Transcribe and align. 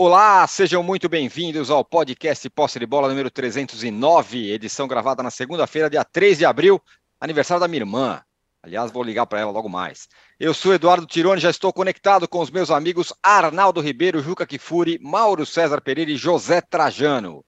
Olá, 0.00 0.46
sejam 0.46 0.80
muito 0.80 1.08
bem-vindos 1.08 1.70
ao 1.70 1.84
podcast 1.84 2.48
Posse 2.50 2.78
de 2.78 2.86
Bola 2.86 3.08
número 3.08 3.28
309, 3.28 4.52
edição 4.52 4.86
gravada 4.86 5.24
na 5.24 5.30
segunda-feira, 5.30 5.90
dia 5.90 6.04
3 6.04 6.38
de 6.38 6.44
abril, 6.44 6.80
aniversário 7.20 7.60
da 7.60 7.66
minha 7.66 7.80
irmã. 7.80 8.22
Aliás, 8.62 8.92
vou 8.92 9.02
ligar 9.02 9.26
para 9.26 9.40
ela 9.40 9.50
logo 9.50 9.68
mais. 9.68 10.06
Eu 10.38 10.54
sou 10.54 10.72
Eduardo 10.72 11.04
Tironi, 11.04 11.40
já 11.40 11.50
estou 11.50 11.72
conectado 11.72 12.28
com 12.28 12.38
os 12.38 12.48
meus 12.48 12.70
amigos 12.70 13.12
Arnaldo 13.20 13.80
Ribeiro, 13.80 14.22
Juca 14.22 14.46
Kifuri, 14.46 15.00
Mauro 15.02 15.44
César 15.44 15.80
Pereira 15.80 16.12
e 16.12 16.16
José 16.16 16.60
Trajano. 16.60 17.44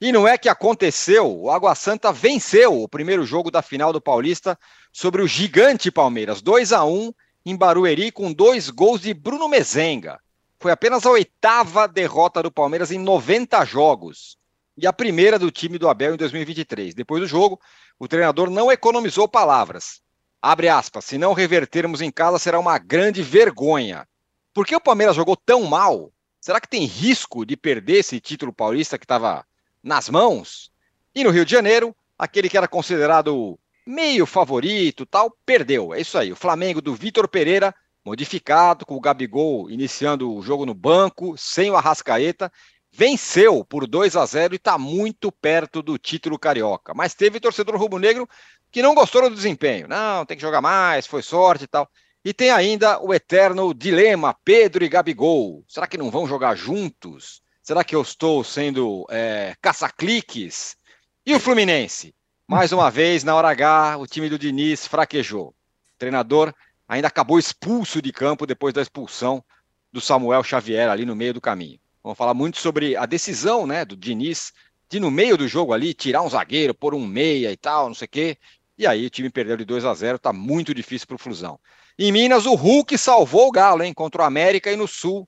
E 0.00 0.10
não 0.10 0.26
é 0.26 0.36
que 0.36 0.48
aconteceu, 0.48 1.32
o 1.32 1.52
Água 1.52 1.72
Santa 1.76 2.10
venceu 2.12 2.82
o 2.82 2.88
primeiro 2.88 3.24
jogo 3.24 3.48
da 3.48 3.62
final 3.62 3.92
do 3.92 4.00
Paulista 4.00 4.58
sobre 4.92 5.22
o 5.22 5.28
gigante 5.28 5.88
Palmeiras, 5.88 6.42
2 6.42 6.72
a 6.72 6.84
1 6.84 7.12
em 7.46 7.56
Barueri, 7.56 8.10
com 8.10 8.32
dois 8.32 8.70
gols 8.70 9.02
de 9.02 9.14
Bruno 9.14 9.48
Mezenga. 9.48 10.18
Foi 10.62 10.70
apenas 10.70 11.04
a 11.04 11.10
oitava 11.10 11.88
derrota 11.88 12.40
do 12.40 12.48
Palmeiras 12.48 12.92
em 12.92 12.98
90 12.98 13.64
jogos 13.64 14.38
e 14.78 14.86
a 14.86 14.92
primeira 14.92 15.36
do 15.36 15.50
time 15.50 15.76
do 15.76 15.88
Abel 15.88 16.14
em 16.14 16.16
2023. 16.16 16.94
Depois 16.94 17.20
do 17.20 17.26
jogo, 17.26 17.60
o 17.98 18.06
treinador 18.06 18.48
não 18.48 18.70
economizou 18.70 19.26
palavras. 19.26 20.00
Abre 20.40 20.68
aspas, 20.68 21.04
se 21.04 21.18
não 21.18 21.32
revertermos 21.32 22.00
em 22.00 22.12
casa 22.12 22.38
será 22.38 22.60
uma 22.60 22.78
grande 22.78 23.24
vergonha. 23.24 24.06
Por 24.54 24.64
que 24.64 24.76
o 24.76 24.80
Palmeiras 24.80 25.16
jogou 25.16 25.36
tão 25.36 25.64
mal? 25.64 26.12
Será 26.40 26.60
que 26.60 26.68
tem 26.68 26.84
risco 26.84 27.44
de 27.44 27.56
perder 27.56 27.98
esse 27.98 28.20
título 28.20 28.52
paulista 28.52 28.96
que 28.96 29.04
estava 29.04 29.44
nas 29.82 30.08
mãos? 30.08 30.70
E 31.12 31.24
no 31.24 31.30
Rio 31.30 31.44
de 31.44 31.50
Janeiro, 31.50 31.92
aquele 32.16 32.48
que 32.48 32.56
era 32.56 32.68
considerado 32.68 33.58
meio 33.84 34.26
favorito, 34.26 35.04
tal, 35.06 35.36
perdeu. 35.44 35.92
É 35.92 36.00
isso 36.00 36.16
aí. 36.16 36.30
O 36.30 36.36
Flamengo 36.36 36.80
do 36.80 36.94
Vitor 36.94 37.26
Pereira 37.26 37.74
modificado, 38.04 38.84
com 38.84 38.96
o 38.96 39.00
Gabigol 39.00 39.70
iniciando 39.70 40.34
o 40.34 40.42
jogo 40.42 40.66
no 40.66 40.74
banco, 40.74 41.36
sem 41.36 41.70
o 41.70 41.76
Arrascaeta, 41.76 42.50
venceu 42.92 43.64
por 43.64 43.86
2 43.86 44.16
a 44.16 44.26
0 44.26 44.54
e 44.54 44.56
está 44.56 44.76
muito 44.76 45.32
perto 45.32 45.82
do 45.82 45.96
título 45.96 46.38
carioca. 46.38 46.92
Mas 46.94 47.14
teve 47.14 47.40
torcedor 47.40 47.76
rubro-negro 47.76 48.28
que 48.70 48.82
não 48.82 48.94
gostou 48.94 49.28
do 49.28 49.34
desempenho. 49.34 49.88
Não, 49.88 50.26
tem 50.26 50.36
que 50.36 50.42
jogar 50.42 50.60
mais, 50.60 51.06
foi 51.06 51.22
sorte 51.22 51.64
e 51.64 51.68
tal. 51.68 51.88
E 52.24 52.32
tem 52.32 52.50
ainda 52.50 53.00
o 53.00 53.12
eterno 53.12 53.74
dilema 53.74 54.36
Pedro 54.44 54.84
e 54.84 54.88
Gabigol. 54.88 55.64
Será 55.66 55.86
que 55.86 55.98
não 55.98 56.10
vão 56.10 56.26
jogar 56.26 56.54
juntos? 56.54 57.42
Será 57.62 57.82
que 57.82 57.94
eu 57.94 58.02
estou 58.02 58.44
sendo 58.44 59.06
é, 59.10 59.54
caça-cliques? 59.60 60.76
E 61.24 61.34
o 61.34 61.40
Fluminense? 61.40 62.14
Mais 62.46 62.72
uma 62.72 62.90
vez, 62.90 63.24
na 63.24 63.34
hora 63.34 63.50
H, 63.50 63.96
o 63.98 64.06
time 64.06 64.28
do 64.28 64.38
Diniz 64.38 64.86
fraquejou. 64.86 65.48
O 65.48 65.54
treinador 65.98 66.54
ainda 66.92 67.08
acabou 67.08 67.38
expulso 67.38 68.02
de 68.02 68.12
campo 68.12 68.46
depois 68.46 68.74
da 68.74 68.82
expulsão 68.82 69.42
do 69.90 69.98
Samuel 69.98 70.44
Xavier 70.44 70.90
ali 70.90 71.06
no 71.06 71.16
meio 71.16 71.32
do 71.32 71.40
caminho. 71.40 71.80
Vamos 72.02 72.18
falar 72.18 72.34
muito 72.34 72.58
sobre 72.58 72.94
a 72.96 73.06
decisão 73.06 73.66
né, 73.66 73.82
do 73.82 73.96
Diniz 73.96 74.52
de, 74.90 75.00
no 75.00 75.10
meio 75.10 75.38
do 75.38 75.48
jogo 75.48 75.72
ali, 75.72 75.94
tirar 75.94 76.20
um 76.20 76.28
zagueiro, 76.28 76.74
pôr 76.74 76.94
um 76.94 77.06
meia 77.06 77.50
e 77.50 77.56
tal, 77.56 77.88
não 77.88 77.94
sei 77.94 78.04
o 78.04 78.08
quê. 78.10 78.36
E 78.76 78.86
aí 78.86 79.06
o 79.06 79.10
time 79.10 79.30
perdeu 79.30 79.56
de 79.56 79.64
2 79.64 79.86
a 79.86 79.94
0 79.94 80.18
tá 80.18 80.34
muito 80.34 80.74
difícil 80.74 81.06
para 81.06 81.14
o 81.14 81.18
Flusão. 81.18 81.58
Em 81.98 82.12
Minas, 82.12 82.44
o 82.44 82.54
Hulk 82.54 82.98
salvou 82.98 83.48
o 83.48 83.52
Galo, 83.52 83.82
hein, 83.82 83.94
contra 83.94 84.20
o 84.20 84.24
América 84.26 84.70
e 84.70 84.76
no 84.76 84.86
Sul. 84.86 85.26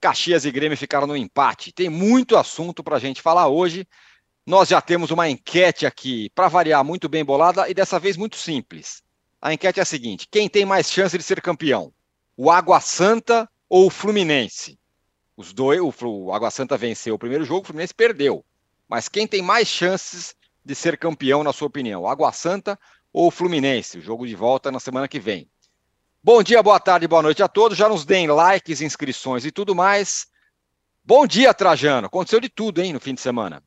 Caxias 0.00 0.46
e 0.46 0.50
Grêmio 0.50 0.76
ficaram 0.76 1.06
no 1.06 1.16
empate. 1.16 1.70
Tem 1.70 1.90
muito 1.90 2.34
assunto 2.34 2.82
para 2.82 2.96
a 2.96 3.00
gente 3.00 3.20
falar 3.20 3.48
hoje. 3.48 3.86
Nós 4.46 4.70
já 4.70 4.80
temos 4.80 5.10
uma 5.10 5.28
enquete 5.28 5.84
aqui, 5.84 6.30
para 6.34 6.48
variar, 6.48 6.82
muito 6.82 7.10
bem 7.10 7.22
bolada 7.22 7.68
e 7.68 7.74
dessa 7.74 7.98
vez 7.98 8.16
muito 8.16 8.36
simples. 8.36 9.02
A 9.44 9.52
enquete 9.52 9.78
é 9.78 9.82
a 9.82 9.86
seguinte: 9.86 10.26
quem 10.30 10.48
tem 10.48 10.64
mais 10.64 10.90
chance 10.90 11.18
de 11.18 11.22
ser 11.22 11.42
campeão? 11.42 11.92
O 12.34 12.50
Água 12.50 12.80
Santa 12.80 13.46
ou 13.68 13.88
o 13.88 13.90
Fluminense? 13.90 14.80
Os 15.36 15.52
dois, 15.52 15.78
o, 15.82 16.32
Água 16.32 16.50
Santa 16.50 16.78
venceu 16.78 17.14
o 17.14 17.18
primeiro 17.18 17.44
jogo, 17.44 17.60
o 17.60 17.66
Fluminense 17.66 17.92
perdeu. 17.92 18.42
Mas 18.88 19.06
quem 19.06 19.26
tem 19.26 19.42
mais 19.42 19.68
chances 19.68 20.34
de 20.64 20.74
ser 20.74 20.96
campeão, 20.96 21.44
na 21.44 21.52
sua 21.52 21.68
opinião? 21.68 22.00
O 22.00 22.08
Água 22.08 22.32
Santa 22.32 22.80
ou 23.12 23.26
o 23.26 23.30
Fluminense? 23.30 23.98
O 23.98 24.00
jogo 24.00 24.26
de 24.26 24.34
volta 24.34 24.72
na 24.72 24.80
semana 24.80 25.06
que 25.06 25.20
vem. 25.20 25.46
Bom 26.22 26.42
dia, 26.42 26.62
boa 26.62 26.80
tarde, 26.80 27.06
boa 27.06 27.20
noite 27.20 27.42
a 27.42 27.48
todos. 27.48 27.76
Já 27.76 27.86
nos 27.86 28.06
deem 28.06 28.26
likes, 28.28 28.80
inscrições 28.80 29.44
e 29.44 29.52
tudo 29.52 29.74
mais. 29.74 30.26
Bom 31.04 31.26
dia, 31.26 31.52
Trajano. 31.52 32.06
Aconteceu 32.06 32.40
de 32.40 32.48
tudo, 32.48 32.80
hein, 32.80 32.94
no 32.94 33.00
fim 33.00 33.12
de 33.12 33.20
semana. 33.20 33.62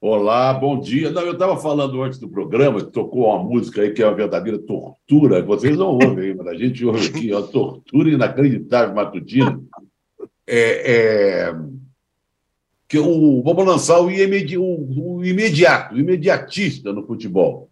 Olá, 0.00 0.52
bom 0.54 0.78
dia. 0.78 1.10
Não, 1.10 1.22
eu 1.22 1.32
estava 1.32 1.56
falando 1.56 2.02
antes 2.02 2.18
do 2.18 2.28
programa, 2.28 2.82
tocou 2.82 3.26
uma 3.26 3.42
música 3.42 3.82
aí 3.82 3.92
que 3.92 4.02
é 4.02 4.06
uma 4.06 4.14
verdadeira 4.14 4.58
tortura. 4.58 5.42
Vocês 5.42 5.76
não 5.76 5.94
ouvem, 5.94 6.34
mas 6.34 6.46
a 6.46 6.54
gente 6.54 6.84
ouve 6.84 7.08
aqui, 7.08 7.32
uma 7.32 7.42
tortura 7.42 8.10
inacreditável 8.10 8.94
matutina. 8.94 9.60
É, 10.46 10.92
é, 10.92 11.54
que 12.86 12.98
o, 12.98 13.42
vamos 13.42 13.66
lançar 13.66 14.00
o, 14.00 14.10
imedi, 14.10 14.56
o, 14.56 14.64
o 14.64 15.24
imediato, 15.24 15.94
o 15.94 15.98
imediatista 15.98 16.92
no 16.92 17.06
futebol. 17.06 17.68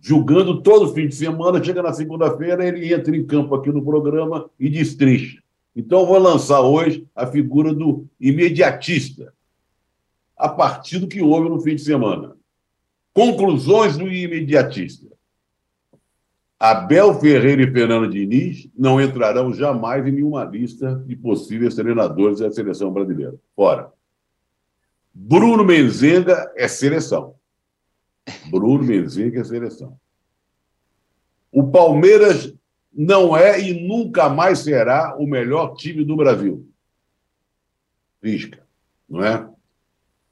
Julgando 0.00 0.62
todo 0.62 0.92
fim 0.94 1.08
de 1.08 1.14
semana, 1.14 1.62
chega 1.62 1.82
na 1.82 1.92
segunda-feira, 1.92 2.66
ele 2.66 2.92
entra 2.92 3.16
em 3.16 3.26
campo 3.26 3.54
aqui 3.54 3.70
no 3.70 3.84
programa 3.84 4.48
e 4.58 4.68
destrincha. 4.70 5.42
Então, 5.74 6.06
vou 6.06 6.18
lançar 6.18 6.60
hoje 6.60 7.06
a 7.14 7.26
figura 7.26 7.72
do 7.74 8.06
imediatista 8.20 9.32
a 10.40 10.48
partir 10.48 10.98
do 10.98 11.06
que 11.06 11.20
houve 11.20 11.50
no 11.50 11.60
fim 11.60 11.76
de 11.76 11.82
semana. 11.82 12.34
Conclusões 13.12 13.96
do 13.96 14.08
imediatista. 14.08 15.06
Abel 16.58 17.18
Ferreira 17.20 17.62
e 17.62 17.70
Fernando 17.70 18.10
Diniz 18.10 18.68
não 18.76 19.00
entrarão 19.00 19.52
jamais 19.52 20.06
em 20.06 20.12
nenhuma 20.12 20.44
lista 20.44 21.02
de 21.06 21.14
possíveis 21.14 21.74
treinadores 21.74 22.38
da 22.40 22.50
seleção 22.50 22.90
brasileira. 22.90 23.34
Fora. 23.54 23.92
Bruno 25.12 25.64
Menzenga 25.64 26.50
é 26.56 26.66
seleção. 26.68 27.34
Bruno 28.50 28.84
Menzenga 28.84 29.40
é 29.40 29.44
seleção. 29.44 29.98
O 31.52 31.70
Palmeiras 31.70 32.54
não 32.92 33.36
é 33.36 33.60
e 33.60 33.86
nunca 33.86 34.28
mais 34.28 34.60
será 34.60 35.16
o 35.18 35.26
melhor 35.26 35.74
time 35.74 36.04
do 36.04 36.16
Brasil. 36.16 36.66
Risca, 38.22 38.66
não 39.08 39.24
é? 39.24 39.48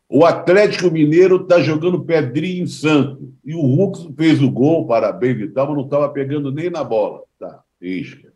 O 0.09 0.25
Atlético 0.25 0.91
Mineiro 0.91 1.43
está 1.43 1.61
jogando 1.61 2.03
pedrinho 2.03 2.65
em 2.65 2.67
Santo. 2.67 3.35
E 3.45 3.55
o 3.55 3.61
Hulk 3.61 4.15
fez 4.17 4.43
o 4.43 4.51
gol, 4.51 4.87
parabéns 4.87 5.39
e 5.39 5.53
mas 5.55 5.69
não 5.69 5.85
estava 5.85 6.09
pegando 6.09 6.51
nem 6.51 6.71
na 6.71 6.83
bola. 6.83 7.25
Tá, 7.39 7.63
isca. 7.81 8.33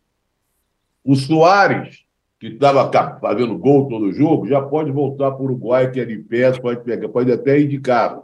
O 1.03 1.15
Soares, 1.15 2.03
que 2.39 2.47
estava 2.47 2.89
fazendo 3.19 3.57
gol 3.57 3.87
todo 3.89 4.13
jogo, 4.13 4.47
já 4.47 4.61
pode 4.61 4.91
voltar 4.91 5.31
para 5.31 5.41
o 5.41 5.45
Uruguai, 5.45 5.89
que 5.91 5.99
é 5.99 6.05
de 6.05 6.17
perto, 6.17 6.61
pode, 6.61 6.83
pegar, 6.83 7.09
pode 7.09 7.31
até 7.31 7.59
ir 7.59 7.67
de 7.67 7.79
carro. 7.79 8.23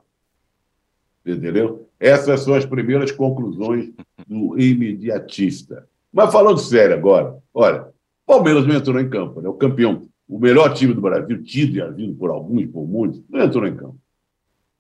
Entendeu? 1.26 1.90
Essas 2.00 2.42
são 2.42 2.54
as 2.54 2.66
primeiras 2.66 3.12
conclusões 3.12 3.92
do 4.28 4.58
imediatista. 4.60 5.88
Mas 6.14 6.31
falando 6.31 6.60
sério 6.60 6.96
agora, 6.96 7.36
olha, 7.54 7.88
Palmeiras 8.26 8.66
não 8.66 8.76
entrou 8.76 9.00
em 9.00 9.10
campo, 9.10 9.42
né? 9.42 9.50
o 9.50 9.54
campeão 9.54 10.08
o 10.29 10.38
melhor 10.38 10.75
time 10.75 10.94
do 10.94 11.01
Brasil, 11.01 11.44
tido 11.44 11.75
e 11.75 11.81
havido 11.81 12.13
por 12.13 12.29
alguns, 12.29 12.67
por 12.67 12.88
muitos, 12.88 13.23
não 13.28 13.41
entrou 13.41 13.66
em 13.66 13.75
campo. 13.75 13.97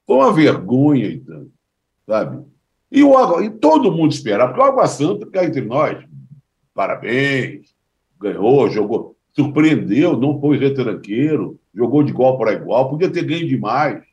Foi 0.05 0.17
uma 0.17 0.31
vergonha 0.31 1.07
e 1.07 1.19
tanto, 1.19 1.51
sabe? 2.05 2.45
E, 2.91 3.03
o 3.03 3.41
e 3.41 3.49
todo 3.49 3.91
mundo 3.91 4.11
esperava, 4.11 4.51
porque 4.51 4.63
o 4.63 4.67
Água 4.67 4.87
Santa 4.87 5.25
cá 5.25 5.43
entre 5.43 5.61
nós. 5.61 6.05
Parabéns, 6.73 7.75
ganhou, 8.19 8.69
jogou, 8.69 9.17
surpreendeu, 9.33 10.15
não 10.15 10.39
foi 10.39 10.57
retranqueiro, 10.57 11.59
jogou 11.73 12.03
de 12.03 12.11
igual 12.11 12.37
para 12.37 12.53
igual, 12.53 12.89
podia 12.89 13.09
ter 13.09 13.23
ganho 13.25 13.47
demais. 13.47 14.03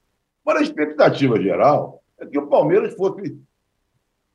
Mas 0.44 0.56
a 0.56 0.62
expectativa 0.62 1.41
geral 1.41 2.02
é 2.19 2.25
que 2.25 2.38
o 2.38 2.46
Palmeiras 2.46 2.94
fosse 2.94 3.38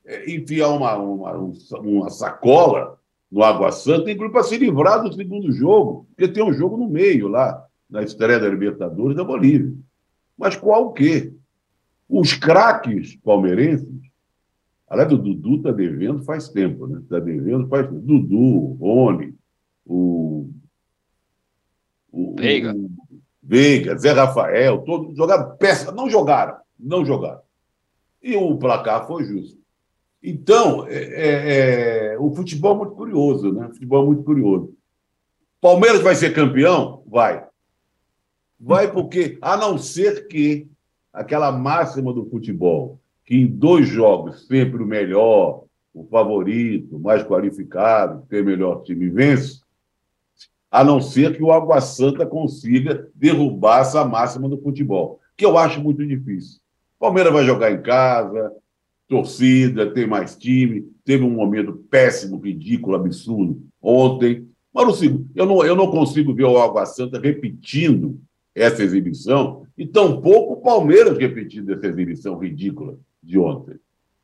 é, 0.05 0.31
enfiar 0.31 0.69
uma, 0.69 0.95
uma, 0.97 1.51
uma 1.79 2.09
sacola 2.11 2.99
no 3.31 3.43
Água 3.43 3.71
Santa, 3.71 4.11
inclusive 4.11 4.33
para 4.33 4.43
se 4.43 4.57
livrar 4.57 5.01
do 5.01 5.13
segundo 5.13 5.51
jogo, 5.53 6.05
porque 6.09 6.27
tem 6.27 6.43
um 6.43 6.51
jogo 6.51 6.75
no 6.75 6.89
meio 6.89 7.29
lá, 7.29 7.65
na 7.89 8.03
estreia 8.03 8.39
da 8.39 8.49
Libertadores 8.49 9.15
da 9.15 9.23
Bolívia. 9.23 9.73
Mas 10.37 10.57
qual 10.57 10.87
o 10.87 10.91
quê? 10.91 11.33
Os 12.09 12.33
craques 12.33 13.15
palmeirenses, 13.17 13.87
aliás, 14.89 15.11
o 15.13 15.17
Dudu 15.17 15.55
está 15.55 15.71
devendo 15.71 16.23
faz 16.23 16.49
tempo, 16.49 16.87
né? 16.87 16.99
Está 16.99 17.19
devendo 17.19 17.69
faz 17.69 17.87
tempo. 17.87 18.01
Dudu, 18.01 18.73
Rony, 18.73 19.33
o. 19.85 20.49
o 22.11 22.35
Veiga. 22.37 22.73
O 22.73 22.89
Veiga, 23.41 23.97
Zé 23.97 24.11
Rafael, 24.11 24.79
todos 24.79 25.15
jogaram 25.15 25.55
peça, 25.55 25.91
não 25.91 26.09
jogaram, 26.09 26.57
não 26.77 27.05
jogaram. 27.05 27.41
E 28.21 28.35
o 28.35 28.57
placar 28.57 29.07
foi 29.07 29.23
justo. 29.23 29.60
Então, 30.23 30.85
é, 30.87 30.93
é, 30.93 32.13
é, 32.13 32.19
o 32.19 32.33
futebol 32.35 32.75
é 32.75 32.77
muito 32.77 32.95
curioso, 32.95 33.51
né? 33.51 33.67
O 33.67 33.73
futebol 33.73 34.03
é 34.03 34.05
muito 34.05 34.23
curioso. 34.23 34.73
Palmeiras 35.59 36.01
vai 36.01 36.15
ser 36.15 36.33
campeão? 36.33 37.03
Vai. 37.07 37.45
Vai 38.59 38.91
porque, 38.91 39.39
a 39.41 39.57
não 39.57 39.77
ser 39.77 40.27
que 40.27 40.67
aquela 41.11 41.51
máxima 41.51 42.13
do 42.13 42.25
futebol, 42.29 42.99
que 43.25 43.35
em 43.35 43.47
dois 43.47 43.87
jogos 43.87 44.45
sempre 44.45 44.83
o 44.83 44.85
melhor, 44.85 45.63
o 45.93 46.05
favorito, 46.05 46.95
o 46.95 46.99
mais 46.99 47.23
qualificado, 47.23 48.25
tem 48.29 48.43
melhor 48.43 48.83
time 48.83 49.09
vence, 49.09 49.61
a 50.69 50.83
não 50.83 51.01
ser 51.01 51.35
que 51.35 51.43
o 51.43 51.51
Água 51.51 51.81
Santa 51.81 52.25
consiga 52.25 53.09
derrubar 53.13 53.81
essa 53.81 54.05
máxima 54.05 54.47
do 54.47 54.61
futebol, 54.61 55.19
que 55.35 55.45
eu 55.45 55.57
acho 55.57 55.81
muito 55.81 56.05
difícil. 56.05 56.61
Palmeiras 56.97 57.33
vai 57.33 57.43
jogar 57.43 57.71
em 57.71 57.81
casa, 57.81 58.53
torcida, 59.11 59.91
tem 59.91 60.07
mais 60.07 60.37
time, 60.37 60.89
teve 61.03 61.21
um 61.21 61.29
momento 61.29 61.73
péssimo, 61.89 62.39
ridículo, 62.39 62.95
absurdo 62.95 63.61
ontem. 63.81 64.47
Mas 64.73 65.01
não, 65.01 65.25
eu, 65.35 65.45
não, 65.45 65.65
eu 65.65 65.75
não 65.75 65.91
consigo 65.91 66.33
ver 66.33 66.45
o 66.45 66.57
Água 66.57 66.85
Santa 66.85 67.19
repetindo 67.19 68.17
essa 68.55 68.81
exibição 68.81 69.67
e 69.77 69.85
tampouco 69.85 70.53
o 70.53 70.61
Palmeiras 70.61 71.17
repetindo 71.17 71.73
essa 71.73 71.87
exibição 71.87 72.37
ridícula 72.37 72.97
de 73.21 73.37
ontem. 73.37 73.75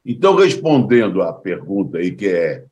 Então, 0.06 0.36
respondendo 0.36 1.22
à 1.22 1.34
pergunta 1.34 1.98
aí, 1.98 2.16
que 2.16 2.30
é, 2.30 2.64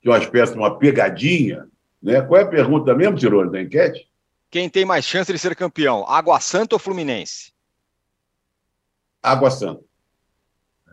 que 0.00 0.06
é 0.06 0.12
uma 0.12 0.18
espécie 0.18 0.52
de 0.52 0.58
uma 0.58 0.78
pegadinha, 0.78 1.66
né? 2.00 2.22
qual 2.22 2.40
é 2.40 2.44
a 2.44 2.48
pergunta 2.48 2.94
mesmo, 2.94 3.16
Tirone, 3.16 3.50
da 3.50 3.60
enquete? 3.60 4.08
Quem 4.48 4.70
tem 4.70 4.84
mais 4.84 5.04
chance 5.04 5.32
de 5.32 5.38
ser 5.40 5.56
campeão, 5.56 6.08
Água 6.08 6.38
Santa 6.38 6.76
ou 6.76 6.78
Fluminense? 6.78 7.52
Água 9.20 9.50
Santa. 9.50 9.82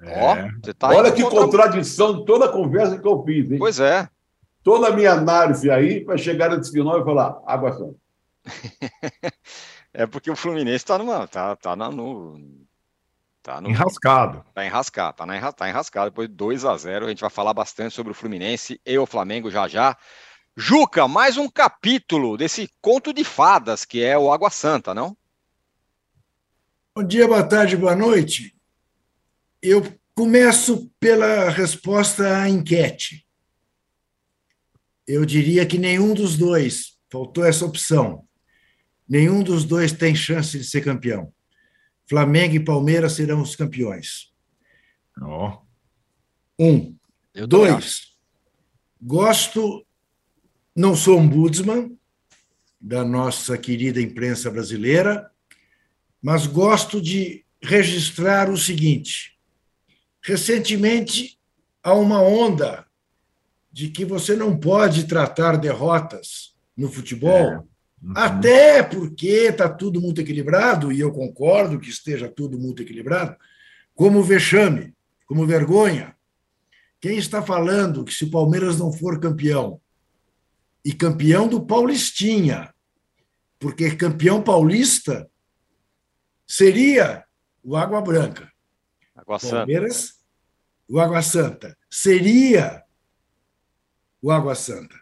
É. 0.02 0.74
Tá 0.74 0.90
Olha 0.90 1.12
que 1.12 1.22
contra... 1.24 1.40
contradição 1.42 2.20
de 2.20 2.26
toda 2.26 2.46
a 2.46 2.52
conversa 2.52 2.98
que 2.98 3.08
eu 3.08 3.24
fiz. 3.24 3.52
Hein? 3.52 3.60
Pois 3.60 3.80
é. 3.80 4.10
Toda 4.64 4.88
a 4.88 4.92
minha 4.92 5.14
análise 5.14 5.70
aí 5.70 6.04
para 6.04 6.18
chegar 6.18 6.50
nesse 6.50 6.72
final 6.72 7.00
e 7.00 7.04
falar 7.04 7.40
Água 7.46 7.74
Santa. 7.74 7.96
é 9.94 10.06
porque 10.06 10.32
o 10.32 10.36
Fluminense 10.36 10.78
está 10.78 10.98
numa. 10.98 11.28
Tá, 11.28 11.56
tá 11.56 11.76
na, 11.76 11.90
no, 11.90 12.40
Tá 13.44 13.60
no... 13.60 13.70
Enrascado. 13.70 14.46
Tá 14.54 14.66
enrascado, 14.66 15.18
tá, 15.18 15.26
na, 15.26 15.52
tá 15.52 15.68
enrascado. 15.68 16.12
Depois 16.12 16.30
de 16.30 16.36
2 16.36 16.66
a 16.66 16.78
0 16.78 17.06
a 17.06 17.10
gente 17.10 17.22
vai 17.22 17.30
falar 17.30 17.54
bastante 17.54 17.96
sobre 17.96 18.12
o 18.12 18.16
Fluminense 18.16 18.80
e 18.86 18.98
o 18.98 19.06
Flamengo 19.06 19.50
já 19.50 19.68
já. 19.68 19.98
Juca, 20.56 21.08
mais 21.08 21.38
um 21.38 21.50
capítulo 21.50 22.38
desse 22.38 22.70
conto 22.82 23.14
de 23.14 23.24
fadas 23.24 23.84
que 23.84 24.04
é 24.04 24.18
o 24.18 24.32
Água 24.32 24.50
Santa, 24.50 24.94
não? 24.94 25.18
Bom 26.96 27.04
dia, 27.04 27.28
boa 27.28 27.44
tarde, 27.44 27.78
boa 27.78 27.96
noite. 27.96 28.54
Eu 29.62 29.84
começo 30.16 30.92
pela 31.00 31.50
resposta 31.50 32.42
à 32.42 32.50
enquete. 32.50 33.26
Eu 35.08 35.26
diria 35.26 35.66
que 35.66 35.78
nenhum 35.78 36.14
dos 36.14 36.38
dois, 36.38 36.98
faltou 37.12 37.46
essa 37.46 37.66
opção. 37.66 38.28
Nenhum 39.08 39.44
dos 39.44 39.66
dois 39.66 39.92
tem 39.92 40.16
chance 40.16 40.58
de 40.58 40.64
ser 40.64 40.82
campeão. 40.82 41.34
Flamengo 42.10 42.56
e 42.56 42.60
Palmeiras 42.60 43.14
serão 43.14 43.42
os 43.42 43.56
campeões. 43.56 44.34
Oh. 45.22 45.58
Um. 46.58 46.96
Eu 47.34 47.48
Dois. 47.48 48.12
Gosto, 49.02 49.86
não 50.76 50.96
sou 50.96 51.18
um 51.18 51.24
ombudsman 51.24 51.98
da 52.80 53.04
nossa 53.04 53.58
querida 53.58 54.02
imprensa 54.02 54.52
brasileira, 54.52 55.32
mas 56.22 56.46
gosto 56.46 57.02
de 57.02 57.46
registrar 57.64 58.50
o 58.50 58.58
seguinte: 58.58 59.38
recentemente 60.24 61.40
há 61.84 61.94
uma 61.94 62.22
onda 62.22 62.86
de 63.72 63.90
que 63.90 64.06
você 64.06 64.36
não 64.36 64.58
pode 64.58 65.06
tratar 65.06 65.58
derrotas 65.58 66.54
no 66.76 66.90
futebol 66.92 67.52
é. 67.52 67.72
Uhum. 68.02 68.14
Até 68.16 68.82
porque 68.82 69.28
está 69.28 69.70
tudo 69.70 70.02
muito 70.02 70.20
equilibrado, 70.20 70.92
e 70.92 71.00
eu 71.00 71.12
concordo 71.12 71.80
que 71.80 71.90
esteja 71.90 72.28
tudo 72.28 72.58
muito 72.58 72.82
equilibrado, 72.82 73.36
como 73.94 74.24
vexame, 74.24 74.96
como 75.28 75.46
vergonha. 75.46 76.16
Quem 77.00 77.18
está 77.18 77.42
falando 77.42 78.04
que 78.04 78.14
se 78.14 78.26
o 78.26 78.32
Palmeiras 78.32 78.80
não 78.80 78.92
for 78.92 79.20
campeão, 79.20 79.80
e 80.84 80.92
campeão 80.92 81.48
do 81.48 81.64
Paulistinha, 81.64 82.74
porque 83.60 83.96
campeão 83.96 84.42
paulista 84.42 85.30
seria 86.48 87.24
o 87.64 87.76
Água 87.76 88.02
Branca. 88.02 88.51
Água 89.22 89.40
Palmeiras, 89.40 90.20
o 90.88 91.00
Água 91.00 91.22
Santa. 91.22 91.78
Seria 91.90 92.84
o 94.22 94.32
Água 94.32 94.56
Santa. 94.56 95.00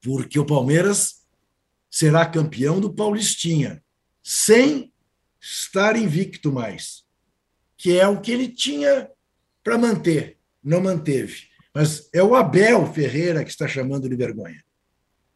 Porque 0.00 0.38
o 0.38 0.46
Palmeiras 0.46 1.26
será 1.90 2.24
campeão 2.24 2.80
do 2.80 2.92
Paulistinha, 2.92 3.82
sem 4.22 4.92
estar 5.40 5.96
invicto 5.96 6.52
mais, 6.52 7.04
que 7.76 7.98
é 7.98 8.06
o 8.06 8.20
que 8.20 8.30
ele 8.30 8.48
tinha 8.48 9.10
para 9.62 9.78
manter, 9.78 10.38
não 10.62 10.80
manteve. 10.80 11.48
Mas 11.74 12.08
é 12.12 12.22
o 12.22 12.34
Abel 12.34 12.92
Ferreira 12.92 13.44
que 13.44 13.50
está 13.50 13.66
chamando 13.66 14.08
de 14.08 14.16
vergonha, 14.16 14.64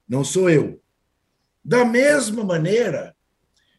não 0.08 0.24
sou 0.24 0.48
eu. 0.48 0.80
Da 1.64 1.84
mesma 1.84 2.44
maneira 2.44 3.16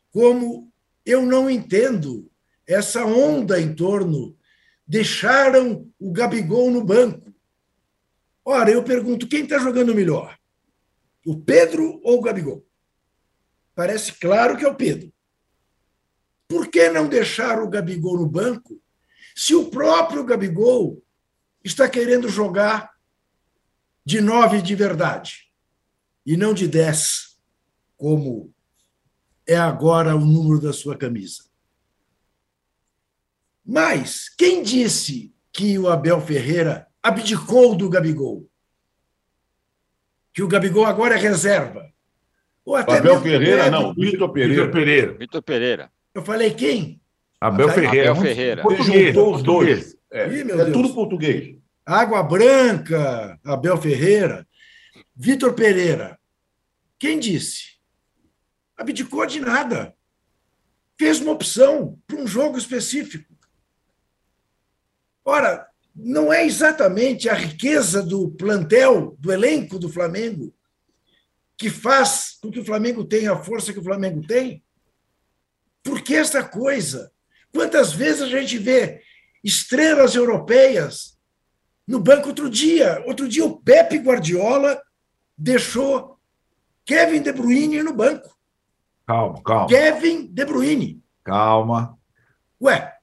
como 0.09 0.71
eu 1.05 1.25
não 1.25 1.49
entendo 1.49 2.31
essa 2.67 3.05
onda 3.05 3.59
em 3.59 3.73
torno, 3.75 4.37
deixaram 4.87 5.89
o 5.99 6.11
Gabigol 6.11 6.71
no 6.71 6.83
banco. 6.83 7.33
Ora, 8.45 8.71
eu 8.71 8.83
pergunto, 8.83 9.27
quem 9.27 9.43
está 9.43 9.57
jogando 9.57 9.95
melhor? 9.95 10.37
O 11.25 11.39
Pedro 11.39 11.99
ou 12.03 12.19
o 12.19 12.21
Gabigol? 12.21 12.65
Parece 13.75 14.13
claro 14.13 14.57
que 14.57 14.65
é 14.65 14.67
o 14.67 14.75
Pedro. 14.75 15.11
Por 16.47 16.67
que 16.67 16.89
não 16.89 17.07
deixar 17.07 17.61
o 17.61 17.69
Gabigol 17.69 18.17
no 18.17 18.27
banco 18.27 18.79
se 19.35 19.55
o 19.55 19.69
próprio 19.69 20.23
Gabigol 20.23 21.03
está 21.63 21.89
querendo 21.89 22.29
jogar 22.29 22.93
de 24.05 24.21
nove 24.21 24.61
de 24.61 24.75
verdade 24.75 25.51
e 26.25 26.37
não 26.37 26.53
de 26.53 26.67
dez, 26.67 27.39
como 27.97 28.53
é 29.47 29.55
agora 29.55 30.15
o 30.15 30.19
número 30.19 30.61
da 30.61 30.73
sua 30.73 30.97
camisa? 30.97 31.52
Mas 33.65 34.29
quem 34.29 34.61
disse 34.63 35.33
que 35.51 35.77
o 35.77 35.87
Abel 35.87 36.19
Ferreira 36.21 36.87
abdicou 37.01 37.75
do 37.75 37.89
Gabigol? 37.89 38.49
que 40.33 40.41
o 40.41 40.47
Gabigol 40.47 40.85
agora 40.85 41.15
é 41.15 41.17
reserva. 41.17 41.93
Ou 42.65 42.75
até 42.75 42.97
Abel 42.97 43.21
Ferreira, 43.21 43.69
não, 43.69 43.93
Vitor 43.93 44.29
Pereira. 44.31 44.71
Pereira. 44.71 45.13
Vitor 45.13 45.43
Pereira. 45.43 45.91
Eu 46.13 46.23
falei 46.23 46.51
quem? 46.51 46.99
Abel 47.39 47.69
Ferreira. 47.69 48.11
Abel 48.11 48.21
Ferreira. 48.23 48.61
Português, 48.63 49.07
juntou 49.07 49.35
os 49.35 49.43
dois. 49.43 49.97
É, 50.11 50.27
Ih, 50.29 50.41
é 50.41 50.71
tudo 50.71 50.93
português. 50.93 51.55
Água 51.85 52.23
Branca, 52.23 53.39
Abel 53.43 53.77
Ferreira. 53.77 54.47
Vitor 55.15 55.53
Pereira. 55.53 56.17
Quem 56.97 57.19
disse? 57.19 57.73
Abdicou 58.77 59.25
de 59.25 59.39
nada. 59.39 59.93
Fez 60.97 61.19
uma 61.19 61.33
opção 61.33 61.99
para 62.07 62.17
um 62.17 62.25
jogo 62.25 62.57
específico. 62.57 63.32
Ora, 65.25 65.67
não 65.95 66.33
é 66.33 66.45
exatamente 66.45 67.29
a 67.29 67.33
riqueza 67.33 68.01
do 68.01 68.31
plantel, 68.31 69.15
do 69.19 69.31
elenco 69.31 69.77
do 69.77 69.89
Flamengo, 69.89 70.53
que 71.57 71.69
faz 71.69 72.37
com 72.41 72.51
que 72.51 72.59
o 72.59 72.65
Flamengo 72.65 73.05
tenha 73.05 73.33
a 73.33 73.43
força 73.43 73.71
que 73.71 73.79
o 73.79 73.83
Flamengo 73.83 74.25
tem? 74.25 74.63
Por 75.83 76.01
que 76.01 76.15
essa 76.15 76.43
coisa? 76.43 77.11
Quantas 77.53 77.93
vezes 77.93 78.21
a 78.21 78.27
gente 78.27 78.57
vê 78.57 79.01
estrelas 79.43 80.15
europeias 80.15 81.17
no 81.87 81.99
banco 81.99 82.29
outro 82.29 82.49
dia? 82.49 83.03
Outro 83.05 83.27
dia 83.27 83.45
o 83.45 83.61
Pepe 83.61 83.97
Guardiola 83.97 84.81
deixou 85.37 86.17
Kevin 86.85 87.21
De 87.21 87.31
Bruyne 87.31 87.83
no 87.83 87.93
banco. 87.93 88.35
Calma, 89.05 89.41
calma. 89.43 89.67
Kevin 89.67 90.27
De 90.27 90.45
Bruyne. 90.45 91.03
Calma. 91.23 91.97
Ué, 92.61 92.93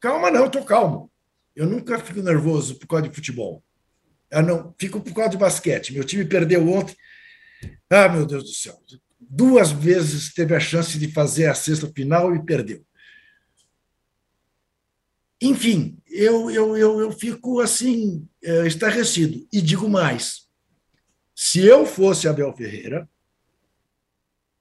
calma 0.00 0.30
não, 0.30 0.48
tô 0.48 0.64
calmo. 0.64 1.10
Eu 1.56 1.66
nunca 1.66 1.98
fico 1.98 2.20
nervoso 2.20 2.78
por 2.78 2.86
causa 2.86 3.08
de 3.08 3.14
futebol. 3.14 3.64
Eu 4.30 4.42
não 4.42 4.74
fico 4.78 5.00
por 5.00 5.14
causa 5.14 5.30
de 5.30 5.38
basquete. 5.38 5.94
Meu 5.94 6.04
time 6.04 6.26
perdeu 6.26 6.68
ontem. 6.68 6.94
Ah, 7.88 8.10
meu 8.10 8.26
Deus 8.26 8.44
do 8.44 8.50
céu. 8.50 8.78
Duas 9.18 9.72
vezes 9.72 10.34
teve 10.34 10.54
a 10.54 10.60
chance 10.60 10.98
de 10.98 11.10
fazer 11.10 11.46
a 11.46 11.54
sexta 11.54 11.90
final 11.90 12.36
e 12.36 12.44
perdeu. 12.44 12.84
Enfim, 15.40 15.98
eu, 16.06 16.50
eu, 16.50 16.76
eu, 16.76 17.00
eu 17.00 17.12
fico 17.12 17.60
assim, 17.60 18.28
é, 18.42 18.66
estarrecido. 18.66 19.48
E 19.50 19.62
digo 19.62 19.88
mais: 19.88 20.48
se 21.34 21.64
eu 21.64 21.86
fosse 21.86 22.28
Abel 22.28 22.54
Ferreira, 22.54 23.08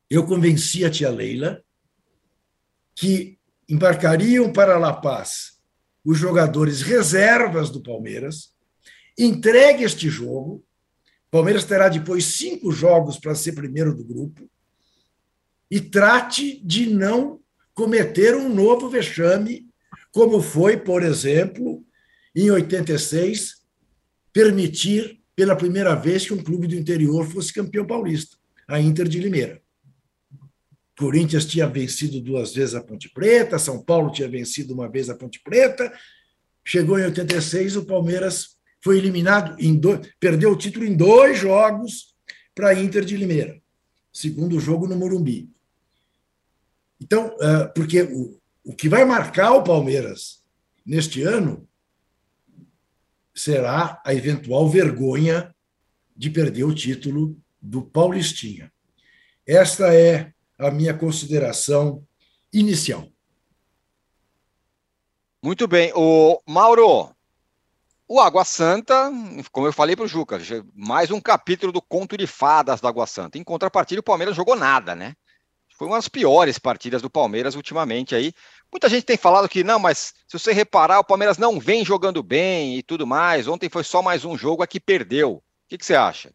eu 0.09 0.25
convenci 0.25 0.85
a 0.85 0.89
tia 0.89 1.09
Leila 1.09 1.61
que 2.95 3.37
embarcariam 3.67 4.53
para 4.53 4.77
La 4.77 4.93
Paz 4.93 5.54
os 6.05 6.17
jogadores 6.17 6.83
reservas 6.83 7.69
do 7.71 7.81
Palmeiras, 7.81 8.53
entregue 9.17 9.83
este 9.83 10.07
jogo. 10.07 10.63
O 11.27 11.31
Palmeiras 11.31 11.65
terá 11.65 11.89
depois 11.89 12.25
cinco 12.25 12.71
jogos 12.71 13.17
para 13.17 13.33
ser 13.33 13.53
primeiro 13.53 13.95
do 13.95 14.03
grupo 14.03 14.47
e 15.69 15.81
trate 15.81 16.61
de 16.63 16.93
não 16.93 17.39
cometer 17.73 18.35
um 18.35 18.47
novo 18.47 18.87
vexame, 18.87 19.67
como 20.11 20.41
foi, 20.41 20.77
por 20.77 21.03
exemplo, 21.03 21.83
em 22.35 22.51
86, 22.51 23.63
permitir 24.31 25.19
pela 25.35 25.55
primeira 25.55 25.95
vez 25.95 26.25
que 26.25 26.33
um 26.33 26.41
clube 26.41 26.67
do 26.67 26.75
interior 26.75 27.25
fosse 27.25 27.51
campeão 27.51 27.85
paulista. 27.85 28.37
a 28.67 28.79
Inter 28.79 29.07
de 29.07 29.19
Limeira. 29.19 29.61
Corinthians 30.97 31.45
tinha 31.45 31.67
vencido 31.67 32.21
duas 32.21 32.53
vezes 32.53 32.73
a 32.73 32.81
Ponte 32.81 33.09
Preta, 33.09 33.59
São 33.59 33.83
Paulo 33.83 34.11
tinha 34.11 34.29
vencido 34.29 34.73
uma 34.73 34.89
vez 34.89 35.09
a 35.09 35.15
Ponte 35.15 35.41
Preta. 35.41 35.91
Chegou 36.63 36.97
em 36.97 37.03
86, 37.03 37.75
o 37.75 37.85
Palmeiras 37.85 38.55
foi 38.81 38.97
eliminado, 38.97 39.55
em 39.59 39.75
dois, 39.75 40.07
perdeu 40.19 40.51
o 40.51 40.57
título 40.57 40.85
em 40.85 40.95
dois 40.95 41.37
jogos 41.37 42.15
para 42.53 42.73
Inter 42.73 43.03
de 43.03 43.17
Limeira. 43.17 43.61
Segundo 44.13 44.59
jogo 44.59 44.87
no 44.87 44.95
Morumbi. 44.95 45.49
Então, 47.01 47.35
é, 47.41 47.65
porque 47.67 48.03
o, 48.03 48.39
o 48.63 48.75
que 48.75 48.87
vai 48.87 49.03
marcar 49.03 49.51
o 49.51 49.63
Palmeiras 49.63 50.43
neste 50.85 51.21
ano 51.23 51.67
será 53.33 54.01
a 54.05 54.13
eventual 54.13 54.69
vergonha 54.69 55.53
de 56.15 56.29
perder 56.29 56.63
o 56.63 56.73
título 56.73 57.37
do 57.61 57.81
Paulistinha. 57.81 58.71
Esta 59.45 59.93
é 59.93 60.33
a 60.57 60.71
minha 60.71 60.93
consideração 60.93 62.05
inicial. 62.51 63.07
Muito 65.43 65.67
bem. 65.67 65.91
O 65.95 66.41
Mauro, 66.47 67.13
o 68.07 68.19
Água 68.19 68.43
Santa, 68.43 69.11
como 69.51 69.67
eu 69.67 69.73
falei 69.73 69.95
para 69.95 70.05
o 70.05 70.07
Juca, 70.07 70.39
mais 70.73 71.11
um 71.11 71.21
capítulo 71.21 71.71
do 71.71 71.81
conto 71.81 72.17
de 72.17 72.25
fadas 72.25 72.81
da 72.81 72.89
Água 72.89 73.05
Santa. 73.05 73.37
Em 73.37 73.43
contrapartida, 73.43 73.99
o 73.99 74.03
Palmeiras 74.03 74.35
jogou 74.35 74.55
nada, 74.55 74.95
né? 74.95 75.13
Foi 75.77 75.87
uma 75.87 75.97
das 75.97 76.07
piores 76.07 76.57
partidas 76.57 77.01
do 77.01 77.09
Palmeiras 77.09 77.53
ultimamente 77.53 78.15
aí. 78.15 78.33
Muita 78.71 78.87
gente 78.87 79.03
tem 79.03 79.17
falado 79.17 79.49
que 79.49 79.63
não, 79.63 79.77
mas 79.77 80.13
se 80.25 80.39
você 80.39 80.53
reparar, 80.53 80.99
o 80.99 81.03
Palmeiras 81.03 81.37
não 81.37 81.59
vem 81.59 81.83
jogando 81.83 82.23
bem 82.23 82.77
e 82.77 82.83
tudo 82.83 83.05
mais. 83.05 83.47
Ontem 83.47 83.69
foi 83.69 83.83
só 83.83 84.01
mais 84.01 84.23
um 84.23 84.37
jogo 84.37 84.63
aqui 84.63 84.79
perdeu. 84.79 85.33
O 85.33 85.43
que, 85.67 85.77
que 85.77 85.85
você 85.85 85.95
acha? 85.95 86.33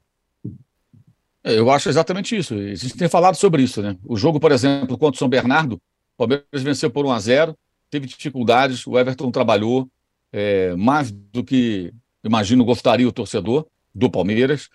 É, 1.43 1.59
eu 1.59 1.71
acho 1.71 1.89
exatamente 1.89 2.37
isso. 2.37 2.55
A 2.55 2.75
gente 2.75 2.97
tem 2.97 3.09
falado 3.09 3.35
sobre 3.35 3.63
isso, 3.63 3.81
né? 3.83 3.97
O 4.05 4.17
jogo, 4.17 4.39
por 4.39 4.53
exemplo, 4.53 4.99
contra 4.99 5.17
o 5.17 5.19
São 5.19 5.29
Bernardo, 5.29 5.75
o 5.75 5.81
Palmeiras 6.17 6.63
venceu 6.63 6.91
por 6.91 7.07
1 7.07 7.11
a 7.11 7.19
0 7.19 7.59
teve 7.91 8.07
dificuldades, 8.07 8.87
o 8.87 8.97
Everton 8.97 9.33
trabalhou 9.33 9.89
é, 10.33 10.77
mais 10.77 11.11
do 11.11 11.43
que, 11.43 11.93
imagino, 12.23 12.65
gostaria 12.65 13.09
o 13.09 13.13
torcedor 13.13 13.67
do 13.93 14.09
Palmeiras. 14.09 14.69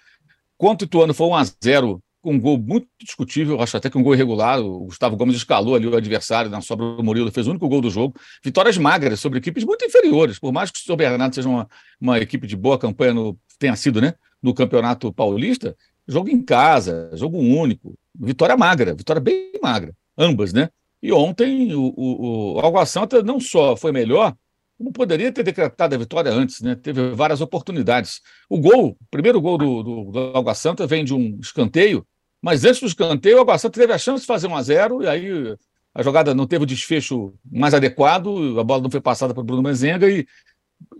Quanto 0.58 0.82
o 0.82 0.86
Ituano 0.86 1.14
foi 1.14 1.28
1 1.28 1.36
a 1.36 1.44
0 1.64 2.04
um 2.26 2.40
gol 2.40 2.58
muito 2.58 2.88
discutível, 3.00 3.62
acho 3.62 3.78
até 3.78 3.90
que 3.90 3.98
um 3.98 4.04
gol 4.04 4.16
irregular. 4.16 4.60
O 4.60 4.86
Gustavo 4.86 5.16
Gomes 5.16 5.36
escalou 5.36 5.76
ali 5.76 5.88
o 5.88 5.96
adversário 5.96 6.50
na 6.50 6.60
sobra 6.60 6.96
do 6.96 7.04
Murilo, 7.04 7.32
fez 7.32 7.46
o 7.46 7.52
único 7.52 7.70
gol 7.70 7.82
do 7.82 7.90
jogo. 7.90 8.16
Vitórias 8.44 8.78
magras 8.78 9.20
sobre 9.20 9.38
equipes 9.38 9.64
muito 9.64 9.86
inferiores, 9.86 10.40
por 10.40 10.52
mais 10.52 10.72
que 10.72 10.80
o 10.80 10.82
São 10.82 10.96
Bernardo 10.96 11.36
seja 11.36 11.48
uma, 11.48 11.70
uma 12.02 12.20
equipe 12.20 12.48
de 12.48 12.56
boa 12.56 12.80
campanha, 12.80 13.14
no, 13.14 13.38
tenha 13.60 13.76
sido, 13.76 14.02
né, 14.02 14.16
no 14.42 14.54
Campeonato 14.54 15.14
Paulista, 15.14 15.76
jogo 16.08 16.30
em 16.30 16.42
casa, 16.42 17.10
jogo 17.14 17.38
único, 17.38 17.98
vitória 18.18 18.56
magra, 18.56 18.94
vitória 18.94 19.22
bem 19.22 19.52
magra, 19.62 19.94
ambas, 20.18 20.54
né? 20.54 20.70
E 21.02 21.12
ontem 21.12 21.74
o, 21.74 21.94
o, 21.96 22.54
o 22.56 22.60
Água 22.60 22.86
Santa 22.86 23.22
não 23.22 23.40
só 23.40 23.76
foi 23.76 23.92
melhor, 23.92 24.36
como 24.78 24.92
poderia 24.92 25.32
ter 25.32 25.44
decretado 25.44 25.96
a 25.96 25.98
vitória 25.98 26.32
antes, 26.32 26.62
né? 26.62 26.76
Teve 26.76 27.12
várias 27.12 27.42
oportunidades. 27.42 28.22
O 28.50 28.60
gol, 28.60 28.90
o 28.90 28.98
primeiro 29.10 29.40
gol 29.40 29.58
do, 29.58 29.84
do, 29.84 30.12
do 30.12 30.38
Água 30.38 30.54
Santa 30.54 30.86
vem 30.88 31.04
de 31.04 31.14
um 31.14 31.40
escanteio 31.40 32.06
mas 32.46 32.64
antes 32.64 32.80
do 32.80 32.86
escanteio, 32.86 33.40
o 33.40 33.42
Água 33.42 33.58
Santa 33.58 33.80
teve 33.80 33.92
a 33.92 33.98
chance 33.98 34.22
de 34.22 34.28
fazer 34.28 34.46
1 34.46 34.56
a 34.56 34.62
0 34.62 35.02
e 35.02 35.08
aí 35.08 35.58
a 35.96 36.04
jogada 36.04 36.36
não 36.36 36.46
teve 36.46 36.64
o 36.64 36.68
desfecho 36.68 37.34
mais 37.44 37.74
adequado, 37.74 38.60
a 38.60 38.64
bola 38.64 38.84
não 38.84 38.92
foi 38.92 39.02
passada 39.02 39.34
para 39.34 39.42
o 39.42 39.44
Bruno 39.44 39.64
Menzenga 39.64 40.08
e 40.08 40.28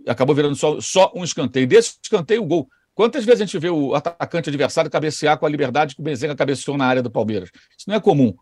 acabou 0.08 0.36
virando 0.36 0.56
só, 0.56 0.82
só 0.82 1.12
um 1.16 1.24
escanteio. 1.24 1.68
Desse 1.68 2.00
escanteio, 2.02 2.42
o 2.42 2.48
gol. 2.48 2.68
Quantas 2.96 3.26
vezes 3.26 3.42
a 3.42 3.46
gente 3.46 3.60
vê 3.60 3.70
o 3.70 3.94
atacante 3.94 4.50
adversário 4.50 4.90
cabecear 4.90 5.38
com 5.38 5.46
a 5.46 5.50
liberdade 5.50 5.94
que 5.94 6.02
o 6.02 6.04
Benzenga 6.04 6.34
cabeceou 6.34 6.78
na 6.78 6.86
área 6.86 7.04
do 7.04 7.12
Palmeiras? 7.12 7.52
Isso 7.78 7.90
não 7.90 7.96
é 7.96 8.00
comum. 8.00 8.34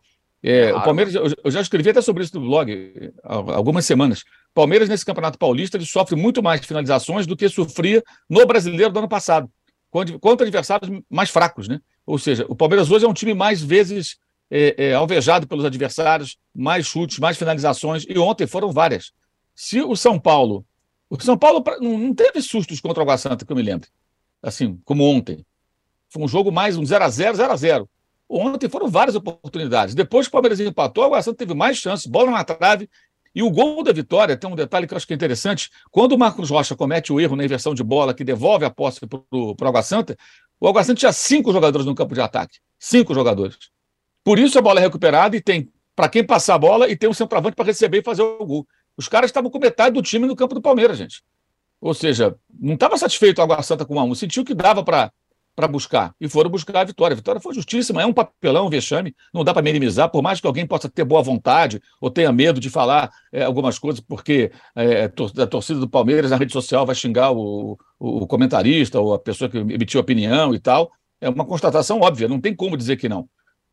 É, 0.43 0.69
claro. 0.69 0.77
O 0.77 0.83
Palmeiras, 0.83 1.15
eu 1.15 1.51
já 1.51 1.59
escrevi 1.59 1.89
até 1.89 2.01
sobre 2.01 2.23
isso 2.23 2.39
no 2.39 2.45
blog 2.45 3.11
há 3.23 3.33
algumas 3.55 3.83
semanas. 3.83 4.23
Palmeiras, 4.53 4.87
nesse 4.87 5.03
Campeonato 5.03 5.39
Paulista, 5.39 5.75
ele 5.75 5.85
sofre 5.85 6.15
muito 6.15 6.43
mais 6.43 6.63
finalizações 6.63 7.25
do 7.25 7.35
que 7.35 7.49
sofria 7.49 8.03
no 8.29 8.45
brasileiro 8.45 8.93
do 8.93 8.99
ano 8.99 9.09
passado, 9.09 9.49
contra 9.89 10.45
adversários 10.45 11.01
mais 11.09 11.31
fracos, 11.31 11.67
né? 11.67 11.79
Ou 12.05 12.19
seja, 12.19 12.45
o 12.47 12.55
Palmeiras 12.55 12.91
hoje 12.91 13.05
é 13.05 13.07
um 13.07 13.13
time 13.13 13.33
mais 13.33 13.61
vezes 13.61 14.17
é, 14.51 14.89
é, 14.89 14.93
alvejado 14.93 15.47
pelos 15.47 15.65
adversários, 15.65 16.37
mais 16.53 16.85
chutes, 16.85 17.17
mais 17.17 17.37
finalizações, 17.37 18.05
e 18.07 18.19
ontem 18.19 18.45
foram 18.45 18.71
várias. 18.71 19.11
Se 19.55 19.81
o 19.81 19.95
São 19.95 20.19
Paulo. 20.19 20.63
O 21.09 21.19
São 21.21 21.37
Paulo 21.37 21.63
não 21.79 22.13
teve 22.13 22.41
sustos 22.41 22.81
contra 22.81 22.99
o 22.99 23.03
Água 23.03 23.17
Santa, 23.17 23.45
que 23.45 23.51
eu 23.51 23.55
me 23.55 23.61
lembro. 23.61 23.87
Assim, 24.43 24.77
como 24.83 25.05
ontem. 25.05 25.45
Foi 26.09 26.21
um 26.21 26.27
jogo 26.27 26.51
mais 26.51 26.77
um 26.77 26.83
0x0, 26.83 27.33
0x0. 27.33 27.87
Ontem 28.29 28.67
foram 28.67 28.89
várias 28.89 29.15
oportunidades. 29.15 29.95
Depois 29.95 30.27
que 30.27 30.29
o 30.29 30.31
Palmeiras 30.33 30.59
empatou, 30.59 31.03
o 31.03 31.07
Água 31.07 31.21
Santa 31.21 31.37
teve 31.37 31.53
mais 31.53 31.77
chances, 31.77 32.05
bola 32.05 32.29
na 32.29 32.43
trave. 32.43 32.89
E 33.33 33.41
o 33.41 33.49
gol 33.49 33.81
da 33.81 33.91
vitória 33.91 34.37
tem 34.37 34.49
um 34.49 34.55
detalhe 34.55 34.85
que 34.85 34.93
eu 34.93 34.97
acho 34.97 35.07
que 35.07 35.13
é 35.13 35.15
interessante. 35.15 35.71
Quando 35.89 36.11
o 36.11 36.17
Marcos 36.17 36.49
Rocha 36.49 36.75
comete 36.75 37.11
o 37.11 37.19
erro 37.19 37.35
na 37.35 37.43
inversão 37.43 37.73
de 37.73 37.83
bola, 37.83 38.13
que 38.13 38.23
devolve 38.23 38.65
a 38.65 38.69
posse 38.69 38.99
para 39.07 39.19
o 39.31 39.55
Água 39.63 39.81
Santa, 39.81 40.15
o 40.59 40.67
Água 40.67 40.83
Santa 40.83 40.99
tinha 40.99 41.11
cinco 41.11 41.51
jogadores 41.51 41.85
no 41.87 41.95
campo 41.95 42.13
de 42.13 42.21
ataque. 42.21 42.59
Cinco 42.77 43.13
jogadores. 43.13 43.57
Por 44.23 44.37
isso 44.37 44.59
a 44.59 44.61
bola 44.61 44.79
é 44.79 44.83
recuperada 44.83 45.35
e 45.35 45.41
tem 45.41 45.71
para 45.95 46.09
quem 46.09 46.23
passar 46.23 46.55
a 46.55 46.59
bola 46.59 46.89
e 46.89 46.95
tem 46.95 47.09
um 47.09 47.13
centroavante 47.13 47.55
para 47.55 47.65
receber 47.65 47.99
e 47.99 48.03
fazer 48.03 48.21
o 48.21 48.45
gol. 48.45 48.67
Os 48.97 49.07
caras 49.07 49.29
estavam 49.29 49.49
com 49.49 49.59
metade 49.59 49.93
do 49.93 50.01
time 50.01 50.27
no 50.27 50.35
campo 50.35 50.53
do 50.53 50.61
Palmeiras, 50.61 50.97
gente. 50.97 51.23
Ou 51.83 51.93
seja, 51.93 52.33
não 52.57 52.75
estava 52.75 52.97
satisfeito 52.97 53.39
o 53.39 53.41
Água 53.41 53.61
Santa 53.61 53.83
com 53.83 53.95
1 53.95 53.99
a 53.99 54.03
1 54.05 54.15
sentiu 54.15 54.45
que 54.45 54.53
dava 54.53 54.81
para 54.85 55.67
buscar. 55.67 56.15
E 56.19 56.29
foram 56.29 56.49
buscar 56.49 56.79
a 56.79 56.83
vitória. 56.85 57.13
A 57.13 57.17
vitória 57.17 57.41
foi 57.41 57.53
justíssima, 57.53 58.01
é 58.01 58.05
um 58.05 58.13
papelão, 58.13 58.67
um 58.67 58.69
vexame, 58.69 59.13
não 59.33 59.43
dá 59.43 59.53
para 59.53 59.61
minimizar, 59.61 60.09
por 60.09 60.23
mais 60.23 60.39
que 60.39 60.47
alguém 60.47 60.65
possa 60.65 60.87
ter 60.87 61.03
boa 61.03 61.21
vontade 61.21 61.81
ou 61.99 62.09
tenha 62.09 62.31
medo 62.31 62.57
de 62.57 62.69
falar 62.69 63.11
é, 63.33 63.43
algumas 63.43 63.77
coisas, 63.77 63.99
porque 63.99 64.49
é, 64.73 65.03
a 65.03 65.45
torcida 65.45 65.77
do 65.77 65.89
Palmeiras 65.89 66.31
na 66.31 66.37
rede 66.37 66.53
social 66.53 66.85
vai 66.85 66.95
xingar 66.95 67.33
o, 67.33 67.77
o, 67.99 68.25
comentarista 68.27 69.01
ou 69.01 69.13
a 69.13 69.19
pessoa 69.19 69.49
que 69.49 69.57
emitiu 69.57 69.99
opinião 69.99 70.55
e 70.55 70.59
tal. 70.59 70.89
É 71.19 71.27
uma 71.27 71.43
constatação 71.43 71.99
óbvia, 71.99 72.29
não 72.29 72.39
tem 72.39 72.55
como 72.55 72.77
dizer 72.77 72.95
que 72.95 73.09
não. 73.09 73.27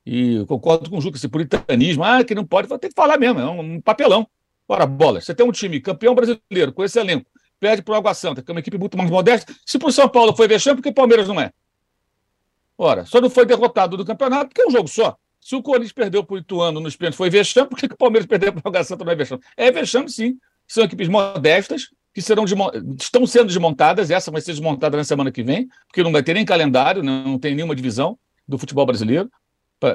E 0.05 0.45
concordo 0.49 0.90
com 0.90 0.99
o 0.99 1.00
Juca, 1.00 1.17
esse 1.17 1.29
puritanismo, 1.29 2.02
ah, 2.02 2.25
que 2.25 2.35
não 2.35 2.45
pode, 2.45 2.67
ter 2.81 2.88
que 2.88 2.95
falar 2.97 3.19
mesmo, 3.19 3.38
é 3.38 3.49
um 3.49 3.81
papelão. 3.81 4.26
Ora, 4.67 4.85
bola, 4.85 5.21
você 5.21 5.33
tem 5.33 5.47
um 5.47 5.52
time 5.52 5.79
campeão 5.79 6.12
brasileiro 6.12 6.73
com 6.73 6.83
esse 6.83 6.99
elenco, 6.99 7.31
perde 7.61 7.83
para 7.83 7.93
o 7.93 7.97
Água 7.97 8.14
Santa, 8.14 8.43
que 8.43 8.50
é 8.50 8.52
uma 8.52 8.61
equipe 8.61 8.79
muito 8.79 8.97
mais 8.97 9.11
modesta. 9.11 9.55
Se 9.64 9.79
para 9.79 9.88
o 9.88 9.93
São 9.93 10.09
Paulo 10.09 10.35
foi 10.35 10.49
vexame, 10.49 10.76
porque 10.76 10.88
o 10.88 10.95
Palmeiras 10.95 11.29
não 11.29 11.40
é? 11.40 11.52
Ora, 12.76 13.05
só 13.05 13.21
não 13.21 13.29
foi 13.29 13.45
derrotado 13.45 13.97
do 13.97 14.05
campeonato 14.05 14.49
porque 14.49 14.62
é 14.62 14.67
um 14.67 14.71
jogo 14.71 14.88
só. 14.88 15.17
Se 15.38 15.55
o 15.55 15.62
Corinthians 15.62 15.93
perdeu 15.93 16.25
para 16.25 16.35
o 16.35 16.38
Ituano 16.38 16.81
nos 16.81 16.97
pênaltis 16.97 17.19
foi 17.19 17.29
vexame, 17.29 17.69
por 17.69 17.79
que 17.79 17.87
o 17.87 17.97
Palmeiras 17.97 18.26
perdeu 18.26 18.52
para 18.52 18.62
o 18.64 18.69
Água 18.69 18.83
Santa 18.83 19.05
não 19.05 19.12
é 19.12 19.14
vexame? 19.14 19.43
É 19.57 19.71
vexame, 19.71 20.11
sim. 20.11 20.38
São 20.67 20.85
equipes 20.85 21.09
modestas 21.09 21.88
que 22.14 22.23
serão 22.23 22.45
estão 22.99 23.26
sendo 23.26 23.47
desmontadas. 23.47 24.11
Essa 24.11 24.31
vai 24.31 24.40
ser 24.40 24.52
desmontada 24.52 24.97
na 24.97 25.05
semana 25.05 25.31
que 25.31 25.43
vem, 25.43 25.69
porque 25.87 26.02
não 26.02 26.11
vai 26.11 26.23
ter 26.23 26.35
nem 26.35 26.45
calendário, 26.45 27.02
não 27.02 27.38
tem 27.38 27.55
nenhuma 27.55 27.76
divisão 27.76 28.19
do 28.49 28.59
futebol 28.59 28.87
brasileiro 28.87 29.31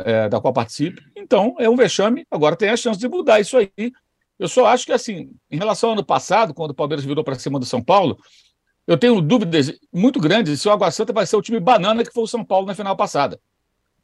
é, 0.06 0.28
da 0.30 0.40
qual 0.40 0.54
participe. 0.54 1.02
Então, 1.16 1.56
é 1.60 1.70
um 1.70 1.76
vexame. 1.76 2.26
Agora 2.32 2.56
tem 2.56 2.70
a 2.70 2.78
chance 2.78 3.00
de 3.00 3.08
mudar 3.08 3.40
isso 3.40 3.58
aí. 3.58 3.92
Eu 4.38 4.48
só 4.48 4.66
acho 4.66 4.86
que, 4.86 4.92
assim, 4.92 5.32
em 5.50 5.58
relação 5.58 5.90
ao 5.90 5.94
ano 5.94 6.06
passado, 6.06 6.54
quando 6.54 6.72
o 6.72 6.76
Palmeiras 6.76 7.06
virou 7.06 7.24
para 7.24 7.40
cima 7.40 7.60
do 7.60 7.66
São 7.66 7.82
Paulo, 7.82 8.18
eu 8.86 8.98
tenho 8.98 9.20
dúvidas 9.22 9.74
muito 9.92 10.20
grandes 10.20 10.62
se 10.62 10.68
o 10.68 10.72
Água 10.72 10.92
Santa 10.92 11.14
vai 11.14 11.26
ser 11.26 11.36
o 11.36 11.42
time 11.42 11.60
banana 11.60 12.04
que 12.04 12.14
foi 12.14 12.24
o 12.24 12.28
São 12.28 12.44
Paulo 12.44 12.68
na 12.68 12.76
final 12.76 12.96
passada. 12.96 13.40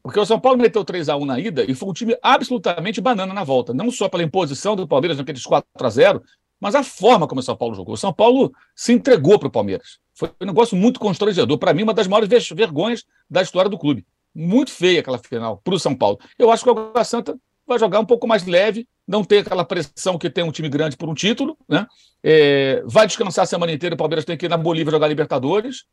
Porque 0.02 0.18
o 0.18 0.26
São 0.26 0.40
Paulo 0.40 0.58
meteu 0.58 0.84
3 0.84 1.08
a 1.08 1.16
1 1.16 1.24
na 1.24 1.38
ida 1.38 1.64
e 1.70 1.74
foi 1.74 1.88
um 1.88 1.92
time 1.92 2.16
absolutamente 2.20 3.00
banana 3.00 3.32
na 3.32 3.44
volta. 3.44 3.72
Não 3.72 3.90
só 3.90 4.08
pela 4.08 4.22
imposição 4.22 4.74
do 4.74 4.88
Palmeiras 4.88 5.18
naqueles 5.18 5.44
4 5.44 5.66
a 5.74 5.90
0 5.90 6.22
mas 6.62 6.76
a 6.76 6.84
forma 6.84 7.26
como 7.26 7.40
o 7.40 7.42
São 7.42 7.56
Paulo 7.56 7.74
jogou. 7.74 7.94
O 7.94 7.98
São 7.98 8.12
Paulo 8.12 8.52
se 8.74 8.92
entregou 8.92 9.36
para 9.36 9.48
o 9.48 9.50
Palmeiras. 9.50 9.98
Foi 10.14 10.30
um 10.40 10.46
negócio 10.46 10.76
muito 10.76 11.00
constrangedor. 11.00 11.58
Para 11.58 11.74
mim, 11.74 11.82
uma 11.82 11.92
das 11.92 12.06
maiores 12.06 12.48
vergonhas 12.50 13.04
da 13.28 13.42
história 13.42 13.68
do 13.68 13.76
clube. 13.76 14.06
Muito 14.32 14.70
feia 14.70 15.00
aquela 15.00 15.18
final 15.18 15.60
para 15.64 15.74
o 15.74 15.78
São 15.78 15.92
Paulo. 15.92 16.20
Eu 16.38 16.52
acho 16.52 16.62
que 16.62 16.70
o 16.70 16.72
Água 16.72 17.02
Santa 17.02 17.36
vai 17.66 17.80
jogar 17.80 17.98
um 17.98 18.06
pouco 18.06 18.28
mais 18.28 18.46
leve, 18.46 18.86
não 19.06 19.24
ter 19.24 19.38
aquela 19.38 19.64
pressão 19.64 20.16
que 20.18 20.30
tem 20.30 20.44
um 20.44 20.52
time 20.52 20.68
grande 20.68 20.96
por 20.96 21.08
um 21.08 21.14
título, 21.14 21.56
né? 21.68 21.86
É, 22.22 22.82
vai 22.86 23.06
descansar 23.06 23.42
a 23.42 23.46
semana 23.46 23.72
inteira, 23.72 23.94
o 23.94 23.98
Palmeiras 23.98 24.24
tem 24.24 24.36
que 24.36 24.46
ir 24.46 24.48
na 24.48 24.56
Bolívia 24.56 24.92
jogar 24.92 25.08
Libertadores. 25.08 25.84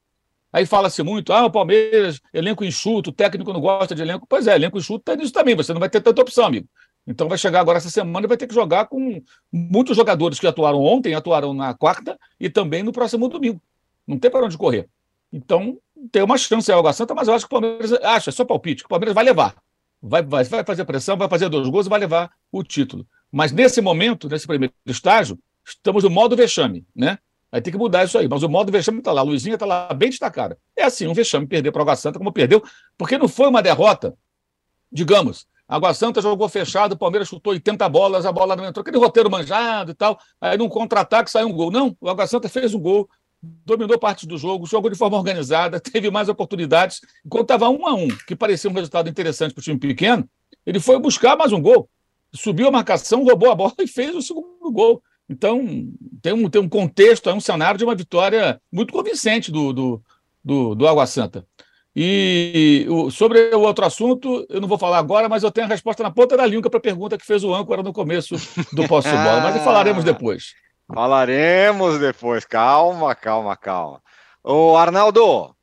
Aí 0.51 0.66
fala-se 0.66 1.04
muito, 1.04 1.32
ah, 1.32 1.46
o 1.46 1.51
Palmeiras, 1.51 2.20
elenco 2.34 2.63
enxuto, 2.63 3.12
o 3.12 3.13
técnico 3.13 3.54
não 3.54 3.62
gosta 3.62 3.94
de 3.94 4.01
elenco. 4.01 4.25
Pois 4.28 4.48
é, 4.48 4.56
elenco 4.56 4.78
enxuto 4.78 5.04
tem 5.04 5.24
isso 5.24 5.34
também, 5.34 5.56
você 5.56 5.74
não 5.74 5.80
vai 5.80 5.89
ter 5.89 6.01
tanta 6.01 6.22
opção, 6.22 6.46
amigo. 6.46 6.68
Então 7.06 7.28
vai 7.28 7.38
chegar 7.38 7.60
agora 7.60 7.78
essa 7.78 7.89
semana 7.89 8.25
e 8.25 8.28
vai 8.28 8.38
ter 8.38 8.48
que 8.48 8.54
jogar 8.54 8.86
com 8.86 9.22
muitos 9.51 9.96
jogadores 9.96 10.39
que 10.39 10.48
atuaram 10.48 10.82
ontem, 10.82 11.13
atuaram 11.13 11.54
na 11.54 11.74
quarta 11.74 12.18
e 12.39 12.50
também 12.50 12.84
no 12.84 12.92
próximo 12.92 13.28
domingo. 13.28 13.62
Não 14.08 14.18
tem 14.18 14.30
para 14.30 14.46
onde 14.46 14.58
correr. 14.58 14.88
Então 15.32 15.78
tem 16.12 16.24
uma 16.24 16.38
chance 16.38 16.72
a 16.72 16.75
Alga 16.75 16.94
Santa, 16.94 17.13
mas 17.13 17.28
eu 17.28 17.34
acho 17.34 17.48
que 17.48 17.56
o 17.56 17.60
Palmeiras 17.60 17.94
acha, 18.04 18.30
é 18.30 18.34
só 18.34 18.46
palpite, 18.46 18.84
que 18.84 18.88
o 18.88 18.89
Palmeiras 18.89 19.16
vai 19.16 19.24
levar 19.24 19.56
vai, 20.01 20.22
vai, 20.22 20.44
vai 20.44 20.63
fazer 20.63 20.86
pressão, 20.86 21.18
vai 21.18 21.29
fazer 21.29 21.50
dois 21.50 21.68
gols 21.68 21.86
e 21.86 21.89
vai 21.89 22.00
levar 22.00 22.32
o 22.51 22.63
título. 22.63 23.08
Mas 23.32 23.51
nesse 23.51 23.82
momento, 23.82 24.27
nesse 24.27 24.48
primeiro 24.48 24.74
estágio, 24.86 25.39
estamos 25.65 26.03
no 26.03 26.10
modo 26.10 26.36
vexame, 26.36 26.86
né? 26.96 27.20
Vai 27.51 27.62
ter 27.62 27.72
que 27.72 27.77
mudar 27.77 28.06
isso 28.06 28.18
aí. 28.18 28.27
Mas 28.27 28.44
o 28.44 28.50
modo 28.50 28.72
vexame 28.72 29.00
está 29.00 29.12
lá, 29.12 29.22
a 29.22 29.24
Luizinha 29.24 29.56
está 29.56 29.65
lá 29.65 29.94
bem 29.94 30.10
destacada. 30.10 30.58
É 30.75 30.84
assim, 30.84 31.08
um 31.08 31.13
vexame 31.13 31.48
perder 31.48 31.72
para 31.72 31.79
o 31.79 31.82
Água 31.84 31.96
Santa, 31.96 32.18
como 32.18 32.32
perdeu, 32.32 32.63
porque 32.98 33.18
não 33.18 33.27
foi 33.27 33.48
uma 33.48 33.62
derrota 33.62 34.15
digamos, 34.91 35.48
Água 35.68 35.94
Santa 35.94 36.22
jogou 36.22 36.50
fechado, 36.50 36.94
o 36.94 36.98
Palmeiras 36.98 37.27
chutou 37.27 37.53
80 37.53 37.88
bolas, 37.89 38.25
a 38.25 38.32
bola 38.32 38.56
não 38.56 38.65
entrou, 38.65 38.82
aquele 38.82 38.98
roteiro 38.98 39.29
manjado 39.29 39.91
e 39.91 39.94
tal. 39.94 40.20
Aí 40.41 40.58
num 40.58 40.68
contra-ataque 40.68 41.29
saiu 41.29 41.48
um 41.48 41.53
gol. 41.53 41.72
Não, 41.72 41.96
o 42.01 42.10
Água 42.10 42.25
Santa 42.25 42.50
fez 42.50 42.74
um 42.74 42.79
gol, 42.79 43.08
dominou 43.41 43.98
parte 43.98 44.27
do 44.27 44.38
jogo, 44.38 44.65
jogou 44.65 44.89
de 44.89 44.98
forma 44.98 45.17
organizada, 45.17 45.79
teve 45.81 46.10
mais 46.12 46.29
oportunidades. 46.29 47.01
Enquanto 47.25 47.43
estava 47.43 47.69
um 47.69 47.88
a 47.88 47.93
um, 47.93 48.08
que 48.08 48.36
parecia 48.36 48.69
um 48.69 48.74
resultado 48.74 49.10
interessante 49.10 49.53
para 49.53 49.62
o 49.62 49.63
time 49.63 49.79
pequeno, 49.79 50.27
ele 50.65 50.79
foi 50.79 51.00
buscar 51.00 51.38
mais 51.38 51.51
um 51.51 51.62
gol. 51.62 51.89
Subiu 52.34 52.67
a 52.67 52.72
marcação, 52.72 53.24
roubou 53.24 53.51
a 53.51 53.55
bola 53.55 53.74
e 53.79 53.88
fez 53.88 54.15
o 54.15 54.22
segundo 54.22 54.72
gol. 54.72 55.01
Então, 55.29 55.63
tem 56.22 56.34
um, 56.34 56.50
tem 56.50 56.62
um 56.62 56.69
contexto, 56.69 57.29
é 57.29 57.34
um 57.34 57.39
cenário 57.39 57.77
de 57.77 57.84
uma 57.84 57.96
vitória 57.96 58.60
muito 58.72 58.91
convincente 58.91 59.51
do, 59.51 59.72
do, 59.72 60.03
do, 60.43 60.75
do 60.75 60.88
Água 60.88 61.05
Santa. 61.05 61.46
E 61.96 62.86
o, 62.89 63.12
sobre 63.12 63.53
o 63.53 63.62
outro 63.62 63.86
assunto, 63.86 64.46
eu 64.50 64.62
não 64.62 64.67
vou 64.67 64.77
falar 64.77 65.00
agora, 65.00 65.27
mas 65.27 65.43
eu 65.43 65.51
tenho 65.51 65.67
a 65.67 65.69
resposta 65.69 66.01
na 66.01 66.12
ponta 66.12 66.38
da 66.38 66.46
língua 66.46 66.69
para 66.69 66.77
a 66.77 66.81
pergunta 66.81 67.17
que 67.17 67.25
fez 67.25 67.43
o 67.43 67.53
âncora 67.53 67.84
no 67.84 67.93
começo 67.93 68.36
do 68.74 68.86
Posse 68.88 69.10
Bola, 69.10 69.41
mas 69.41 69.63
falaremos 69.63 70.03
depois. 70.03 70.53
Falaremos 70.93 72.00
depois, 72.00 72.46
calma, 72.46 73.13
calma, 73.13 73.55
calma. 73.55 74.01
O 74.43 74.75
Arnaldo, 74.75 75.55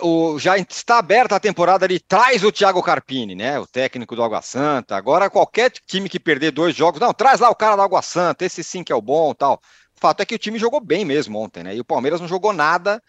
o, 0.00 0.38
já 0.38 0.56
está 0.56 0.98
aberta 0.98 1.36
a 1.36 1.40
temporada 1.40 1.84
ali, 1.84 2.00
traz 2.00 2.42
o 2.42 2.50
Thiago 2.50 2.82
Carpini, 2.82 3.34
né? 3.34 3.58
O 3.58 3.66
técnico 3.66 4.16
do 4.16 4.22
Água 4.22 4.42
Santa. 4.42 4.96
Agora, 4.96 5.30
qualquer 5.30 5.70
time 5.70 6.08
que 6.08 6.18
perder 6.18 6.50
dois 6.50 6.74
jogos, 6.74 7.00
não, 7.00 7.12
traz 7.12 7.38
lá 7.38 7.50
o 7.50 7.54
cara 7.54 7.76
do 7.76 7.82
Água 7.82 8.02
Santa, 8.02 8.44
esse 8.44 8.64
sim 8.64 8.82
que 8.82 8.92
é 8.92 8.96
o 8.96 9.02
bom 9.02 9.34
tal. 9.34 9.60
O 9.96 10.00
fato 10.00 10.22
é 10.22 10.26
que 10.26 10.34
o 10.34 10.38
time 10.38 10.58
jogou 10.58 10.80
bem 10.80 11.04
mesmo 11.04 11.38
ontem, 11.38 11.62
né? 11.62 11.76
E 11.76 11.80
o 11.80 11.84
Palmeiras 11.84 12.20
não 12.20 12.28
jogou 12.28 12.52
nada 12.52 13.02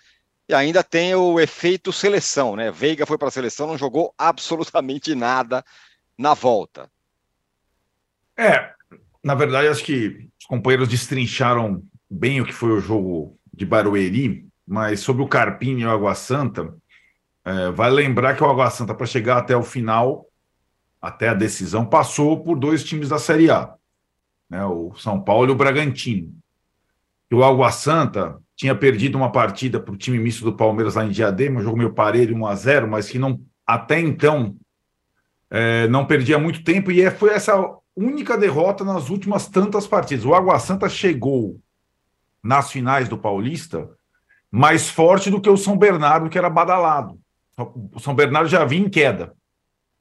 e 0.47 0.53
ainda 0.53 0.83
tem 0.83 1.15
o 1.15 1.39
efeito 1.39 1.93
seleção, 1.93 2.55
né? 2.55 2.71
Veiga 2.71 3.05
foi 3.05 3.17
para 3.17 3.27
a 3.29 3.31
seleção, 3.31 3.67
não 3.67 3.77
jogou 3.77 4.13
absolutamente 4.17 5.15
nada 5.15 5.63
na 6.17 6.33
volta. 6.33 6.91
É, 8.37 8.71
na 9.23 9.35
verdade, 9.35 9.67
acho 9.67 9.83
que 9.83 10.28
companheiros 10.49 10.87
destrincharam 10.87 11.83
bem 12.09 12.41
o 12.41 12.45
que 12.45 12.51
foi 12.51 12.71
o 12.71 12.79
jogo 12.79 13.37
de 13.53 13.67
Barueri, 13.67 14.47
mas 14.67 14.99
sobre 14.99 15.21
o 15.21 15.27
Carpini 15.27 15.83
e 15.83 15.85
o 15.85 15.91
Água 15.91 16.15
Santa, 16.15 16.73
é, 17.45 17.69
vai 17.69 17.91
lembrar 17.91 18.35
que 18.35 18.43
o 18.43 18.49
Água 18.49 18.67
Santa, 18.71 18.95
para 18.95 19.05
chegar 19.05 19.37
até 19.37 19.55
o 19.55 19.61
final, 19.61 20.25
até 20.99 21.29
a 21.29 21.35
decisão, 21.35 21.85
passou 21.85 22.43
por 22.43 22.57
dois 22.57 22.83
times 22.83 23.09
da 23.09 23.19
Série 23.19 23.51
A, 23.51 23.75
né, 24.49 24.65
o 24.65 24.91
São 24.95 25.21
Paulo 25.21 25.49
e 25.49 25.51
o 25.51 25.55
Bragantino. 25.55 26.33
E 27.29 27.35
o 27.35 27.43
Água 27.43 27.71
Santa 27.71 28.39
tinha 28.55 28.73
perdido 28.73 29.19
uma 29.19 29.31
partida 29.31 29.79
para 29.79 29.93
o 29.93 29.97
time 29.97 30.17
misto 30.17 30.43
do 30.43 30.57
Palmeiras 30.57 30.95
lá 30.95 31.05
em 31.05 31.11
Diadema, 31.11 31.59
um 31.59 31.63
jogo 31.63 31.77
meio 31.77 31.93
parelho, 31.93 32.35
1 32.35 32.47
a 32.47 32.55
0 32.55 32.87
mas 32.87 33.07
que 33.07 33.19
não 33.19 33.39
até 33.67 33.99
então 33.99 34.55
é, 35.51 35.87
não 35.89 36.07
perdia 36.07 36.39
muito 36.39 36.63
tempo, 36.63 36.91
e 36.91 37.03
é, 37.03 37.11
foi 37.11 37.29
essa 37.29 37.53
única 37.99 38.37
derrota 38.37 38.83
nas 38.83 39.09
últimas 39.09 39.47
tantas 39.47 39.85
partidas. 39.85 40.25
O 40.25 40.33
Água 40.33 40.57
Santa 40.59 40.87
chegou 40.87 41.59
nas 42.43 42.71
finais 42.71 43.09
do 43.09 43.17
Paulista 43.17 43.89
mais 44.51 44.89
forte 44.89 45.29
do 45.29 45.41
que 45.41 45.49
o 45.49 45.57
São 45.57 45.77
Bernardo, 45.77 46.29
que 46.29 46.37
era 46.37 46.49
badalado. 46.49 47.19
O 47.93 47.99
São 47.99 48.15
Bernardo 48.15 48.49
já 48.49 48.65
vinha 48.65 48.85
em 48.85 48.89
queda. 48.89 49.33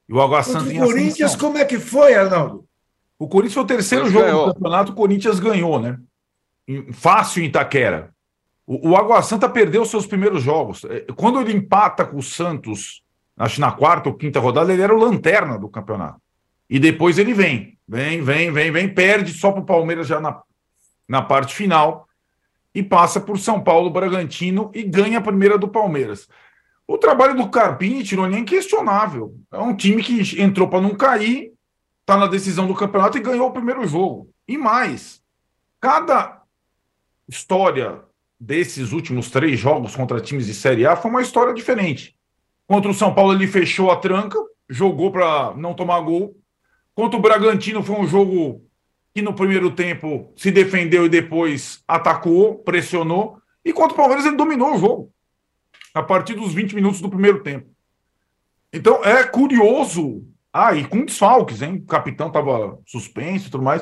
E 0.09 0.13
o 0.13 0.21
Água 0.21 0.43
Santa 0.43 0.73
O 0.73 0.79
Corinthians, 0.79 1.37
como 1.37 1.59
é 1.59 1.65
que 1.65 1.79
foi, 1.79 2.15
Arnaldo? 2.15 2.65
O 3.19 3.29
Corinthians 3.29 3.55
foi 3.55 3.63
o 3.65 3.67
terceiro 3.67 4.05
Mas 4.05 4.13
jogo 4.13 4.25
ganhou. 4.25 4.47
do 4.47 4.55
campeonato, 4.55 4.93
o 4.93 4.95
Corinthians 4.95 5.41
ganhou, 5.41 5.81
né? 5.81 5.99
Fácil 6.93 7.43
em 7.43 7.47
Itaquera. 7.47 8.15
O, 8.67 8.91
o 8.91 8.97
Água 8.97 9.21
Santa 9.23 9.49
perdeu 9.49 9.85
seus 9.85 10.07
primeiros 10.07 10.43
jogos. 10.43 10.85
É, 10.85 11.01
quando 11.17 11.41
ele 11.41 11.53
empata 11.53 12.05
com 12.05 12.19
o 12.19 12.23
Santos, 12.23 13.03
acho 13.37 13.61
na 13.61 13.73
quarta 13.73 14.09
ou 14.09 14.15
quinta 14.15 14.39
rodada, 14.39 14.73
ele 14.73 14.83
era 14.83 14.95
o 14.95 14.99
lanterna 14.99 15.59
do 15.59 15.69
campeonato. 15.69 16.21
E 16.71 16.79
depois 16.79 17.19
ele 17.19 17.35
vem, 17.35 17.78
vem, 17.89 18.23
vem, 18.23 18.53
vem, 18.53 18.71
vem, 18.71 18.93
perde 18.93 19.33
só 19.33 19.51
para 19.51 19.63
o 19.63 19.67
Palmeiras 19.67 20.07
já 20.07 20.21
na, 20.21 20.43
na 21.09 21.23
parte 21.23 21.55
final 21.55 22.07
e 22.75 22.83
passa 22.83 23.21
por 23.21 23.39
São 23.39 23.61
Paulo, 23.61 23.91
Bragantino 23.91 24.71
e 24.75 24.83
ganha 24.83 25.19
a 25.19 25.23
primeira 25.23 25.57
do 25.57 25.69
Palmeiras. 25.69 26.29
O 26.87 26.97
trabalho 26.97 27.37
do 27.37 27.49
Carpini, 27.51 28.05
Tironi, 28.05 28.37
é 28.37 28.39
inquestionável. 28.39 29.35
É 29.53 29.59
um 29.59 29.75
time 29.75 30.03
que 30.03 30.41
entrou 30.41 30.69
para 30.69 30.81
não 30.81 30.95
cair, 30.95 31.53
está 32.01 32.17
na 32.17 32.27
decisão 32.27 32.67
do 32.67 32.75
campeonato 32.75 33.19
e 33.19 33.23
ganhou 33.23 33.49
o 33.49 33.53
primeiro 33.53 33.87
jogo. 33.87 34.31
E 34.47 34.57
mais, 34.57 35.21
cada 35.81 36.43
história 37.29 38.01
desses 38.41 38.93
últimos 38.93 39.31
três 39.31 39.59
jogos 39.59 39.97
contra 39.97 40.21
times 40.21 40.47
de 40.47 40.55
Série 40.55 40.87
A 40.87 40.97
foi 40.97 41.11
uma 41.11 41.23
história 41.23 41.53
diferente. 41.53 42.17
Contra 42.67 42.91
o 42.91 42.95
São 42.95 43.15
Paulo, 43.15 43.33
ele 43.33 43.47
fechou 43.47 43.91
a 43.91 43.97
tranca, 43.97 44.39
jogou 44.69 45.11
para 45.11 45.55
não 45.57 45.75
tomar 45.75 46.01
gol. 46.01 46.37
Contra 46.99 47.17
o 47.17 47.23
Bragantino, 47.23 47.81
foi 47.81 47.95
um 47.95 48.09
jogo 48.09 48.61
que 49.15 49.23
no 49.23 49.33
primeiro 49.33 49.71
tempo 49.71 50.33
se 50.35 50.51
defendeu 50.51 51.07
e 51.07 51.09
depois 51.09 51.81
atacou, 51.87 52.57
pressionou. 52.57 53.41
E 53.65 53.73
contra 53.73 53.93
o 53.93 53.97
Palmeiras, 53.97 54.27
ele 54.27 54.35
dominou 54.35 54.75
o 54.75 54.79
jogo 54.81 55.13
a 55.95 56.03
partir 56.03 56.35
dos 56.35 56.53
20 56.53 56.75
minutos 56.75 57.01
do 57.01 57.09
primeiro 57.09 57.41
tempo. 57.45 57.71
Então 58.73 59.05
é 59.05 59.23
curioso. 59.23 60.27
Ah, 60.53 60.75
e 60.75 60.85
com 60.89 61.05
desfalques, 61.05 61.63
hein? 61.63 61.77
O 61.77 61.87
capitão 61.87 62.27
estava 62.27 62.77
suspenso 62.85 63.47
e 63.47 63.51
tudo 63.53 63.63
mais. 63.63 63.81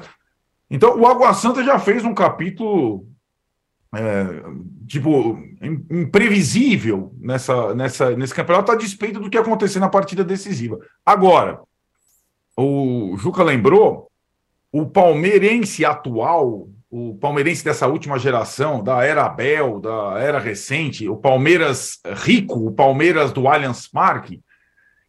Então 0.68 1.00
o 1.00 1.06
Água 1.06 1.32
Santa 1.32 1.64
já 1.64 1.78
fez 1.78 2.04
um 2.04 2.12
capítulo 2.12 3.08
é, 3.94 4.42
tipo, 4.86 5.42
imprevisível 5.90 7.14
nessa, 7.18 7.74
nessa, 7.74 8.14
nesse 8.14 8.34
campeonato, 8.34 8.72
a 8.72 8.76
despeito 8.76 9.20
do 9.20 9.30
que 9.30 9.38
aconteceu 9.38 9.80
na 9.80 9.88
partida 9.88 10.22
decisiva. 10.22 10.78
Agora, 11.02 11.62
o 12.56 13.16
Juca 13.18 13.42
lembrou, 13.42 14.10
o 14.72 14.86
palmeirense 14.86 15.84
atual, 15.84 16.68
o 16.90 17.14
palmeirense 17.16 17.64
dessa 17.64 17.86
última 17.86 18.18
geração, 18.18 18.82
da 18.82 19.04
era 19.04 19.24
Abel, 19.26 19.80
da 19.80 20.18
era 20.18 20.38
recente, 20.38 21.08
o 21.08 21.16
Palmeiras 21.16 22.00
rico, 22.24 22.66
o 22.66 22.72
Palmeiras 22.72 23.32
do 23.32 23.46
Allianz 23.48 23.86
Parque, 23.86 24.40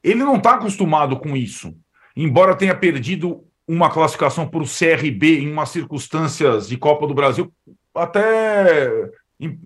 ele 0.03 0.23
não 0.23 0.35
está 0.37 0.55
acostumado 0.55 1.17
com 1.17 1.35
isso. 1.35 1.75
Embora 2.15 2.55
tenha 2.55 2.75
perdido 2.75 3.43
uma 3.67 3.89
classificação 3.89 4.47
para 4.47 4.61
o 4.61 4.67
CRB 4.67 5.39
em 5.39 5.51
umas 5.51 5.69
circunstâncias 5.69 6.67
de 6.67 6.77
Copa 6.77 7.05
do 7.05 7.13
Brasil 7.13 7.51
até, 7.93 8.89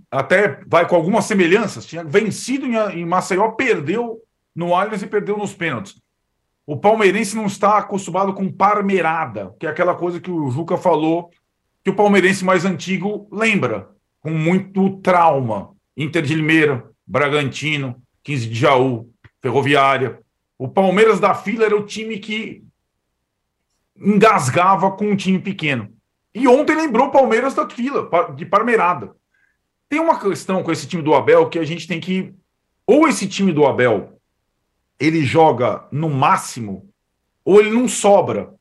até 0.09 0.59
vai 0.67 0.87
com 0.87 0.95
algumas 0.95 1.25
semelhanças. 1.25 1.85
Tinha 1.85 2.03
vencido 2.03 2.65
em, 2.65 3.05
Maceió, 3.05 3.49
perdeu 3.51 4.19
no 4.55 4.75
Allianz 4.75 5.01
e 5.01 5.07
perdeu 5.07 5.37
nos 5.37 5.53
pênaltis. 5.53 6.01
O 6.65 6.77
palmeirense 6.77 7.35
não 7.35 7.45
está 7.45 7.77
acostumado 7.77 8.33
com 8.33 8.51
parmeirada, 8.51 9.55
que 9.59 9.65
é 9.65 9.69
aquela 9.69 9.95
coisa 9.95 10.19
que 10.19 10.29
o 10.29 10.49
Juca 10.49 10.77
falou, 10.77 11.31
que 11.83 11.89
o 11.89 11.95
palmeirense 11.95 12.45
mais 12.45 12.65
antigo 12.65 13.27
lembra, 13.31 13.89
com 14.21 14.31
muito 14.31 14.97
trauma. 14.97 15.71
Inter 15.97 16.21
de 16.21 16.35
Limeira, 16.35 16.89
Bragantino, 17.05 18.01
15 18.23 18.47
de 18.47 18.55
Jaú, 18.55 19.09
Ferroviária. 19.41 20.19
O 20.57 20.67
Palmeiras 20.67 21.19
da 21.19 21.33
fila 21.33 21.65
era 21.65 21.75
o 21.75 21.85
time 21.85 22.19
que 22.19 22.63
engasgava 23.97 24.91
com 24.91 25.05
um 25.05 25.15
time 25.15 25.39
pequeno. 25.39 25.91
E 26.33 26.47
ontem 26.47 26.75
lembrou 26.75 27.07
o 27.07 27.11
Palmeiras 27.11 27.53
da 27.53 27.69
fila, 27.69 28.09
de 28.35 28.45
Parmeirada. 28.45 29.13
Tem 29.89 29.99
uma 29.99 30.17
questão 30.17 30.63
com 30.63 30.71
esse 30.71 30.87
time 30.87 31.03
do 31.03 31.13
Abel 31.13 31.49
que 31.49 31.59
a 31.59 31.65
gente 31.65 31.87
tem 31.87 31.99
que. 31.99 32.33
Ou 32.87 33.07
esse 33.07 33.27
time 33.27 33.51
do 33.51 33.65
Abel 33.65 34.20
ele 35.01 35.25
joga 35.25 35.83
no 35.91 36.07
máximo, 36.07 36.87
ou 37.43 37.59
ele 37.59 37.71
não 37.71 37.87
sobra. 37.87 38.53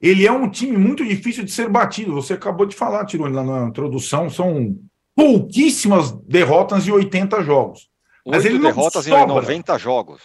Ele 0.00 0.24
é 0.24 0.30
um 0.30 0.48
time 0.48 0.76
muito 0.76 1.04
difícil 1.04 1.44
de 1.44 1.50
ser 1.50 1.68
batido. 1.68 2.14
Você 2.14 2.34
acabou 2.34 2.64
de 2.64 2.76
falar, 2.76 3.04
Tironi, 3.04 3.34
lá 3.34 3.42
na 3.42 3.68
introdução, 3.68 4.30
são 4.30 4.78
pouquíssimas 5.16 6.12
derrotas 6.12 6.86
em 6.86 6.92
80 6.92 7.42
jogos. 7.42 7.90
Mas 8.24 8.44
ele 8.44 8.58
não 8.58 8.70
derrotas 8.70 9.04
sobra. 9.04 9.24
em 9.24 9.26
90 9.26 9.78
jogos. 9.78 10.22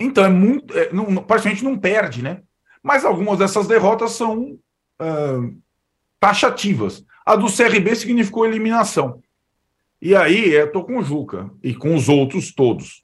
Então, 0.00 0.24
é 0.24 0.30
muito. 0.30 0.76
É, 0.76 0.90
não, 0.90 1.16
praticamente 1.16 1.62
não 1.62 1.78
perde, 1.78 2.22
né? 2.22 2.40
Mas 2.82 3.04
algumas 3.04 3.38
dessas 3.38 3.66
derrotas 3.66 4.12
são 4.12 4.58
uh, 5.00 5.62
taxativas. 6.18 7.04
A 7.26 7.36
do 7.36 7.46
CRB 7.46 7.94
significou 7.94 8.46
eliminação. 8.46 9.22
E 10.00 10.16
aí, 10.16 10.54
estou 10.54 10.84
com 10.84 10.98
o 10.98 11.02
Juca 11.02 11.50
e 11.62 11.74
com 11.74 11.94
os 11.94 12.08
outros 12.08 12.54
todos. 12.54 13.03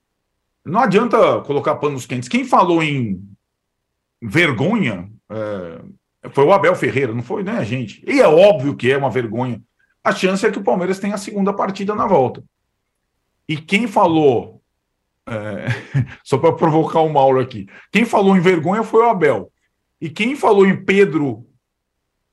Não 0.65 0.81
adianta 0.81 1.41
colocar 1.41 1.77
panos 1.77 2.07
quentes. 2.07 2.29
Quem 2.29 2.45
falou 2.45 2.83
em 2.83 3.23
vergonha 4.23 5.11
é, 5.31 5.81
foi 6.31 6.45
o 6.45 6.53
Abel 6.53 6.75
Ferreira, 6.75 7.15
não 7.15 7.23
foi 7.23 7.43
nem 7.43 7.55
a 7.55 7.65
gente. 7.65 8.05
E 8.07 8.21
é 8.21 8.29
óbvio 8.29 8.77
que 8.77 8.91
é 8.91 8.97
uma 8.97 9.11
vergonha. 9.11 9.63
A 10.05 10.13
chance 10.13 10.45
é 10.47 10.51
que 10.51 10.59
o 10.59 10.65
Palmeiras 10.65 10.99
tenha 10.99 11.15
a 11.15 11.19
segunda 11.19 11.53
partida 11.53 11.95
na 11.95 12.07
volta. 12.07 12.43
E 13.49 13.57
quem 13.57 13.87
falou, 13.87 14.63
é, 15.27 15.67
só 16.25 16.39
para 16.39 16.53
provocar 16.53 17.01
o 17.01 17.13
Mauro 17.13 17.41
aqui, 17.41 17.67
quem 17.91 18.05
falou 18.05 18.37
em 18.37 18.41
vergonha 18.41 18.83
foi 18.83 19.03
o 19.03 19.09
Abel. 19.09 19.51
E 20.01 20.09
quem 20.09 20.37
falou 20.37 20.67
em 20.67 20.85
Pedro 20.85 21.47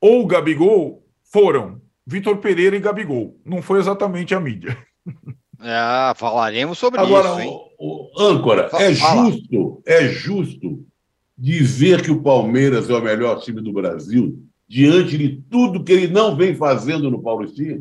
ou 0.00 0.26
Gabigol 0.26 1.04
foram 1.24 1.80
Vitor 2.06 2.38
Pereira 2.38 2.76
e 2.76 2.80
Gabigol. 2.80 3.38
Não 3.44 3.60
foi 3.60 3.78
exatamente 3.78 4.34
a 4.34 4.40
mídia. 4.40 4.76
É, 5.60 6.14
falaremos 6.14 6.78
sobre 6.78 7.00
Agora, 7.00 7.28
isso. 7.28 7.34
Agora, 7.34 7.68
o, 7.78 8.10
o, 8.14 8.22
âncora, 8.22 8.70
é 8.74 8.92
justo, 8.92 9.82
é 9.84 10.08
justo 10.08 10.84
dizer 11.36 12.02
que 12.02 12.10
o 12.10 12.22
Palmeiras 12.22 12.88
é 12.88 12.94
o 12.94 13.02
melhor 13.02 13.40
time 13.40 13.60
do 13.60 13.72
Brasil 13.72 14.38
diante 14.68 15.16
de 15.16 15.42
tudo 15.50 15.82
que 15.82 15.92
ele 15.92 16.08
não 16.08 16.36
vem 16.36 16.54
fazendo 16.54 17.10
no 17.10 17.22
Paulistinha? 17.22 17.80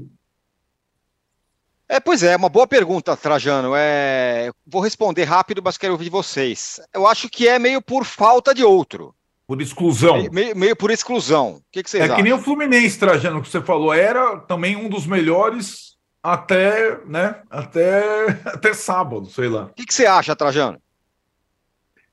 É, 1.90 2.00
pois 2.00 2.22
é, 2.24 2.36
uma 2.36 2.50
boa 2.50 2.68
pergunta, 2.68 3.16
Trajano. 3.16 3.74
É, 3.76 4.52
vou 4.66 4.82
responder 4.82 5.24
rápido, 5.24 5.62
mas 5.64 5.78
quero 5.78 5.94
ouvir 5.94 6.10
vocês. 6.10 6.82
Eu 6.94 7.08
acho 7.08 7.30
que 7.30 7.48
é 7.48 7.58
meio 7.58 7.82
por 7.82 8.04
falta 8.04 8.54
de 8.54 8.64
outro. 8.64 9.14
Por 9.46 9.62
exclusão. 9.62 10.28
Meio, 10.32 10.56
meio 10.56 10.76
por 10.76 10.92
exclusão. 10.92 11.56
O 11.56 11.62
que, 11.72 11.82
que 11.82 11.90
vocês 11.90 12.02
é 12.02 12.06
acham? 12.06 12.16
É 12.16 12.18
que 12.18 12.24
nem 12.24 12.34
o 12.34 12.42
Fluminense, 12.42 13.00
Trajano, 13.00 13.42
que 13.42 13.50
você 13.50 13.62
falou, 13.62 13.94
era 13.94 14.38
também 14.40 14.76
um 14.76 14.90
dos 14.90 15.08
melhores 15.08 15.97
até, 16.22 17.04
né, 17.06 17.42
até, 17.50 18.30
até 18.46 18.74
sábado, 18.74 19.28
sei 19.28 19.48
lá. 19.50 19.66
O 19.66 19.74
que, 19.74 19.86
que 19.86 19.94
você 19.94 20.06
acha, 20.06 20.36
Trajano? 20.36 20.82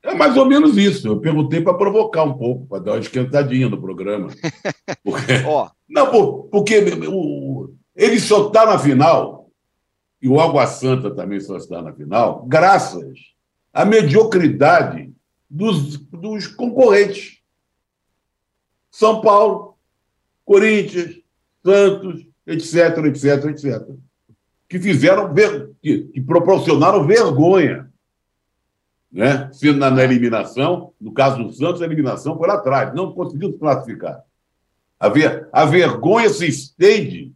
É 0.03 0.15
mais 0.15 0.37
ou 0.37 0.45
menos 0.45 0.77
isso. 0.77 1.09
Eu 1.09 1.19
perguntei 1.19 1.63
para 1.63 1.73
provocar 1.73 2.25
um 2.25 2.37
pouco, 2.37 2.67
para 2.67 2.83
dar 2.83 2.93
uma 2.93 3.01
esquentadinha 3.01 3.69
no 3.69 3.81
programa. 3.81 4.29
Porque... 5.03 5.33
oh. 5.49 5.69
Não, 5.89 6.49
porque 6.51 6.79
o, 7.09 7.73
ele 7.95 8.19
só 8.19 8.49
está 8.49 8.67
na 8.67 8.79
final, 8.79 9.49
e 10.21 10.29
o 10.29 10.41
Água 10.41 10.67
Santa 10.67 11.15
também 11.15 11.39
só 11.39 11.57
está 11.57 11.81
na 11.83 11.93
final, 11.93 12.45
graças 12.47 13.19
à 13.73 13.85
mediocridade 13.85 15.13
dos, 15.49 15.99
dos 15.99 16.47
concorrentes. 16.47 17.39
São 18.91 19.21
Paulo, 19.21 19.77
Corinthians, 20.45 21.21
Santos, 21.65 22.27
etc, 22.47 22.99
etc, 23.07 23.45
etc. 23.47 23.89
Que 24.69 24.79
fizeram, 24.79 25.33
que, 25.83 26.05
que 26.05 26.21
proporcionaram 26.21 27.07
vergonha. 27.07 27.91
Né? 29.11 29.49
Se 29.53 29.73
na, 29.73 29.91
na, 29.91 30.03
eliminação, 30.03 30.93
no 31.01 31.13
caso 31.13 31.43
do 31.43 31.53
Santos, 31.53 31.81
a 31.81 31.85
eliminação 31.85 32.37
foi 32.37 32.49
lá 32.49 32.55
atrás, 32.55 32.95
não 32.95 33.13
conseguiu 33.13 33.53
se 33.53 33.59
classificar. 33.59 34.23
A, 34.99 35.09
ver, 35.09 35.49
a 35.53 35.65
vergonha 35.65 36.29
se 36.31 36.47
estende, 36.47 37.33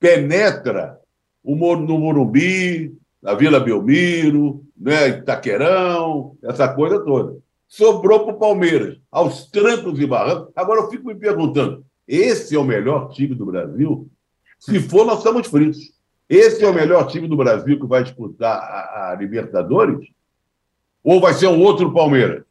penetra 0.00 0.98
o, 1.42 1.54
no 1.54 1.98
Morumbi, 1.98 2.96
na 3.22 3.34
Vila 3.34 3.60
Belmiro, 3.60 4.64
né, 4.76 5.08
Itaquerão, 5.08 6.36
essa 6.42 6.68
coisa 6.68 6.98
toda. 7.00 7.38
Sobrou 7.68 8.24
para 8.24 8.34
o 8.34 8.38
Palmeiras, 8.38 8.98
aos 9.10 9.46
trancos 9.46 9.98
e 10.00 10.06
barrancos. 10.06 10.52
Agora 10.56 10.80
eu 10.80 10.90
fico 10.90 11.06
me 11.06 11.14
perguntando: 11.14 11.86
esse 12.06 12.54
é 12.54 12.58
o 12.58 12.64
melhor 12.64 13.10
time 13.10 13.34
do 13.34 13.46
Brasil? 13.46 14.10
Se 14.58 14.80
for, 14.80 15.04
nós 15.04 15.18
estamos 15.18 15.46
fritos. 15.46 15.92
Esse 16.28 16.64
é 16.64 16.68
o 16.68 16.74
melhor 16.74 17.06
time 17.08 17.28
do 17.28 17.36
Brasil 17.36 17.78
que 17.78 17.86
vai 17.86 18.02
disputar 18.02 18.56
a, 18.56 19.10
a 19.10 19.14
Libertadores? 19.16 20.08
Ou 21.02 21.20
vai 21.20 21.34
ser 21.34 21.48
um 21.48 21.60
outro 21.60 21.92
Palmeiras? 21.92 22.44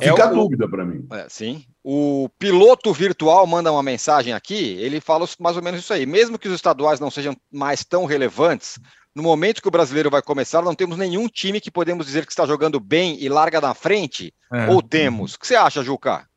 Fica 0.00 0.22
é 0.22 0.22
a 0.22 0.26
dúvida 0.26 0.68
para 0.68 0.84
mim. 0.84 1.06
É, 1.12 1.26
sim. 1.28 1.64
O 1.82 2.28
piloto 2.40 2.92
virtual 2.92 3.46
manda 3.46 3.70
uma 3.70 3.84
mensagem 3.84 4.32
aqui, 4.32 4.76
ele 4.80 5.00
fala 5.00 5.26
mais 5.38 5.56
ou 5.56 5.62
menos 5.62 5.80
isso 5.80 5.92
aí. 5.92 6.04
Mesmo 6.04 6.38
que 6.38 6.48
os 6.48 6.54
estaduais 6.54 6.98
não 6.98 7.10
sejam 7.10 7.36
mais 7.52 7.84
tão 7.84 8.04
relevantes, 8.04 8.80
no 9.14 9.22
momento 9.22 9.62
que 9.62 9.68
o 9.68 9.70
brasileiro 9.70 10.10
vai 10.10 10.20
começar, 10.20 10.60
não 10.60 10.74
temos 10.74 10.98
nenhum 10.98 11.28
time 11.28 11.60
que 11.60 11.70
podemos 11.70 12.04
dizer 12.04 12.26
que 12.26 12.32
está 12.32 12.44
jogando 12.44 12.80
bem 12.80 13.16
e 13.22 13.28
larga 13.28 13.60
na 13.60 13.74
frente, 13.74 14.34
é. 14.52 14.66
ou 14.66 14.82
temos? 14.82 15.34
O 15.34 15.38
que 15.38 15.46
você 15.46 15.54
acha, 15.54 15.84
Juca? 15.84 16.28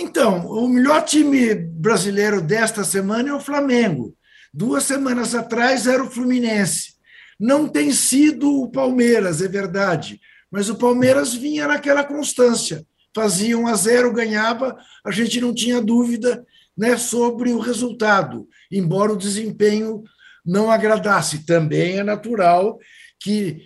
Então, 0.00 0.46
o 0.46 0.68
melhor 0.68 1.02
time 1.02 1.54
brasileiro 1.54 2.40
desta 2.40 2.84
semana 2.84 3.30
é 3.30 3.32
o 3.32 3.40
Flamengo. 3.40 4.16
Duas 4.54 4.84
semanas 4.84 5.34
atrás 5.34 5.88
era 5.88 6.02
o 6.02 6.08
Fluminense. 6.10 6.94
Não 7.38 7.68
tem 7.68 7.90
sido 7.90 8.62
o 8.62 8.70
Palmeiras, 8.70 9.42
é 9.42 9.48
verdade, 9.48 10.20
mas 10.50 10.68
o 10.68 10.76
Palmeiras 10.76 11.34
vinha 11.34 11.66
naquela 11.66 12.04
constância. 12.04 12.86
Fazia 13.12 13.58
um 13.58 13.66
a 13.66 13.74
zero, 13.74 14.12
ganhava, 14.12 14.76
a 15.04 15.10
gente 15.10 15.40
não 15.40 15.52
tinha 15.52 15.80
dúvida 15.80 16.46
né, 16.76 16.96
sobre 16.96 17.50
o 17.50 17.58
resultado, 17.58 18.48
embora 18.70 19.12
o 19.12 19.18
desempenho 19.18 20.04
não 20.46 20.70
agradasse. 20.70 21.44
Também 21.44 21.98
é 21.98 22.04
natural 22.04 22.78
que 23.18 23.64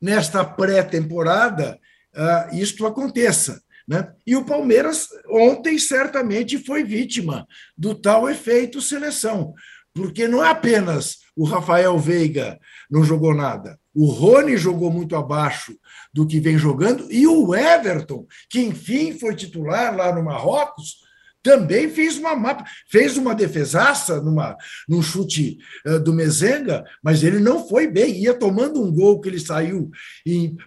nesta 0.00 0.44
pré-temporada 0.44 1.78
uh, 2.14 2.54
isto 2.54 2.86
aconteça. 2.86 3.62
Né? 3.90 4.08
E 4.24 4.36
o 4.36 4.44
Palmeiras 4.44 5.08
ontem 5.28 5.76
certamente 5.76 6.64
foi 6.64 6.84
vítima 6.84 7.44
do 7.76 7.92
tal 7.92 8.30
efeito 8.30 8.80
seleção, 8.80 9.52
porque 9.92 10.28
não 10.28 10.44
é 10.44 10.48
apenas 10.48 11.16
o 11.36 11.44
Rafael 11.44 11.98
Veiga 11.98 12.56
não 12.88 13.02
jogou 13.02 13.34
nada, 13.34 13.76
o 13.92 14.06
Rony 14.06 14.56
jogou 14.56 14.92
muito 14.92 15.16
abaixo 15.16 15.76
do 16.14 16.24
que 16.24 16.38
vem 16.38 16.56
jogando, 16.56 17.10
e 17.10 17.26
o 17.26 17.52
Everton, 17.52 18.28
que 18.48 18.60
enfim 18.60 19.18
foi 19.18 19.34
titular 19.34 19.96
lá 19.96 20.14
no 20.14 20.22
Marrocos, 20.22 20.98
também 21.42 21.88
fez 21.88 22.18
uma 22.18 22.36
mapa, 22.36 22.64
fez 22.88 23.16
uma 23.16 23.34
defesaça 23.34 24.20
numa, 24.20 24.56
num 24.88 25.02
chute 25.02 25.58
uh, 25.86 25.98
do 25.98 26.12
Mezenga, 26.12 26.84
mas 27.02 27.22
ele 27.22 27.38
não 27.38 27.66
foi 27.66 27.86
bem, 27.86 28.18
ia 28.18 28.34
tomando 28.34 28.82
um 28.82 28.92
gol 28.92 29.20
que 29.20 29.28
ele 29.28 29.40
saiu 29.40 29.90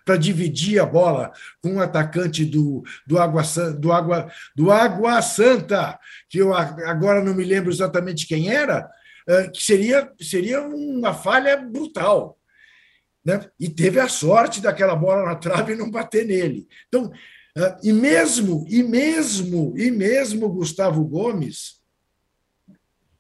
para 0.04 0.18
dividir 0.18 0.80
a 0.80 0.86
bola 0.86 1.32
com 1.62 1.70
o 1.70 1.74
um 1.76 1.80
atacante 1.80 2.44
do, 2.44 2.84
do, 3.06 3.20
Água, 3.20 3.44
do, 3.78 3.92
Água, 3.92 4.32
do 4.56 4.72
Água 4.72 5.22
Santa, 5.22 6.00
que 6.30 6.40
eu 6.40 6.54
agora 6.54 7.24
não 7.24 7.36
me 7.36 7.44
lembro 7.44 7.72
exatamente 7.72 8.28
quem 8.28 8.52
era, 8.52 8.90
uh, 9.30 9.52
que 9.52 9.64
seria, 9.64 10.12
seria 10.20 10.62
uma 10.62 11.14
falha 11.14 11.58
brutal. 11.58 12.38
Né? 13.24 13.40
E 13.58 13.70
teve 13.70 14.00
a 14.00 14.10
sorte 14.10 14.60
daquela 14.60 14.96
bola 14.96 15.24
na 15.24 15.36
trave 15.36 15.76
não 15.76 15.90
bater 15.90 16.26
nele. 16.26 16.68
Então, 16.88 17.12
e 17.84 17.94
mesmo, 17.94 18.66
e 18.68 18.82
mesmo, 18.82 19.74
e 19.78 19.92
mesmo 19.92 20.50
Gustavo 20.50 21.04
Gomes, 21.06 21.82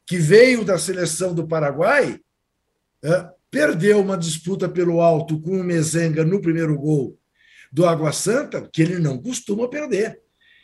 que 0.05 0.17
veio 0.17 0.65
da 0.65 0.77
seleção 0.77 1.33
do 1.33 1.47
Paraguai, 1.47 2.19
ah, 3.03 3.31
perdeu 3.51 3.99
uma 3.99 4.17
disputa 4.17 4.67
pelo 4.67 5.01
alto 5.01 5.39
com 5.39 5.59
o 5.59 5.63
Mezenga 5.63 6.25
no 6.25 6.41
primeiro 6.41 6.77
gol 6.77 7.17
do 7.71 7.85
Água 7.85 8.11
Santa, 8.11 8.67
que 8.71 8.81
ele 8.81 8.97
não 8.97 9.21
costuma 9.21 9.67
perder. 9.67 10.19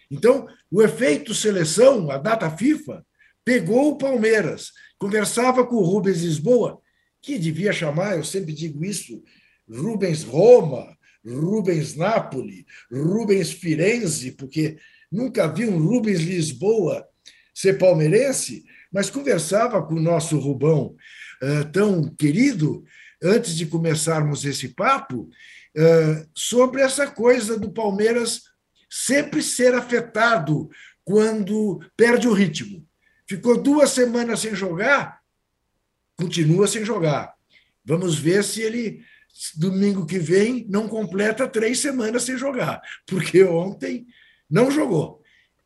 Então, 0.10 0.48
o 0.72 0.82
efeito 0.82 1.36
seleção, 1.36 2.10
a 2.10 2.18
data 2.18 2.50
FIFA, 2.50 3.06
pegou 3.46 3.92
o 3.92 3.98
Palmeiras. 3.98 4.72
Conversava 4.98 5.66
com 5.66 5.76
o 5.76 5.84
Rubens 5.84 6.22
Lisboa, 6.22 6.80
que 7.22 7.38
devia 7.38 7.72
chamar, 7.72 8.18
eu 8.18 8.24
sempre 8.24 8.54
digo 8.54 8.84
isso, 8.84 9.24
Rubens 9.70 10.24
Roma, 10.24 10.98
Rubens 11.30 11.96
Napoli, 11.96 12.66
Rubens 12.92 13.52
Firenze, 13.52 14.32
porque 14.32 14.78
nunca 15.12 15.48
vi 15.48 15.66
um 15.66 15.78
Rubens 15.78 16.22
Lisboa 16.22 17.08
ser 17.54 17.78
palmeirense, 17.78 18.66
mas 18.92 19.10
conversava 19.10 19.82
com 19.84 19.96
o 19.96 20.02
nosso 20.02 20.38
Rubão 20.40 20.96
uh, 21.42 21.72
tão 21.72 22.10
querido, 22.16 22.84
antes 23.22 23.56
de 23.56 23.66
começarmos 23.66 24.46
esse 24.46 24.70
papo, 24.70 25.30
uh, 25.78 26.30
sobre 26.34 26.82
essa 26.82 27.08
coisa 27.08 27.58
do 27.60 27.72
Palmeiras 27.72 28.44
sempre 28.90 29.42
ser 29.42 29.76
afetado 29.76 30.70
quando 31.04 31.80
perde 31.96 32.28
o 32.28 32.34
ritmo. 32.34 32.86
Ficou 33.28 33.62
duas 33.62 33.92
semanas 33.92 34.40
sem 34.40 34.56
jogar, 34.56 35.20
continua 36.16 36.68
sem 36.68 36.84
jogar. 36.84 37.34
Vamos 37.86 38.18
ver 38.18 38.44
se 38.44 38.62
ele 38.62 39.04
domingo 39.56 40.06
que 40.06 40.20
vem 40.20 40.66
não 40.70 40.88
completa 40.88 41.48
três 41.48 41.80
semanas 41.80 42.24
sem 42.24 42.38
jogar, 42.38 42.82
porque 43.06 43.44
ontem 43.44 44.06
não 44.50 44.70
jogou. 44.70 45.22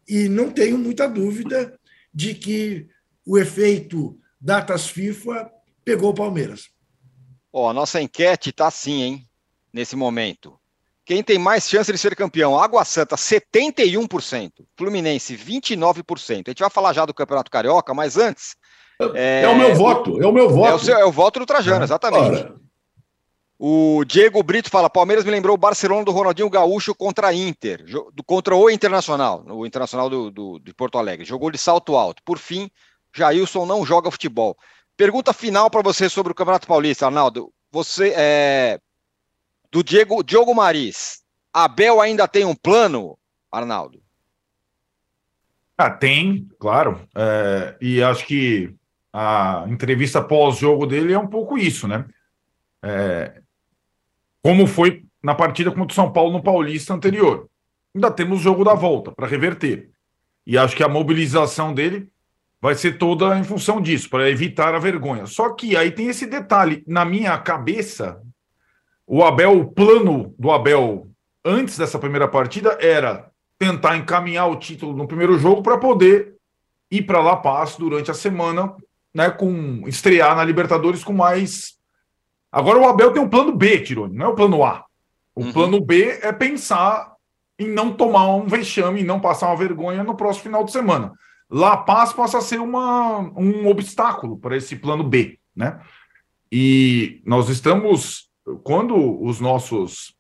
E 0.08 0.28
não 0.28 0.52
tenho 0.52 0.78
muita 0.78 1.08
dúvida 1.08 1.78
de 2.14 2.36
que 2.36 2.88
o 3.26 3.38
efeito 3.38 4.18
datas 4.40 4.88
FIFA 4.88 5.50
pegou 5.84 6.12
o 6.12 6.16
Palmeiras. 6.16 6.70
Ó, 7.52 7.66
oh, 7.66 7.70
a 7.70 7.74
nossa 7.74 8.02
enquete 8.02 8.50
está 8.50 8.68
assim, 8.68 9.02
hein? 9.02 9.30
Nesse 9.72 9.96
momento. 9.96 10.60
Quem 11.06 11.22
tem 11.22 11.38
mais 11.38 11.70
chance 11.70 11.92
de 11.92 11.98
ser 11.98 12.16
campeão? 12.16 12.58
Água 12.58 12.86
Santa, 12.86 13.16
71%. 13.16 14.52
Fluminense, 14.78 15.36
29%. 15.36 16.44
A 16.48 16.50
gente 16.52 16.60
vai 16.60 16.70
falar 16.70 16.94
já 16.94 17.06
do 17.06 17.14
Campeonato 17.14 17.52
Carioca, 17.52 17.94
mas 17.94 18.18
antes. 18.18 18.56
É, 19.14 19.42
é 19.44 19.50
o 19.50 19.58
meu 19.58 19.76
voto, 19.76 20.22
é 20.22 20.28
o 20.28 20.32
meu 20.32 20.50
voto. 20.50 20.68
É 20.68 20.74
o, 20.74 20.80
seu, 20.80 20.98
é 20.98 21.06
o 21.06 21.12
voto 21.12 21.40
do 21.40 21.46
Trajano, 21.46 21.82
é. 21.82 21.84
exatamente. 21.84 22.42
Ora. 22.42 22.56
O 23.66 24.04
Diego 24.04 24.44
Brito 24.44 24.70
fala: 24.70 24.90
Palmeiras 24.90 25.24
me 25.24 25.32
lembrou 25.32 25.56
o 25.56 25.58
Barcelona 25.58 26.04
do 26.04 26.12
Ronaldinho 26.12 26.50
Gaúcho 26.50 26.94
contra 26.94 27.30
a 27.30 27.34
Inter, 27.34 27.86
contra 28.26 28.54
o 28.54 28.70
Internacional, 28.70 29.42
o 29.48 29.66
Internacional 29.66 30.10
do, 30.10 30.30
do, 30.30 30.60
de 30.60 30.74
Porto 30.74 30.98
Alegre. 30.98 31.24
Jogou 31.24 31.50
de 31.50 31.58
salto 31.58 31.96
alto. 31.96 32.22
Por 32.26 32.38
fim, 32.38 32.70
Jailson 33.16 33.66
não 33.66 33.86
joga 33.86 34.12
futebol. 34.12 34.58
Pergunta 34.98 35.32
final 35.32 35.70
para 35.70 35.82
você 35.82 36.10
sobre 36.10 36.34
o 36.34 36.36
Campeonato 36.36 36.68
Paulista, 36.68 37.06
Arnaldo. 37.06 37.54
Você 37.72 38.14
é 38.18 38.82
do 39.72 39.82
Diego 39.82 40.22
Diogo 40.24 40.54
Maris. 40.54 41.22
Abel 41.54 42.02
ainda 42.02 42.28
tem 42.28 42.44
um 42.44 42.54
plano, 42.54 43.18
Arnaldo? 43.50 44.04
Ah, 45.78 45.90
tem, 45.90 46.50
claro. 46.60 47.08
É, 47.16 47.78
e 47.80 48.04
acho 48.04 48.26
que 48.26 48.76
a 49.14 49.64
entrevista 49.70 50.22
pós-jogo 50.22 50.86
dele 50.86 51.14
é 51.14 51.18
um 51.20 51.28
pouco 51.28 51.58
isso, 51.58 51.88
né? 51.88 52.06
É, 52.84 53.42
como 54.44 54.68
foi 54.68 55.04
na 55.24 55.34
partida 55.34 55.72
contra 55.72 55.94
o 55.94 55.96
São 55.96 56.12
Paulo 56.12 56.34
no 56.34 56.44
Paulista 56.44 56.94
anterior. 56.94 57.50
ainda 57.96 58.12
temos 58.12 58.40
o 58.40 58.44
jogo 58.44 58.64
da 58.64 58.74
volta 58.74 59.12
para 59.12 59.26
reverter. 59.26 59.90
E 60.46 60.58
acho 60.58 60.76
que 60.76 60.84
a 60.84 60.90
mobilização 60.90 61.74
dele 61.74 62.10
vai 62.62 62.76
ser 62.76 62.98
toda 62.98 63.38
em 63.38 63.44
função 63.44 63.82
disso, 63.82 64.10
para 64.10 64.30
evitar 64.30 64.76
a 64.76 64.80
vergonha. 64.80 65.26
Só 65.26 65.50
que 65.50 65.78
aí 65.78 65.92
tem 65.92 66.08
esse 66.08 66.26
detalhe. 66.26 66.84
Na 66.88 67.06
minha 67.06 67.38
cabeça, 67.38 68.22
o 69.08 69.24
Abel, 69.24 69.60
o 69.60 69.72
plano 69.72 70.34
do 70.38 70.52
Abel 70.52 71.08
antes 71.44 71.78
dessa 71.78 72.00
primeira 72.00 72.28
partida 72.28 72.78
era 72.82 73.30
tentar 73.60 73.98
encaminhar 73.98 74.50
o 74.50 74.56
título 74.58 74.96
no 74.96 75.08
primeiro 75.08 75.38
jogo 75.38 75.62
para 75.62 75.78
poder 75.78 76.36
ir 76.90 77.04
para 77.04 77.22
La 77.22 77.36
Paz 77.36 77.76
durante 77.78 78.12
a 78.12 78.14
semana, 78.14 78.76
né, 79.14 79.30
com 79.30 79.88
estrear 79.88 80.36
na 80.36 80.44
Libertadores 80.44 81.04
com 81.04 81.14
mais. 81.14 81.78
Agora 82.54 82.78
o 82.78 82.88
Abel 82.88 83.12
tem 83.12 83.22
um 83.22 83.28
plano 83.28 83.52
B, 83.56 83.80
Tironi, 83.80 84.16
não 84.16 84.28
é 84.28 84.30
o 84.30 84.36
plano 84.36 84.64
A. 84.64 84.86
O 85.36 85.46
uhum. 85.46 85.52
plano 85.52 85.82
B 85.82 86.20
é 86.22 86.32
pensar 86.32 87.14
em 87.58 87.68
não 87.68 87.92
tomar 87.92 88.28
um 88.36 88.46
vexame, 88.46 89.02
em 89.02 89.06
não 89.06 89.20
passar 89.20 89.48
uma 89.48 89.58
vergonha 89.58 90.04
no 90.04 90.16
próximo 90.16 90.44
final 90.44 90.64
de 90.64 90.72
semana. 90.72 91.12
La 91.50 91.78
Paz 91.78 92.14
possa 92.14 92.40
ser 92.42 92.60
uma, 92.60 93.20
um 93.36 93.68
obstáculo 93.68 94.38
para 94.38 94.56
esse 94.56 94.76
plano 94.76 95.04
B, 95.04 95.40
né? 95.56 95.80
E 96.52 97.24
nós 97.26 97.50
estamos, 97.50 98.30
quando 98.64 98.96
os 99.24 99.40
nossos 99.40 100.16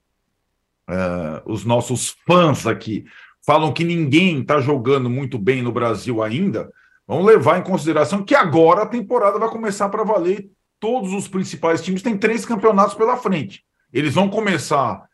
uh, 0.89 1.41
os 1.45 1.63
nossos 1.63 2.15
fãs 2.25 2.65
aqui 2.65 3.05
falam 3.45 3.71
que 3.71 3.83
ninguém 3.83 4.41
está 4.41 4.59
jogando 4.59 5.09
muito 5.09 5.37
bem 5.37 5.61
no 5.61 5.71
Brasil 5.71 6.23
ainda, 6.23 6.71
vamos 7.07 7.25
levar 7.25 7.59
em 7.59 7.63
consideração 7.63 8.23
que 8.23 8.33
agora 8.33 8.83
a 8.83 8.87
temporada 8.87 9.37
vai 9.37 9.49
começar 9.49 9.89
para 9.89 10.03
valer. 10.03 10.49
Todos 10.83 11.13
os 11.13 11.29
principais 11.29 11.81
times 11.81 12.01
têm 12.01 12.17
três 12.17 12.45
campeonatos 12.45 12.93
pela 12.93 13.15
frente. 13.15 13.63
Eles 13.93 14.15
vão 14.15 14.29
começar 14.29 15.07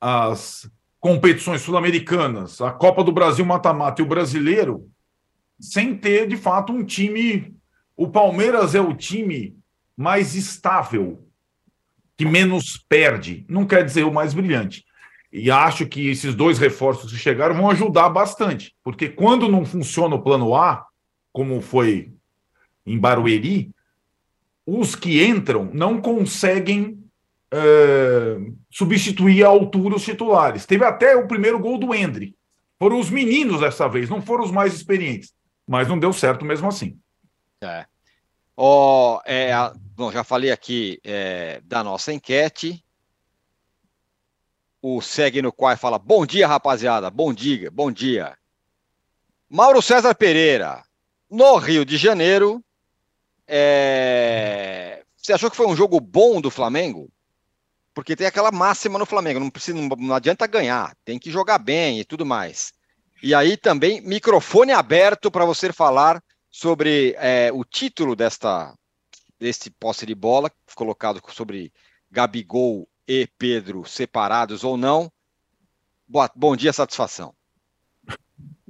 as 0.00 0.66
competições 0.98 1.60
sul-americanas, 1.60 2.58
a 2.62 2.70
Copa 2.70 3.04
do 3.04 3.12
Brasil 3.12 3.44
mata-mata 3.44 4.00
e 4.00 4.04
o 4.04 4.08
brasileiro, 4.08 4.90
sem 5.60 5.94
ter 5.94 6.26
de 6.26 6.38
fato 6.38 6.72
um 6.72 6.82
time. 6.82 7.54
O 7.94 8.08
Palmeiras 8.08 8.74
é 8.74 8.80
o 8.80 8.94
time 8.94 9.58
mais 9.94 10.34
estável, 10.34 11.22
que 12.16 12.24
menos 12.24 12.82
perde. 12.88 13.44
Não 13.46 13.66
quer 13.66 13.84
dizer 13.84 14.04
o 14.04 14.14
mais 14.14 14.32
brilhante. 14.32 14.86
E 15.30 15.50
acho 15.50 15.86
que 15.86 16.08
esses 16.08 16.34
dois 16.34 16.58
reforços 16.58 17.12
que 17.12 17.18
chegaram 17.18 17.54
vão 17.54 17.68
ajudar 17.68 18.08
bastante, 18.08 18.74
porque 18.82 19.10
quando 19.10 19.50
não 19.50 19.66
funciona 19.66 20.14
o 20.14 20.22
plano 20.22 20.54
A, 20.54 20.86
como 21.30 21.60
foi 21.60 22.10
em 22.86 22.98
Barueri, 22.98 23.70
os 24.78 24.94
que 24.94 25.24
entram 25.24 25.70
não 25.72 26.00
conseguem 26.00 27.02
é, 27.50 28.36
substituir 28.70 29.44
à 29.44 29.48
altura 29.48 29.96
os 29.96 30.04
titulares. 30.04 30.66
Teve 30.66 30.84
até 30.84 31.16
o 31.16 31.26
primeiro 31.26 31.58
gol 31.58 31.78
do 31.78 31.94
Endre. 31.94 32.36
Foram 32.78 32.98
os 32.98 33.10
meninos 33.10 33.60
dessa 33.60 33.88
vez, 33.88 34.08
não 34.08 34.22
foram 34.22 34.44
os 34.44 34.50
mais 34.50 34.74
experientes. 34.74 35.32
Mas 35.66 35.88
não 35.88 35.98
deu 35.98 36.12
certo 36.12 36.44
mesmo 36.44 36.68
assim. 36.68 36.98
É. 37.62 37.84
Oh, 38.56 39.20
é, 39.24 39.52
bom, 39.96 40.10
já 40.12 40.22
falei 40.22 40.50
aqui 40.50 41.00
é, 41.04 41.60
da 41.64 41.82
nossa 41.82 42.12
enquete 42.12 42.84
o 44.82 45.00
segue 45.00 45.42
no 45.42 45.52
qual 45.52 45.76
fala: 45.76 45.98
Bom 45.98 46.24
dia, 46.24 46.46
rapaziada. 46.46 47.10
Bom 47.10 47.32
dia, 47.32 47.70
bom 47.70 47.90
dia. 47.90 48.36
Mauro 49.48 49.82
César 49.82 50.14
Pereira, 50.14 50.82
no 51.30 51.56
Rio 51.56 51.84
de 51.84 51.96
Janeiro. 51.96 52.62
É... 53.52 55.02
Você 55.16 55.32
achou 55.32 55.50
que 55.50 55.56
foi 55.56 55.66
um 55.66 55.74
jogo 55.74 56.00
bom 56.00 56.40
do 56.40 56.50
Flamengo? 56.50 57.10
Porque 57.92 58.14
tem 58.14 58.26
aquela 58.26 58.52
máxima 58.52 58.98
no 58.98 59.04
Flamengo, 59.04 59.40
não, 59.40 59.50
precisa, 59.50 59.76
não, 59.76 60.14
adianta 60.14 60.46
ganhar, 60.46 60.96
tem 61.04 61.18
que 61.18 61.30
jogar 61.30 61.58
bem 61.58 61.98
e 61.98 62.04
tudo 62.04 62.24
mais. 62.24 62.72
E 63.20 63.34
aí 63.34 63.56
também, 63.56 64.00
microfone 64.00 64.72
aberto 64.72 65.30
para 65.30 65.44
você 65.44 65.72
falar 65.72 66.22
sobre 66.48 67.14
é, 67.18 67.50
o 67.52 67.64
título 67.64 68.14
desta 68.14 68.72
deste 69.38 69.70
posse 69.70 70.06
de 70.06 70.14
bola, 70.14 70.52
colocado 70.74 71.20
sobre 71.32 71.72
Gabigol 72.10 72.86
e 73.08 73.26
Pedro 73.38 73.84
separados 73.86 74.62
ou 74.62 74.76
não. 74.76 75.10
Boa, 76.06 76.30
bom 76.34 76.54
dia, 76.54 76.72
satisfação. 76.72 77.34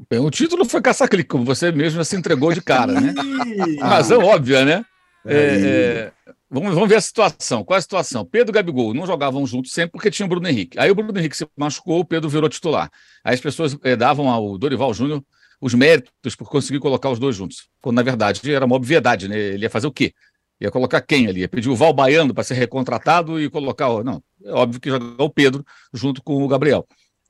Bem, 0.08 0.18
o 0.20 0.30
título 0.30 0.64
foi 0.64 0.80
caça-clique, 0.80 1.28
como 1.28 1.44
você 1.44 1.70
mesmo 1.70 2.02
se 2.04 2.16
entregou 2.16 2.52
de 2.52 2.62
cara, 2.62 2.98
né? 2.98 3.12
Razão 3.80 4.24
óbvia, 4.24 4.64
né? 4.64 4.84
É, 5.26 5.34
é, 5.36 6.12
vamos, 6.48 6.72
vamos 6.74 6.88
ver 6.88 6.94
a 6.94 7.00
situação. 7.00 7.62
Qual 7.62 7.76
é 7.76 7.78
a 7.78 7.82
situação? 7.82 8.24
Pedro 8.24 8.52
e 8.52 8.54
Gabigol 8.54 8.94
não 8.94 9.06
jogavam 9.06 9.46
juntos 9.46 9.72
sempre 9.72 9.92
porque 9.92 10.10
tinha 10.10 10.24
o 10.24 10.28
Bruno 10.28 10.48
Henrique. 10.48 10.78
Aí 10.78 10.90
o 10.90 10.94
Bruno 10.94 11.18
Henrique 11.18 11.36
se 11.36 11.46
machucou, 11.54 12.00
o 12.00 12.04
Pedro 12.04 12.30
virou 12.30 12.48
titular. 12.48 12.90
Aí 13.22 13.34
as 13.34 13.40
pessoas 13.40 13.76
é, 13.82 13.94
davam 13.94 14.30
ao 14.30 14.56
Dorival 14.56 14.94
Júnior 14.94 15.22
os 15.60 15.74
méritos 15.74 16.34
por 16.34 16.48
conseguir 16.48 16.78
colocar 16.78 17.10
os 17.10 17.18
dois 17.18 17.36
juntos. 17.36 17.68
Quando, 17.82 17.96
na 17.96 18.02
verdade, 18.02 18.40
era 18.50 18.64
uma 18.64 18.76
obviedade, 18.76 19.28
né? 19.28 19.36
Ele 19.36 19.64
ia 19.64 19.70
fazer 19.70 19.86
o 19.86 19.92
quê? 19.92 20.14
Ia 20.58 20.70
colocar 20.70 21.02
quem 21.02 21.26
ali? 21.28 21.40
Ia 21.40 21.48
pedir 21.48 21.68
o 21.68 21.76
Val 21.76 21.92
Baiano 21.92 22.32
para 22.32 22.44
ser 22.44 22.54
recontratado 22.54 23.38
e 23.38 23.50
colocar. 23.50 24.02
Não, 24.02 24.22
é 24.42 24.52
óbvio 24.52 24.80
que 24.80 24.88
jogar 24.88 25.22
o 25.22 25.30
Pedro 25.30 25.64
junto 25.92 26.22
com 26.22 26.42
o 26.42 26.48
Gabriel. 26.48 26.86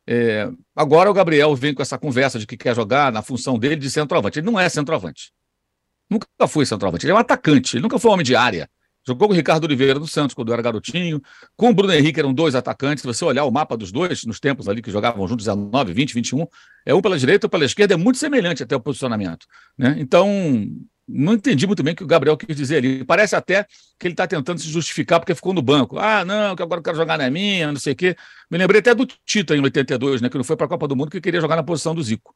É, 0.06 0.50
agora 0.74 1.10
o 1.10 1.14
Gabriel 1.14 1.54
vem 1.54 1.74
com 1.74 1.82
essa 1.82 1.98
conversa 1.98 2.38
de 2.38 2.46
que 2.46 2.56
quer 2.56 2.74
jogar 2.74 3.12
na 3.12 3.22
função 3.22 3.58
dele 3.58 3.76
de 3.76 3.90
centroavante. 3.90 4.38
Ele 4.38 4.46
não 4.46 4.58
é 4.58 4.68
centroavante. 4.68 5.32
Nunca 6.08 6.26
foi 6.48 6.66
centroavante. 6.66 7.06
Ele 7.06 7.12
é 7.12 7.14
um 7.14 7.18
atacante. 7.18 7.76
Ele 7.76 7.82
nunca 7.82 7.98
foi 7.98 8.10
um 8.10 8.14
homem 8.14 8.24
de 8.24 8.34
área. 8.34 8.68
Jogou 9.06 9.28
com 9.28 9.34
o 9.34 9.36
Ricardo 9.36 9.64
Oliveira 9.64 9.98
do 9.98 10.06
Santos 10.06 10.34
quando 10.34 10.52
era 10.52 10.60
garotinho. 10.60 11.22
Com 11.56 11.70
o 11.70 11.74
Bruno 11.74 11.92
Henrique 11.92 12.20
eram 12.20 12.34
dois 12.34 12.54
atacantes. 12.54 13.02
Se 13.02 13.06
você 13.06 13.24
olhar 13.24 13.44
o 13.44 13.50
mapa 13.50 13.76
dos 13.76 13.90
dois, 13.90 14.24
nos 14.24 14.38
tempos 14.38 14.68
ali 14.68 14.82
que 14.82 14.90
jogavam 14.90 15.26
juntos, 15.26 15.46
19, 15.46 15.92
20, 15.92 16.14
21, 16.14 16.46
é 16.84 16.94
um 16.94 17.00
pela 17.00 17.18
direita 17.18 17.46
ou 17.46 17.50
pela 17.50 17.64
esquerda, 17.64 17.94
é 17.94 17.96
muito 17.96 18.18
semelhante 18.18 18.62
até 18.62 18.76
o 18.76 18.80
posicionamento. 18.80 19.46
Né? 19.78 19.96
Então, 19.98 20.28
não 21.12 21.34
entendi 21.34 21.66
muito 21.66 21.82
bem 21.82 21.92
o 21.92 21.96
que 21.96 22.04
o 22.04 22.06
Gabriel 22.06 22.36
quis 22.36 22.56
dizer 22.56 22.76
ali. 22.76 23.04
Parece 23.04 23.34
até 23.34 23.66
que 23.98 24.06
ele 24.06 24.12
está 24.12 24.26
tentando 24.26 24.60
se 24.60 24.68
justificar 24.68 25.18
porque 25.18 25.34
ficou 25.34 25.52
no 25.52 25.60
banco. 25.60 25.98
Ah, 25.98 26.24
não, 26.24 26.54
que 26.54 26.62
agora 26.62 26.78
eu 26.78 26.84
quero 26.84 26.96
jogar 26.96 27.18
na 27.18 27.28
minha, 27.30 27.72
não 27.72 27.80
sei 27.80 27.92
o 27.92 27.96
quê. 27.96 28.16
Me 28.50 28.56
lembrei 28.56 28.80
até 28.80 28.94
do 28.94 29.06
Tita 29.26 29.56
em 29.56 29.60
82, 29.60 30.20
né, 30.20 30.28
que 30.28 30.36
não 30.36 30.44
foi 30.44 30.56
para 30.56 30.66
a 30.66 30.68
Copa 30.68 30.86
do 30.86 30.94
Mundo, 30.94 31.10
que 31.10 31.20
queria 31.20 31.40
jogar 31.40 31.56
na 31.56 31.62
posição 31.62 31.94
do 31.94 32.02
Zico. 32.02 32.32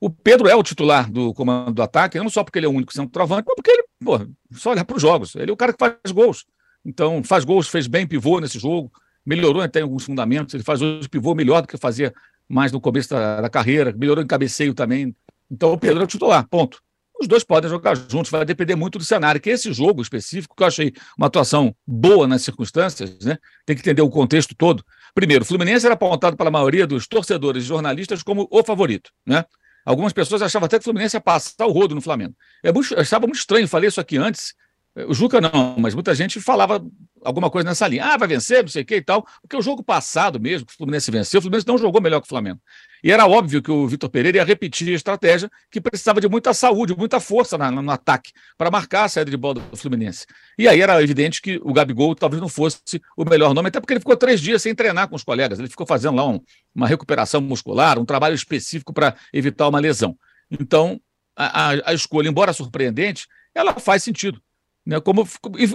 O 0.00 0.10
Pedro 0.10 0.48
é 0.48 0.54
o 0.54 0.62
titular 0.62 1.10
do 1.10 1.32
comando 1.34 1.72
do 1.72 1.82
ataque, 1.82 2.18
não 2.18 2.28
só 2.28 2.42
porque 2.42 2.58
ele 2.58 2.66
é 2.66 2.68
o 2.68 2.72
único 2.72 2.92
centroavante, 2.92 3.44
mas 3.46 3.54
porque 3.54 3.70
ele, 3.70 3.84
pô, 4.04 4.20
só 4.52 4.72
olhar 4.72 4.84
para 4.84 4.96
os 4.96 5.02
jogos. 5.02 5.34
Ele 5.34 5.50
é 5.50 5.54
o 5.54 5.56
cara 5.56 5.72
que 5.72 5.78
faz 5.78 6.12
gols. 6.12 6.44
Então, 6.84 7.22
faz 7.24 7.44
gols, 7.44 7.68
fez 7.68 7.86
bem 7.86 8.06
pivô 8.06 8.40
nesse 8.40 8.58
jogo, 8.58 8.92
melhorou 9.24 9.62
até 9.62 9.80
em 9.80 9.82
alguns 9.82 10.04
fundamentos. 10.04 10.52
Ele 10.54 10.62
faz 10.62 10.82
hoje 10.82 11.08
pivô 11.08 11.34
melhor 11.34 11.62
do 11.62 11.68
que 11.68 11.76
fazia 11.76 12.12
mais 12.48 12.72
no 12.72 12.80
começo 12.80 13.08
da, 13.10 13.40
da 13.40 13.48
carreira, 13.48 13.94
melhorou 13.96 14.22
em 14.22 14.26
cabeceio 14.26 14.74
também. 14.74 15.14
Então, 15.50 15.72
o 15.72 15.78
Pedro 15.78 16.00
é 16.00 16.04
o 16.04 16.06
titular, 16.06 16.46
ponto. 16.48 16.82
Os 17.20 17.28
dois 17.28 17.44
podem 17.44 17.70
jogar 17.70 17.94
juntos, 17.94 18.30
vai 18.30 18.44
depender 18.44 18.74
muito 18.74 18.98
do 18.98 19.04
cenário. 19.04 19.40
Que 19.40 19.50
esse 19.50 19.72
jogo 19.72 20.02
específico, 20.02 20.54
que 20.56 20.62
eu 20.62 20.66
achei 20.66 20.92
uma 21.16 21.28
atuação 21.28 21.74
boa 21.86 22.26
nas 22.26 22.42
circunstâncias, 22.42 23.18
né? 23.24 23.38
tem 23.64 23.76
que 23.76 23.82
entender 23.82 24.02
o 24.02 24.10
contexto 24.10 24.54
todo. 24.54 24.84
Primeiro, 25.14 25.44
o 25.44 25.46
Fluminense 25.46 25.86
era 25.86 25.94
apontado 25.94 26.36
pela 26.36 26.50
maioria 26.50 26.86
dos 26.86 27.06
torcedores 27.06 27.62
e 27.62 27.66
jornalistas 27.66 28.22
como 28.22 28.48
o 28.50 28.64
favorito. 28.64 29.10
Né? 29.24 29.44
Algumas 29.84 30.12
pessoas 30.12 30.42
achavam 30.42 30.66
até 30.66 30.76
que 30.76 30.82
o 30.82 30.84
Fluminense 30.84 31.16
ia 31.16 31.20
passar 31.20 31.66
o 31.66 31.70
rodo 31.72 31.94
no 31.94 32.00
Flamengo. 32.00 32.34
Eu 32.62 32.72
achava 32.98 33.26
muito 33.26 33.38
estranho, 33.38 33.68
falei 33.68 33.88
isso 33.88 34.00
aqui 34.00 34.16
antes, 34.16 34.54
o 34.96 35.14
Juca 35.14 35.40
não, 35.40 35.76
mas 35.78 35.92
muita 35.92 36.14
gente 36.14 36.40
falava 36.40 36.84
alguma 37.24 37.50
coisa 37.50 37.68
nessa 37.68 37.88
linha. 37.88 38.04
Ah, 38.04 38.16
vai 38.16 38.28
vencer, 38.28 38.62
não 38.62 38.68
sei 38.68 38.82
o 38.82 38.86
que 38.86 38.96
e 38.96 39.02
tal. 39.02 39.26
Porque 39.42 39.56
o 39.56 39.62
jogo 39.62 39.82
passado 39.82 40.38
mesmo, 40.38 40.66
que 40.66 40.72
o 40.72 40.76
Fluminense 40.76 41.10
venceu, 41.10 41.38
o 41.38 41.42
Fluminense 41.42 41.66
não 41.66 41.76
jogou 41.76 42.00
melhor 42.00 42.20
que 42.20 42.26
o 42.26 42.28
Flamengo. 42.28 42.60
E 43.02 43.10
era 43.10 43.26
óbvio 43.26 43.60
que 43.60 43.70
o 43.70 43.88
Vitor 43.88 44.08
Pereira 44.08 44.38
ia 44.38 44.44
repetir 44.44 44.88
a 44.90 44.92
estratégia 44.92 45.50
que 45.68 45.80
precisava 45.80 46.20
de 46.20 46.28
muita 46.28 46.54
saúde, 46.54 46.96
muita 46.96 47.18
força 47.18 47.58
na, 47.58 47.70
no 47.70 47.90
ataque 47.90 48.32
para 48.56 48.70
marcar 48.70 49.04
a 49.04 49.08
saída 49.08 49.30
de 49.30 49.36
bola 49.36 49.54
do 49.54 49.76
Fluminense. 49.76 50.26
E 50.56 50.68
aí 50.68 50.80
era 50.80 51.02
evidente 51.02 51.42
que 51.42 51.60
o 51.64 51.72
Gabigol 51.72 52.14
talvez 52.14 52.40
não 52.40 52.48
fosse 52.48 52.80
o 53.16 53.24
melhor 53.24 53.52
nome, 53.52 53.68
até 53.68 53.80
porque 53.80 53.94
ele 53.94 54.00
ficou 54.00 54.16
três 54.16 54.40
dias 54.40 54.62
sem 54.62 54.74
treinar 54.74 55.08
com 55.08 55.16
os 55.16 55.24
colegas. 55.24 55.58
Ele 55.58 55.68
ficou 55.68 55.86
fazendo 55.86 56.14
lá 56.14 56.26
um, 56.26 56.40
uma 56.72 56.86
recuperação 56.86 57.40
muscular, 57.40 57.98
um 57.98 58.04
trabalho 58.04 58.34
específico 58.34 58.92
para 58.92 59.16
evitar 59.32 59.68
uma 59.68 59.80
lesão. 59.80 60.16
Então, 60.48 61.00
a, 61.36 61.70
a, 61.70 61.90
a 61.90 61.94
escolha, 61.94 62.28
embora 62.28 62.52
surpreendente, 62.52 63.26
ela 63.54 63.74
faz 63.74 64.04
sentido. 64.04 64.40
Né? 64.84 65.00
Como, 65.00 65.26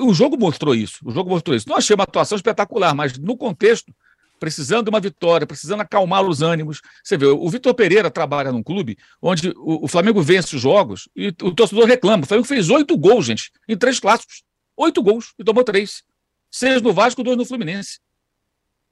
o 0.01 0.13
jogo 0.13 0.37
mostrou 0.37 0.75
isso. 0.75 0.99
O 1.03 1.11
jogo 1.11 1.29
mostrou 1.29 1.55
isso. 1.55 1.67
Não 1.67 1.75
achei 1.75 1.95
uma 1.95 2.03
atuação 2.03 2.35
espetacular, 2.35 2.93
mas 2.93 3.17
no 3.17 3.35
contexto, 3.35 3.93
precisando 4.39 4.85
de 4.85 4.89
uma 4.89 4.99
vitória, 4.99 5.47
precisando 5.47 5.81
acalmar 5.81 6.23
os 6.25 6.41
ânimos. 6.41 6.81
Você 7.03 7.17
vê, 7.17 7.25
o 7.25 7.49
Vitor 7.49 7.73
Pereira 7.73 8.09
trabalha 8.09 8.51
num 8.51 8.63
clube 8.63 8.97
onde 9.21 9.49
o, 9.49 9.85
o, 9.85 9.87
Flamengo 9.87 10.21
vence 10.21 10.55
os 10.55 10.61
jogos 10.61 11.09
e 11.15 11.27
o 11.41 11.53
torcedor 11.53 11.85
reclama. 11.85 12.23
O 12.23 12.27
Flamengo 12.27 12.47
fez 12.47 12.69
oito 12.69 12.97
gols, 12.97 13.25
gente, 13.25 13.51
em 13.67 13.77
três 13.77 13.99
clássicos. 13.99 14.43
Oito 14.77 15.03
gols 15.03 15.33
e 15.37 15.43
tomou 15.43 15.63
três. 15.63 16.03
Seis 16.49 16.81
no 16.81 16.93
Vasco, 16.93 17.23
dois 17.23 17.37
no 17.37 17.45
Fluminense. 17.45 17.99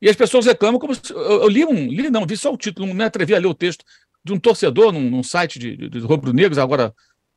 E 0.02 0.10
as 0.10 0.16
pessoas 0.16 0.46
reclamam 0.46 0.80
como 0.80 0.94
se, 0.94 1.12
eu, 1.12 1.44
eu, 1.44 1.48
li 1.48 1.66
um, 1.66 1.88
li 1.88 2.10
não, 2.10 2.26
vi 2.26 2.38
só 2.38 2.54
o 2.54 2.58
título, 2.58 2.88
não 2.88 2.94
me 2.94 3.04
atrevi 3.04 3.34
a 3.34 3.40
ler 3.40 3.48
o 3.48 3.54
texto 3.54 3.84
de 4.24 4.34
um 4.34 4.40
torcedor 4.40 4.92
num, 4.92 5.10
num 5.10 5.24
site 5.24 5.58
de, 5.58 5.76
de, 5.76 5.90
de 5.90 6.00
rubro-negros 6.00 6.58
agora 6.58 6.94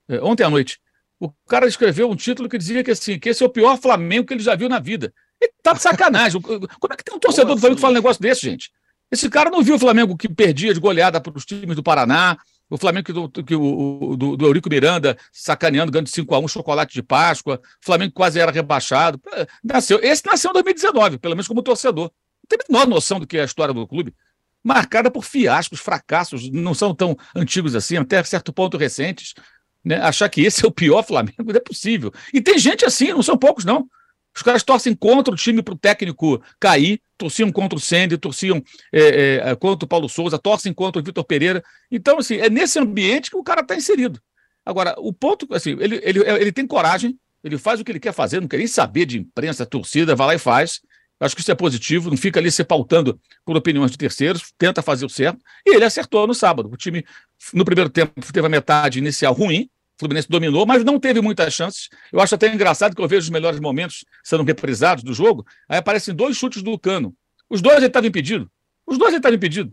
é, 0.09 0.21
ontem 0.21 0.45
à 0.45 0.51
noite. 0.51 0.79
O 1.21 1.31
cara 1.47 1.67
escreveu 1.67 2.11
um 2.11 2.17
título 2.17 2.49
que 2.49 2.57
dizia 2.57 2.83
que, 2.83 2.91
assim, 2.91 3.19
que 3.19 3.29
esse 3.29 3.43
é 3.43 3.47
o 3.47 3.51
pior 3.51 3.77
Flamengo 3.79 4.27
que 4.27 4.33
ele 4.33 4.43
já 4.43 4.55
viu 4.55 4.71
na 4.71 4.79
vida. 4.79 5.13
Ele 5.39 5.53
tá 5.63 5.75
de 5.75 5.83
sacanagem. 5.83 6.41
Como 6.41 6.93
é 6.93 6.97
que 6.97 7.05
tem 7.05 7.15
um 7.15 7.19
torcedor 7.19 7.55
do 7.55 7.61
Flamengo 7.61 7.77
que 7.77 7.83
fala 7.83 7.93
um 7.93 7.97
negócio 7.97 8.23
desse, 8.23 8.41
gente? 8.41 8.71
Esse 9.11 9.29
cara 9.29 9.51
não 9.51 9.63
viu 9.63 9.75
o 9.75 9.79
Flamengo 9.79 10.17
que 10.17 10.29
perdia 10.29 10.73
de 10.73 10.81
goleada 10.81 11.21
para 11.21 11.37
os 11.37 11.45
times 11.45 11.77
do 11.77 11.83
Paraná, 11.83 12.39
o 12.71 12.79
Flamengo 12.79 13.31
que, 13.33 13.43
que 13.43 13.55
o, 13.55 14.17
do, 14.17 14.37
do 14.37 14.47
Eurico 14.47 14.71
Miranda 14.71 15.19
sacaneando, 15.33 15.91
ganhando 15.91 16.07
5x1, 16.07 16.49
chocolate 16.49 16.95
de 16.95 17.03
Páscoa, 17.03 17.61
o 17.83 17.85
Flamengo 17.85 18.13
quase 18.15 18.39
era 18.39 18.53
rebaixado. 18.53 19.21
Nasceu, 19.63 19.99
esse 20.03 20.25
nasceu 20.25 20.51
em 20.51 20.55
2019, 20.55 21.19
pelo 21.19 21.35
menos 21.35 21.49
como 21.49 21.63
torcedor. 21.63 22.05
Não 22.05 22.49
tem 22.49 22.59
a 22.59 22.73
menor 22.73 22.87
noção 22.87 23.19
do 23.19 23.27
que 23.27 23.37
é 23.37 23.43
a 23.43 23.45
história 23.45 23.75
do 23.75 23.87
clube. 23.87 24.15
Marcada 24.63 25.11
por 25.11 25.25
fiascos, 25.25 25.81
fracassos, 25.81 26.49
não 26.51 26.75
são 26.75 26.95
tão 26.95 27.17
antigos 27.35 27.75
assim, 27.75 27.97
até 27.97 28.23
certo 28.23 28.53
ponto 28.53 28.77
recentes. 28.77 29.35
Né? 29.85 29.97
Achar 29.97 30.29
que 30.29 30.43
esse 30.43 30.65
é 30.65 30.69
o 30.69 30.73
pior 30.73 31.03
Flamengo 31.03 31.45
não 31.45 31.55
é 31.55 31.61
possível. 31.61 32.13
E 32.33 32.41
tem 32.41 32.59
gente 32.59 32.85
assim, 32.85 33.13
não 33.13 33.23
são 33.23 33.37
poucos, 33.37 33.65
não. 33.65 33.89
Os 34.35 34.43
caras 34.43 34.63
torcem 34.63 34.95
contra 34.95 35.35
o 35.35 35.37
time 35.37 35.63
para 35.63 35.75
o 35.75 35.79
técnico 35.79 36.41
cair, 36.59 37.01
torciam 37.19 37.51
contra 37.51 37.77
o 37.77 37.81
Sende, 37.81 38.17
torciam 38.17 38.63
é, 38.93 39.43
é, 39.45 39.57
contra 39.57 39.85
o 39.85 39.89
Paulo 39.89 40.09
Souza, 40.09 40.39
torcem 40.39 40.73
contra 40.73 41.01
o 41.01 41.05
Vitor 41.05 41.25
Pereira. 41.25 41.65
Então, 41.91 42.19
assim, 42.19 42.37
é 42.37 42.49
nesse 42.49 42.79
ambiente 42.79 43.31
que 43.31 43.37
o 43.37 43.43
cara 43.43 43.61
está 43.61 43.75
inserido. 43.75 44.21
Agora, 44.65 44.95
o 44.99 45.13
ponto, 45.13 45.53
assim, 45.53 45.77
ele, 45.81 46.01
ele, 46.03 46.21
ele 46.21 46.53
tem 46.53 46.67
coragem, 46.67 47.19
ele 47.43 47.59
faz 47.59 47.81
o 47.81 47.85
que 47.85 47.91
ele 47.91 48.01
quer 48.01 48.13
fazer, 48.13 48.41
não 48.41 48.49
quer 48.49 48.59
nem 48.59 48.67
saber 48.67 49.07
de 49.07 49.19
imprensa, 49.19 49.67
torcida, 49.67 50.15
vai 50.15 50.29
lá 50.29 50.35
e 50.35 50.39
faz. 50.39 50.81
Acho 51.21 51.35
que 51.35 51.43
isso 51.43 51.53
é 51.53 51.55
positivo, 51.55 52.09
não 52.09 52.17
fica 52.17 52.41
ali 52.41 52.51
se 52.51 52.65
pautando 52.65 53.21
por 53.45 53.55
opiniões 53.55 53.91
de 53.91 53.99
terceiros, 53.99 54.53
tenta 54.57 54.81
fazer 54.81 55.05
o 55.05 55.09
certo. 55.09 55.39
E 55.67 55.75
ele 55.75 55.85
acertou 55.85 56.27
no 56.27 56.35
sábado. 56.35 56.71
O 56.73 56.77
time, 56.77 57.05
no 57.53 57.65
primeiro 57.65 57.91
tempo, 57.91 58.13
teve 58.33 58.47
a 58.47 58.49
metade 58.49 58.99
inicial 58.99 59.35
ruim, 59.35 59.69
o 59.97 60.01
Fluminense 60.01 60.29
dominou, 60.31 60.65
mas 60.65 60.83
não 60.83 60.99
teve 60.99 61.21
muitas 61.21 61.53
chances. 61.53 61.91
Eu 62.11 62.21
acho 62.21 62.35
até 62.35 62.53
engraçado 62.53 62.97
que 62.97 63.03
eu 63.03 63.07
vejo 63.07 63.25
os 63.25 63.31
melhores 63.31 63.61
momentos 63.61 64.03
sendo 64.25 64.43
reprisados 64.43 65.05
do 65.05 65.13
jogo. 65.13 65.47
Aí 65.69 65.77
aparecem 65.77 66.15
dois 66.15 66.39
chutes 66.39 66.63
do 66.63 66.79
Cano. 66.79 67.15
Os 67.51 67.61
dois 67.61 67.77
ele 67.77 67.89
estava 67.89 68.07
impedido. 68.07 68.51
Os 68.87 68.97
dois 68.97 69.11
ele 69.11 69.19
estava 69.19 69.35
impedido. 69.35 69.71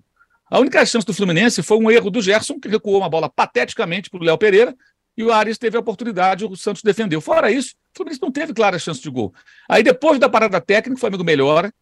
A 0.50 0.60
única 0.60 0.86
chance 0.86 1.06
do 1.06 1.14
Fluminense 1.14 1.64
foi 1.64 1.78
um 1.78 1.90
erro 1.90 2.10
do 2.10 2.22
Gerson, 2.22 2.60
que 2.60 2.68
recuou 2.68 2.98
uma 2.98 3.10
bola 3.10 3.30
pateticamente 3.30 4.10
para 4.10 4.20
o 4.20 4.24
Léo 4.24 4.38
Pereira, 4.38 4.76
e 5.18 5.24
o 5.24 5.32
Ares 5.32 5.58
teve 5.58 5.76
a 5.76 5.80
oportunidade, 5.80 6.46
o 6.46 6.56
Santos 6.56 6.84
defendeu. 6.84 7.20
Fora 7.20 7.50
isso, 7.50 7.74
Fluminense 7.98 8.22
não 8.22 8.32
teve 8.32 8.54
clara 8.54 8.80
chance 8.80 9.02
de 9.02 9.10
gol. 9.10 9.34
Aí 9.68 9.84
depois 9.84 10.20
da 10.20 10.30
parada 10.30 10.62
técnica, 10.62 10.98
o 10.98 11.00
Flamengo 11.00 11.24
melhora, 11.24 11.74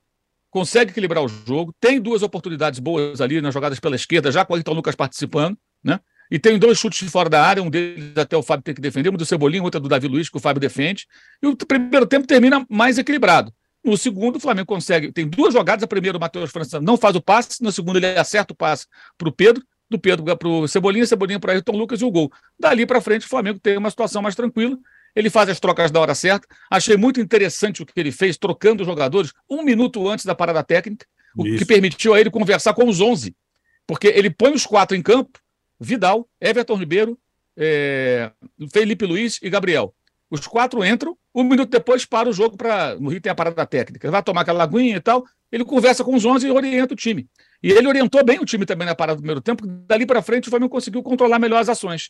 consegue 0.49 0.91
equilibrar 0.91 1.23
o 1.23 1.27
jogo, 1.27 1.73
tem 1.79 1.99
duas 1.99 2.23
oportunidades 2.23 2.79
boas 2.79 3.21
ali 3.21 3.41
nas 3.41 3.53
jogadas 3.53 3.79
pela 3.79 3.95
esquerda, 3.95 4.31
já 4.31 4.45
com 4.45 4.53
o 4.53 4.55
Ayrton 4.55 4.73
Lucas 4.73 4.95
participando, 4.95 5.57
né? 5.83 5.99
E 6.31 6.39
tem 6.39 6.57
dois 6.57 6.77
chutes 6.79 6.99
de 7.05 7.09
fora 7.09 7.29
da 7.29 7.43
área, 7.43 7.61
um 7.61 7.69
deles 7.69 8.17
até 8.17 8.35
o 8.35 8.41
Fábio 8.41 8.63
tem 8.63 8.73
que 8.73 8.81
defender, 8.81 9.09
um 9.09 9.13
do 9.13 9.25
Cebolinha, 9.25 9.61
outro 9.61 9.79
do 9.79 9.87
Davi 9.87 10.07
Luiz, 10.07 10.29
que 10.29 10.37
o 10.37 10.39
Fábio 10.39 10.59
defende. 10.59 11.05
E 11.41 11.47
o 11.47 11.55
primeiro 11.55 12.07
tempo 12.07 12.25
termina 12.25 12.65
mais 12.69 12.97
equilibrado. 12.97 13.53
No 13.83 13.95
segundo, 13.95 14.37
o 14.37 14.39
Flamengo 14.39 14.65
consegue. 14.65 15.11
Tem 15.11 15.27
duas 15.27 15.53
jogadas. 15.53 15.83
A 15.83 15.87
primeira, 15.87 16.17
o 16.17 16.19
Matheus 16.19 16.49
França 16.49 16.81
não 16.81 16.97
faz 16.97 17.15
o 17.15 17.21
passe. 17.21 17.61
No 17.61 17.71
segundo, 17.71 17.97
ele 17.97 18.07
acerta 18.17 18.51
o 18.51 18.55
passe 18.55 18.87
para 19.15 19.29
o 19.29 19.31
Pedro. 19.31 19.63
Do 19.87 19.99
Pedro 19.99 20.25
para 20.35 20.47
o 20.47 20.67
Cebolinha, 20.67 21.05
Cebolinha 21.05 21.39
para 21.39 21.53
Ayrton 21.53 21.77
Lucas 21.77 22.01
e 22.01 22.05
o 22.05 22.09
gol. 22.09 22.31
Dali 22.59 22.87
para 22.87 22.99
frente, 22.99 23.27
o 23.27 23.29
Flamengo 23.29 23.59
tem 23.59 23.77
uma 23.77 23.91
situação 23.91 24.23
mais 24.23 24.33
tranquila. 24.33 24.75
Ele 25.15 25.29
faz 25.29 25.49
as 25.49 25.59
trocas 25.59 25.91
da 25.91 25.99
hora 25.99 26.13
certa. 26.13 26.47
Achei 26.69 26.97
muito 26.97 27.21
interessante 27.21 27.81
o 27.81 27.85
que 27.85 27.97
ele 27.99 28.11
fez, 28.11 28.37
trocando 28.37 28.81
os 28.81 28.87
jogadores 28.87 29.31
um 29.49 29.63
minuto 29.63 30.07
antes 30.09 30.25
da 30.25 30.35
parada 30.35 30.63
técnica, 30.63 31.05
o 31.37 31.47
Isso. 31.47 31.59
que 31.59 31.65
permitiu 31.65 32.13
a 32.13 32.19
ele 32.19 32.29
conversar 32.29 32.73
com 32.73 32.87
os 32.87 32.99
11. 32.99 33.35
Porque 33.87 34.07
ele 34.07 34.29
põe 34.29 34.51
os 34.51 34.65
quatro 34.65 34.95
em 34.95 35.01
campo 35.01 35.39
Vidal, 35.79 36.27
Everton 36.39 36.75
Ribeiro, 36.75 37.17
é, 37.57 38.31
Felipe 38.71 39.05
Luiz 39.05 39.39
e 39.41 39.49
Gabriel. 39.49 39.93
Os 40.29 40.47
quatro 40.47 40.83
entram, 40.83 41.15
um 41.33 41.43
minuto 41.43 41.69
depois 41.69 42.05
para 42.05 42.27
o 42.27 42.33
jogo 42.33 42.57
para. 42.57 42.95
No 42.95 43.09
Rio 43.09 43.21
tem 43.21 43.31
a 43.31 43.35
parada 43.35 43.65
técnica. 43.65 44.05
Ele 44.05 44.11
vai 44.11 44.23
tomar 44.23 44.41
aquela 44.41 44.63
aguinha 44.63 44.97
e 44.97 44.99
tal. 44.99 45.23
Ele 45.51 45.63
conversa 45.63 46.03
com 46.03 46.15
os 46.15 46.25
11 46.25 46.47
e 46.47 46.51
orienta 46.51 46.93
o 46.93 46.97
time. 46.97 47.29
E 47.61 47.71
ele 47.71 47.87
orientou 47.87 48.23
bem 48.23 48.39
o 48.39 48.45
time 48.45 48.65
também 48.65 48.87
na 48.87 48.95
parada 48.95 49.17
do 49.17 49.21
primeiro 49.21 49.41
tempo. 49.41 49.65
Dali 49.65 50.05
para 50.05 50.21
frente, 50.21 50.47
o 50.47 50.49
Flamengo 50.49 50.71
conseguiu 50.71 51.03
controlar 51.03 51.39
melhor 51.39 51.59
as 51.59 51.69
ações 51.69 52.09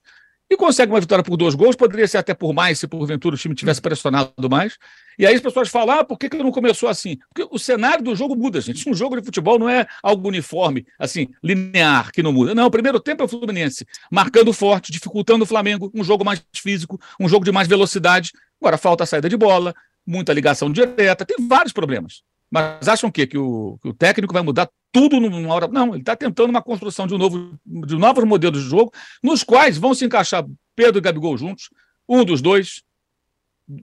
e 0.49 0.55
consegue 0.55 0.91
uma 0.91 0.99
vitória 0.99 1.23
por 1.23 1.35
dois 1.37 1.55
gols, 1.55 1.75
poderia 1.75 2.07
ser 2.07 2.17
até 2.17 2.33
por 2.33 2.53
mais, 2.53 2.79
se 2.79 2.87
porventura 2.87 3.35
o 3.35 3.37
time 3.37 3.55
tivesse 3.55 3.81
pressionado 3.81 4.49
mais. 4.49 4.77
E 5.17 5.25
aí 5.25 5.33
as 5.33 5.41
pessoas 5.41 5.69
falam, 5.69 5.99
ah, 5.99 6.03
por 6.03 6.19
que, 6.19 6.29
que 6.29 6.37
não 6.37 6.51
começou 6.51 6.87
assim? 6.87 7.17
Porque 7.33 7.47
o 7.49 7.57
cenário 7.57 8.03
do 8.03 8.15
jogo 8.15 8.35
muda, 8.35 8.61
gente. 8.61 8.87
Um 8.87 8.93
jogo 8.93 9.19
de 9.19 9.25
futebol 9.25 9.57
não 9.57 9.67
é 9.67 9.87
algo 10.03 10.27
uniforme, 10.27 10.85
assim, 10.99 11.29
linear, 11.43 12.11
que 12.11 12.21
não 12.21 12.31
muda. 12.31 12.53
Não, 12.53 12.67
o 12.67 12.71
primeiro 12.71 12.99
tempo 12.99 13.23
é 13.23 13.25
o 13.25 13.27
Fluminense, 13.27 13.85
marcando 14.11 14.53
forte, 14.53 14.91
dificultando 14.91 15.43
o 15.43 15.47
Flamengo, 15.47 15.91
um 15.95 16.03
jogo 16.03 16.23
mais 16.23 16.43
físico, 16.53 16.99
um 17.19 17.27
jogo 17.27 17.45
de 17.45 17.51
mais 17.51 17.67
velocidade. 17.67 18.31
Agora 18.61 18.77
falta 18.77 19.03
a 19.03 19.07
saída 19.07 19.29
de 19.29 19.37
bola, 19.37 19.73
muita 20.05 20.33
ligação 20.33 20.71
direta, 20.71 21.25
tem 21.25 21.47
vários 21.47 21.73
problemas. 21.73 22.21
Mas 22.51 22.87
acham 22.87 23.09
que, 23.09 23.25
que, 23.25 23.37
o, 23.37 23.77
que 23.81 23.89
o 23.89 23.93
técnico 23.93 24.33
vai 24.33 24.43
mudar 24.43 24.69
tudo 24.95 25.19
numa 25.19 25.53
hora? 25.53 25.67
Não, 25.67 25.89
ele 25.89 25.99
está 25.99 26.15
tentando 26.15 26.51
uma 26.51 26.61
construção 26.61 27.05
de, 27.05 27.13
um 27.13 27.17
novo, 27.17 27.59
de 27.65 27.97
novos 27.97 28.23
modelos 28.23 28.63
de 28.63 28.69
jogo, 28.69 28.93
nos 29.21 29.43
quais 29.43 29.77
vão 29.77 29.93
se 29.93 30.05
encaixar 30.05 30.45
Pedro 30.73 30.99
e 30.99 31.01
Gabigol 31.01 31.37
juntos, 31.37 31.69
um 32.07 32.23
dos 32.23 32.41
dois, 32.41 32.81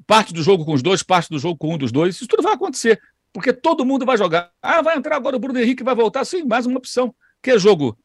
parte 0.07 0.33
do 0.33 0.42
jogo 0.42 0.64
com 0.64 0.72
os 0.72 0.83
dois, 0.83 1.03
parte 1.03 1.29
do 1.29 1.38
jogo 1.38 1.59
com 1.59 1.75
um 1.75 1.77
dos 1.77 1.92
dois. 1.92 2.14
Isso 2.14 2.27
tudo 2.27 2.42
vai 2.42 2.55
acontecer, 2.55 2.98
porque 3.31 3.53
todo 3.53 3.85
mundo 3.85 4.07
vai 4.07 4.16
jogar. 4.16 4.51
Ah, 4.62 4.81
vai 4.81 4.96
entrar 4.96 5.16
agora 5.16 5.37
o 5.37 5.38
Bruno 5.38 5.59
Henrique, 5.59 5.85
vai 5.85 5.94
voltar. 5.94 6.25
Sim, 6.25 6.44
mais 6.44 6.64
uma 6.64 6.79
opção. 6.79 7.14
Que 7.42 7.51
é 7.51 7.59
jogo 7.59 7.98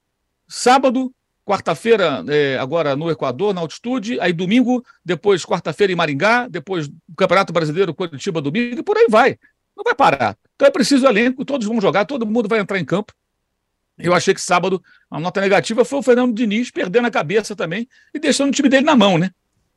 sábado, 0.45 1.09
quarta-feira, 1.45 2.25
é, 2.27 2.57
agora 2.57 2.93
no 2.93 3.09
Equador, 3.09 3.53
na 3.53 3.61
altitude, 3.61 4.19
aí 4.19 4.33
domingo, 4.33 4.83
depois 5.05 5.45
quarta-feira 5.45 5.93
em 5.93 5.95
Maringá, 5.95 6.45
depois 6.49 6.89
Campeonato 7.15 7.53
Brasileiro, 7.53 7.93
Curitiba, 7.93 8.41
domingo, 8.41 8.79
e 8.79 8.83
por 8.83 8.97
aí 8.97 9.07
vai. 9.09 9.37
Não 9.77 9.83
vai 9.83 9.93
parar. 9.93 10.35
Então 10.55 10.67
é 10.67 10.71
preciso 10.71 11.05
elenco, 11.05 11.45
todos 11.45 11.67
vão 11.67 11.79
jogar, 11.79 12.05
todo 12.05 12.25
mundo 12.25 12.49
vai 12.49 12.59
entrar 12.59 12.79
em 12.79 12.85
campo. 12.85 13.13
Eu 13.97 14.13
achei 14.13 14.33
que 14.33 14.41
sábado 14.41 14.83
a 15.09 15.19
nota 15.19 15.39
negativa 15.39 15.85
foi 15.85 15.99
o 15.99 16.03
Fernando 16.03 16.33
Diniz 16.33 16.71
perdendo 16.71 17.05
a 17.05 17.11
cabeça 17.11 17.55
também 17.55 17.87
e 18.13 18.19
deixando 18.19 18.49
o 18.49 18.51
time 18.51 18.69
dele 18.69 18.85
na 18.85 18.95
mão, 18.95 19.17
né? 19.17 19.31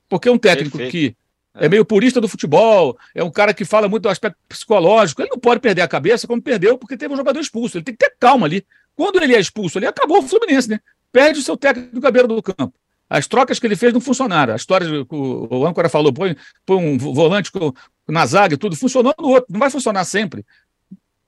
Porque 0.08 0.28
é 0.28 0.32
um 0.32 0.38
técnico 0.38 0.78
Perfeito. 0.78 0.90
que 0.90 1.16
é. 1.54 1.66
é 1.66 1.68
meio 1.68 1.84
purista 1.84 2.20
do 2.20 2.28
futebol, 2.28 2.98
é 3.14 3.22
um 3.22 3.30
cara 3.30 3.54
que 3.54 3.64
fala 3.64 3.88
muito 3.88 4.04
do 4.04 4.08
aspecto 4.08 4.38
psicológico. 4.48 5.22
Ele 5.22 5.30
não 5.30 5.38
pode 5.38 5.60
perder 5.60 5.82
a 5.82 5.88
cabeça 5.88 6.26
como 6.26 6.42
perdeu, 6.42 6.78
porque 6.78 6.96
teve 6.96 7.12
um 7.12 7.16
jogador 7.16 7.40
expulso. 7.40 7.76
Ele 7.76 7.84
tem 7.84 7.94
que 7.94 8.04
ter 8.04 8.14
calma 8.18 8.46
ali. 8.46 8.66
Quando 8.94 9.22
ele 9.22 9.34
é 9.34 9.40
expulso, 9.40 9.78
ele 9.78 9.86
acabou 9.86 10.18
o 10.18 10.22
Fluminense, 10.22 10.68
né? 10.68 10.80
Perde 11.12 11.40
o 11.40 11.42
seu 11.42 11.56
técnico 11.56 12.06
à 12.06 12.10
beira 12.10 12.28
do 12.28 12.42
campo. 12.42 12.74
As 13.11 13.27
trocas 13.27 13.59
que 13.59 13.66
ele 13.66 13.75
fez 13.75 13.92
não 13.92 14.01
funcionaram. 14.01 14.53
A 14.53 14.57
história 14.57 14.87
que 14.87 15.14
o 15.14 15.66
âncora 15.66 15.88
falou, 15.88 16.12
põe, 16.12 16.37
põe 16.64 16.77
um 16.77 16.96
volante 16.96 17.51
com, 17.51 17.73
na 18.09 18.25
zaga 18.25 18.55
e 18.55 18.57
tudo, 18.57 18.77
funcionou 18.77 19.12
no 19.18 19.29
outro. 19.31 19.46
Não 19.51 19.59
vai 19.59 19.68
funcionar 19.68 20.05
sempre. 20.05 20.46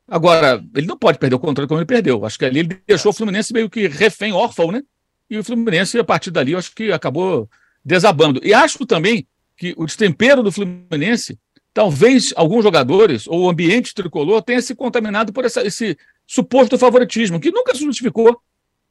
Agora, 0.07 0.65
ele 0.77 0.87
não 0.87 0.97
pode 0.97 1.19
perder 1.19 1.35
o 1.35 1.41
controle 1.41 1.67
como 1.67 1.81
ele 1.81 1.87
perdeu. 1.87 2.25
Acho 2.25 2.39
que 2.39 2.45
ali 2.45 2.61
ele 2.61 2.81
deixou 2.87 3.11
o 3.11 3.13
Fluminense 3.13 3.53
meio 3.53 3.69
que 3.69 3.89
refém, 3.89 4.33
órfão, 4.33 4.71
né? 4.71 4.81
E 5.29 5.37
o 5.37 5.43
Fluminense, 5.43 5.99
a 5.99 6.05
partir 6.05 6.31
dali, 6.31 6.55
acho 6.55 6.73
que 6.73 6.93
acabou 6.93 7.51
desabando. 7.85 8.41
E 8.45 8.55
acho 8.55 8.87
também 8.87 9.27
que 9.57 9.75
o 9.77 9.85
destempero 9.85 10.41
do 10.41 10.53
Fluminense, 10.53 11.37
talvez 11.75 12.33
alguns 12.37 12.63
jogadores 12.63 13.27
ou 13.27 13.43
o 13.43 13.51
ambiente 13.51 13.93
tricolor 13.93 14.41
tenha 14.43 14.63
se 14.63 14.75
contaminado 14.77 15.33
por 15.33 15.45
essa, 15.45 15.67
esse 15.67 15.99
suposto 16.29 16.79
favoritismo, 16.79 17.41
que 17.41 17.51
nunca 17.51 17.75
se 17.75 17.81
justificou 17.81 18.41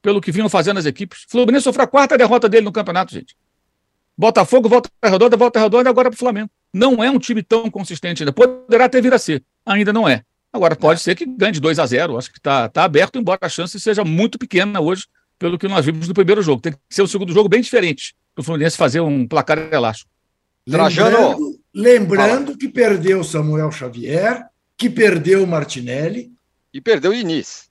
pelo 0.02 0.22
que 0.22 0.32
vinham 0.32 0.50
fazendo 0.50 0.78
as 0.78 0.86
equipes. 0.86 1.24
O 1.26 1.32
Fluminense 1.32 1.64
sofreu 1.64 1.86
a 1.86 1.88
quarta 1.88 2.18
derrota 2.18 2.50
dele 2.50 2.66
no 2.66 2.72
campeonato, 2.72 3.14
gente. 3.14 3.36
Botafogo, 4.18 4.68
volta 4.68 4.90
redonda, 5.04 5.38
volta 5.38 5.60
redonda 5.60 5.90
agora 5.90 6.10
para 6.10 6.16
o 6.16 6.20
Flamengo. 6.20 6.50
Não 6.74 7.04
é 7.04 7.10
um 7.10 7.20
time 7.20 7.42
tão 7.42 7.70
consistente 7.70 8.24
ainda. 8.24 8.32
Poderá 8.32 8.88
ter 8.88 9.02
vindo 9.02 9.14
a 9.14 9.20
ser, 9.20 9.44
ainda 9.66 9.92
não 9.92 10.08
é. 10.08 10.24
Agora, 10.54 10.76
pode 10.76 11.00
é. 11.00 11.04
ser 11.04 11.16
que 11.16 11.26
ganhe 11.26 11.54
de 11.54 11.62
2 11.62 11.80
a 11.80 11.86
0 11.86 12.18
Acho 12.18 12.32
que 12.32 12.38
está 12.38 12.68
tá 12.68 12.84
aberto, 12.84 13.18
embora 13.18 13.40
a 13.42 13.50
chance 13.50 13.80
seja 13.80 14.04
muito 14.04 14.38
pequena 14.38 14.82
hoje, 14.82 15.06
pelo 15.40 15.58
que 15.58 15.68
nós 15.68 15.86
vimos 15.86 16.08
no 16.08 16.14
primeiro 16.14 16.42
jogo. 16.42 16.62
Tem 16.62 16.74
que 16.74 16.80
ser 16.90 17.02
um 17.02 17.08
segundo 17.08 17.34
jogo 17.34 17.48
bem 17.48 17.62
diferente 17.62 18.16
para 18.36 18.42
o 18.42 18.46
Fluminense 18.46 18.78
fazer 18.78 19.02
um 19.02 19.28
placar 19.28 19.58
elástico. 19.72 20.10
Lembrando, 20.68 21.60
lembrando 21.74 22.58
que 22.58 22.70
perdeu 22.70 23.24
Samuel 23.24 23.72
Xavier, 23.72 24.46
que 24.78 24.90
perdeu 24.90 25.46
Martinelli. 25.48 26.32
E 26.74 26.80
perdeu 26.80 27.12
o 27.12 27.14
Inis. 27.14 27.70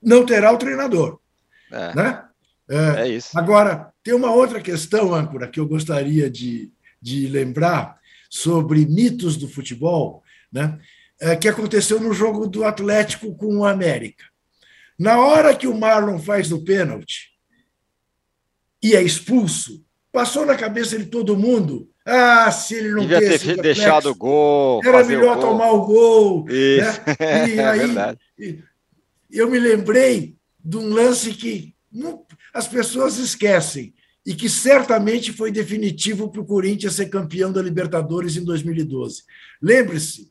Não 0.00 0.24
terá 0.24 0.52
o 0.52 0.58
treinador. 0.58 1.18
É, 1.72 1.94
né? 1.94 2.24
é, 2.68 3.02
é 3.02 3.08
isso. 3.08 3.36
Agora, 3.38 3.92
tem 4.04 4.14
uma 4.14 4.30
outra 4.30 4.60
questão, 4.60 5.14
âncora, 5.14 5.48
que 5.48 5.58
eu 5.58 5.66
gostaria 5.66 6.30
de, 6.30 6.70
de 7.00 7.26
lembrar 7.26 7.98
sobre 8.28 8.86
mitos 8.86 9.36
do 9.36 9.48
futebol, 9.48 10.22
né? 10.52 10.78
É, 11.20 11.36
que 11.36 11.48
aconteceu 11.48 12.00
no 12.00 12.12
jogo 12.12 12.48
do 12.48 12.64
Atlético 12.64 13.34
com 13.36 13.58
o 13.58 13.64
América. 13.64 14.24
Na 14.98 15.18
hora 15.18 15.54
que 15.54 15.68
o 15.68 15.78
Marlon 15.78 16.18
faz 16.18 16.50
o 16.50 16.64
pênalti 16.64 17.30
e 18.82 18.96
é 18.96 19.02
expulso, 19.02 19.84
passou 20.10 20.44
na 20.44 20.56
cabeça 20.56 20.98
de 20.98 21.06
todo 21.06 21.36
mundo. 21.36 21.88
Ah, 22.04 22.50
se 22.50 22.74
ele 22.74 22.90
não 22.90 23.02
Devia 23.02 23.20
ter 23.20 23.28
reflexo, 23.28 23.62
deixado 23.62 24.10
o 24.10 24.14
gol. 24.14 24.80
Era 24.84 25.04
melhor 25.04 25.36
o 25.36 25.40
gol. 25.40 25.50
tomar 25.50 25.70
o 25.70 25.86
gol. 25.86 26.46
Isso. 26.48 27.00
Né? 27.20 27.48
E 27.54 27.58
é 27.58 27.64
aí, 27.64 27.78
verdade. 27.78 28.18
eu 29.30 29.48
me 29.48 29.58
lembrei 29.58 30.36
de 30.64 30.76
um 30.76 30.88
lance 30.88 31.32
que 31.34 31.74
as 32.54 32.68
pessoas 32.68 33.18
esquecem 33.18 33.94
e 34.24 34.34
que 34.34 34.48
certamente 34.48 35.32
foi 35.32 35.50
definitivo 35.50 36.30
para 36.30 36.40
o 36.40 36.46
Corinthians 36.46 36.94
ser 36.94 37.06
campeão 37.06 37.52
da 37.52 37.60
Libertadores 37.60 38.36
em 38.36 38.44
2012. 38.44 39.22
Lembre-se 39.60 40.30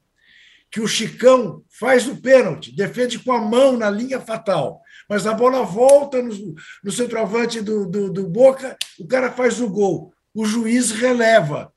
que 0.72 0.80
o 0.80 0.88
Chicão 0.88 1.62
faz 1.70 2.08
o 2.08 2.16
pênalti, 2.16 2.74
defende 2.74 3.20
com 3.20 3.34
a 3.34 3.42
mão 3.42 3.78
na 3.78 3.90
linha 3.90 4.22
fatal, 4.22 4.82
mas 5.10 5.28
a 5.28 5.34
bola 5.34 5.64
volta 5.64 6.22
no, 6.22 6.56
no 6.82 6.92
centroavante 6.92 7.60
do, 7.60 7.86
do, 7.86 8.10
do 8.12 8.28
Boca, 8.28 8.78
o 8.98 9.06
cara 9.06 9.30
faz 9.30 9.60
o 9.60 9.68
gol. 9.68 10.14
O 10.34 10.46
juiz 10.46 10.92
releva 10.92 11.74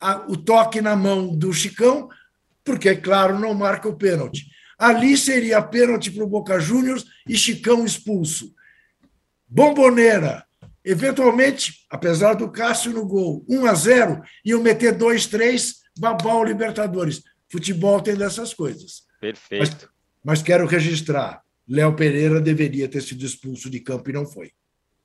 a, 0.00 0.24
o 0.28 0.36
toque 0.36 0.80
na 0.80 0.94
mão 0.94 1.36
do 1.36 1.52
Chicão, 1.52 2.08
porque, 2.64 2.94
claro, 2.94 3.36
não 3.36 3.52
marca 3.54 3.88
o 3.88 3.96
pênalti. 3.96 4.46
Ali 4.78 5.16
seria 5.16 5.60
pênalti 5.60 6.10
para 6.10 6.22
o 6.22 6.28
Boca 6.28 6.60
Juniors 6.60 7.04
e 7.28 7.36
Chicão 7.36 7.84
expulso. 7.84 8.54
Bomboneira, 9.48 10.46
eventualmente, 10.84 11.84
apesar 11.90 12.34
do 12.34 12.50
Cássio 12.50 12.92
no 12.92 13.04
gol, 13.04 13.44
1 13.48 13.66
a 13.66 13.74
0, 13.74 14.22
iam 14.44 14.62
meter 14.62 14.96
2, 14.96 15.26
3, 15.26 15.74
babau 15.98 16.44
Libertadores. 16.44 17.22
Futebol 17.50 18.00
tem 18.00 18.14
dessas 18.14 18.54
coisas. 18.54 19.02
Perfeito. 19.20 19.90
Mas, 20.22 20.40
mas 20.40 20.42
quero 20.42 20.66
registrar: 20.66 21.42
Léo 21.66 21.96
Pereira 21.96 22.40
deveria 22.40 22.88
ter 22.88 23.02
sido 23.02 23.24
expulso 23.24 23.68
de 23.68 23.80
campo 23.80 24.10
e 24.10 24.12
não 24.12 24.26
foi. 24.26 24.52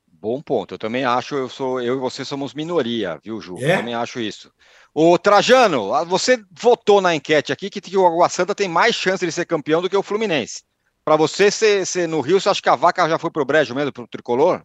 Bom 0.06 0.40
ponto. 0.40 0.74
Eu 0.74 0.78
também 0.78 1.04
acho, 1.04 1.34
eu 1.34 1.48
sou, 1.50 1.82
eu 1.82 1.96
e 1.96 2.00
você 2.00 2.24
somos 2.24 2.54
minoria, 2.54 3.20
viu, 3.22 3.40
Ju? 3.40 3.58
É? 3.58 3.72
Eu 3.72 3.76
também 3.78 3.94
acho 3.94 4.20
isso. 4.20 4.50
O 4.94 5.18
Trajano, 5.18 5.90
você 6.06 6.40
votou 6.52 7.00
na 7.00 7.16
enquete 7.16 7.52
aqui 7.52 7.68
que 7.68 7.96
o 7.96 8.06
Água 8.06 8.28
Santa 8.28 8.54
tem 8.54 8.68
mais 8.68 8.94
chance 8.94 9.26
de 9.26 9.32
ser 9.32 9.44
campeão 9.44 9.82
do 9.82 9.90
que 9.90 9.96
o 9.96 10.04
Fluminense. 10.04 10.62
Para 11.04 11.16
você, 11.16 11.50
ser, 11.50 12.06
no 12.06 12.20
Rio, 12.20 12.40
você 12.40 12.48
acha 12.48 12.62
que 12.62 12.68
a 12.68 12.76
vaca 12.76 13.08
já 13.08 13.18
foi 13.18 13.28
pro 13.28 13.44
brejo 13.44 13.74
mesmo, 13.74 13.92
pro 13.92 14.06
tricolor? 14.06 14.62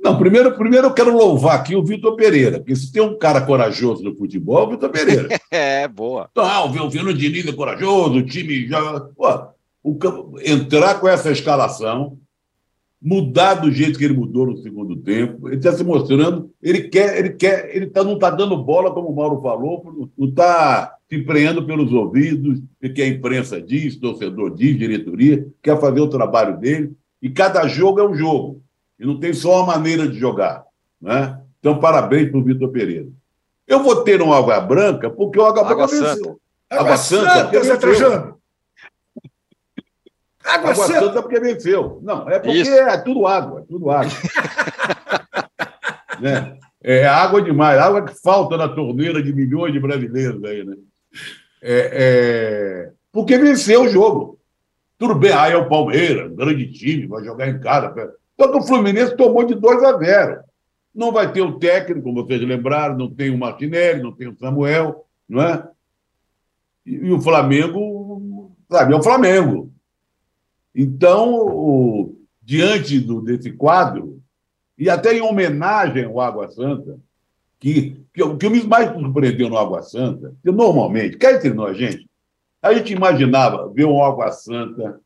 Não, 0.00 0.18
primeiro, 0.18 0.56
primeiro 0.56 0.88
eu 0.88 0.92
quero 0.92 1.16
louvar 1.16 1.54
aqui 1.54 1.76
o 1.76 1.84
Vitor 1.84 2.16
Pereira, 2.16 2.58
porque 2.58 2.74
se 2.74 2.92
tem 2.92 3.00
um 3.00 3.16
cara 3.16 3.40
corajoso 3.42 4.02
no 4.02 4.16
futebol, 4.16 4.58
é 4.58 4.62
o 4.64 4.70
Vitor 4.70 4.90
Pereira. 4.90 5.28
é, 5.50 5.86
boa. 5.86 6.28
Então, 6.32 6.44
ah, 6.44 6.64
o 6.64 6.90
Fernando 6.90 7.16
Diniz 7.16 7.46
é 7.46 7.52
corajoso, 7.52 8.16
o 8.16 8.26
time 8.26 8.66
já. 8.66 9.00
Pô, 9.16 9.48
o, 9.84 9.96
entrar 10.44 10.98
com 10.98 11.06
essa 11.06 11.30
escalação, 11.30 12.18
mudar 13.04 13.56
do 13.56 13.70
jeito 13.70 13.98
que 13.98 14.04
ele 14.06 14.16
mudou 14.16 14.46
no 14.46 14.56
segundo 14.56 14.96
tempo, 14.96 15.46
ele 15.46 15.58
está 15.58 15.70
se 15.72 15.84
mostrando, 15.84 16.50
ele 16.62 16.88
quer, 16.88 17.18
ele 17.18 17.30
quer, 17.34 17.76
ele 17.76 17.86
tá, 17.86 18.02
não 18.02 18.14
está 18.14 18.30
dando 18.30 18.56
bola, 18.56 18.94
como 18.94 19.10
o 19.10 19.14
Mauro 19.14 19.42
falou, 19.42 20.10
não 20.16 20.28
está 20.28 20.96
se 21.06 21.16
empreendendo 21.16 21.66
pelos 21.66 21.92
ouvidos, 21.92 22.62
que 22.94 23.02
a 23.02 23.06
imprensa 23.06 23.60
diz, 23.60 23.96
torcedor 23.96 24.54
diz, 24.54 24.78
diretoria, 24.78 25.46
quer 25.62 25.78
fazer 25.78 26.00
o 26.00 26.08
trabalho 26.08 26.58
dele, 26.58 26.92
e 27.20 27.28
cada 27.28 27.68
jogo 27.68 28.00
é 28.00 28.08
um 28.08 28.14
jogo. 28.14 28.62
E 28.98 29.04
não 29.04 29.20
tem 29.20 29.34
só 29.34 29.62
uma 29.62 29.74
maneira 29.74 30.08
de 30.08 30.18
jogar. 30.18 30.64
Né? 30.98 31.38
Então, 31.60 31.78
parabéns 31.78 32.30
para 32.30 32.38
o 32.38 32.42
Vitor 32.42 32.70
Pereira. 32.70 33.08
Eu 33.66 33.82
vou 33.82 33.96
ter 33.96 34.22
um 34.22 34.32
Água 34.32 34.60
Branca 34.60 35.10
porque 35.10 35.38
o 35.38 35.44
Água, 35.44 35.64
Branca 35.64 35.88
Santa. 35.88 36.14
venceu. 36.14 36.40
Água, 36.70 36.84
Água 36.84 36.96
Santa, 36.96 37.30
Santa 37.30 37.44
porque 37.44 37.86
venceu. 37.86 38.33
Água, 40.44 40.70
água 40.70 40.86
Santa. 40.86 41.00
Santa 41.00 41.22
porque 41.22 41.40
venceu. 41.40 42.00
Não, 42.02 42.28
é 42.28 42.38
porque 42.38 42.58
Isso. 42.58 42.70
é 42.70 42.98
tudo 42.98 43.26
água, 43.26 43.60
é 43.60 43.64
tudo 43.64 43.90
água. 43.90 44.12
né? 46.20 46.58
É 46.82 47.06
água 47.06 47.40
demais, 47.40 47.78
água 47.78 48.04
que 48.04 48.14
falta 48.20 48.58
na 48.58 48.68
torneira 48.68 49.22
de 49.22 49.32
milhões 49.32 49.72
de 49.72 49.80
brasileiros 49.80 50.44
aí, 50.44 50.64
né? 50.64 50.76
É, 51.62 51.90
é... 51.92 52.90
Porque 53.10 53.38
venceu 53.38 53.84
o 53.84 53.88
jogo. 53.88 54.38
Tudo 54.98 55.14
bem, 55.14 55.32
aí 55.32 55.52
é 55.52 55.56
o 55.56 55.68
Palmeiras, 55.68 56.30
um 56.30 56.36
grande 56.36 56.70
time, 56.72 57.06
vai 57.06 57.24
jogar 57.24 57.48
em 57.48 57.58
casa. 57.58 58.12
Só 58.38 58.48
que 58.48 58.58
o 58.58 58.62
Fluminense 58.62 59.16
tomou 59.16 59.44
de 59.44 59.54
2 59.54 59.82
a 59.82 59.96
0. 59.96 60.40
Não 60.94 61.10
vai 61.10 61.32
ter 61.32 61.40
o 61.40 61.58
técnico, 61.58 62.02
como 62.02 62.24
vocês 62.24 62.40
lembraram, 62.42 62.96
não 62.96 63.10
tem 63.10 63.30
o 63.30 63.38
Martinelli, 63.38 64.02
não 64.02 64.12
tem 64.12 64.28
o 64.28 64.36
Samuel, 64.38 65.06
não 65.28 65.42
é? 65.42 65.66
E, 66.84 66.92
e 66.92 67.12
o 67.12 67.20
Flamengo, 67.20 68.52
sabe, 68.70 68.92
é 68.92 68.96
o 68.96 69.02
Flamengo. 69.02 69.72
Então, 70.74 71.34
o, 71.34 72.16
diante 72.42 72.98
do, 72.98 73.20
desse 73.20 73.52
quadro, 73.52 74.20
e 74.76 74.90
até 74.90 75.14
em 75.14 75.22
homenagem 75.22 76.04
ao 76.04 76.20
Água 76.20 76.48
Santa, 76.48 76.98
que, 77.60 77.96
que, 78.12 78.22
o 78.22 78.36
que 78.36 78.48
me 78.48 78.62
mais 78.64 78.92
surpreendeu 78.92 79.48
no 79.48 79.56
Água 79.56 79.82
Santa, 79.82 80.34
que 80.42 80.50
normalmente, 80.50 81.16
quer 81.16 81.36
entre 81.36 81.52
nós, 81.52 81.76
gente, 81.76 82.08
a 82.60 82.74
gente 82.74 82.92
imaginava 82.92 83.68
ver 83.72 83.84
um 83.84 84.02
Água 84.02 84.30
Santa 84.32 85.00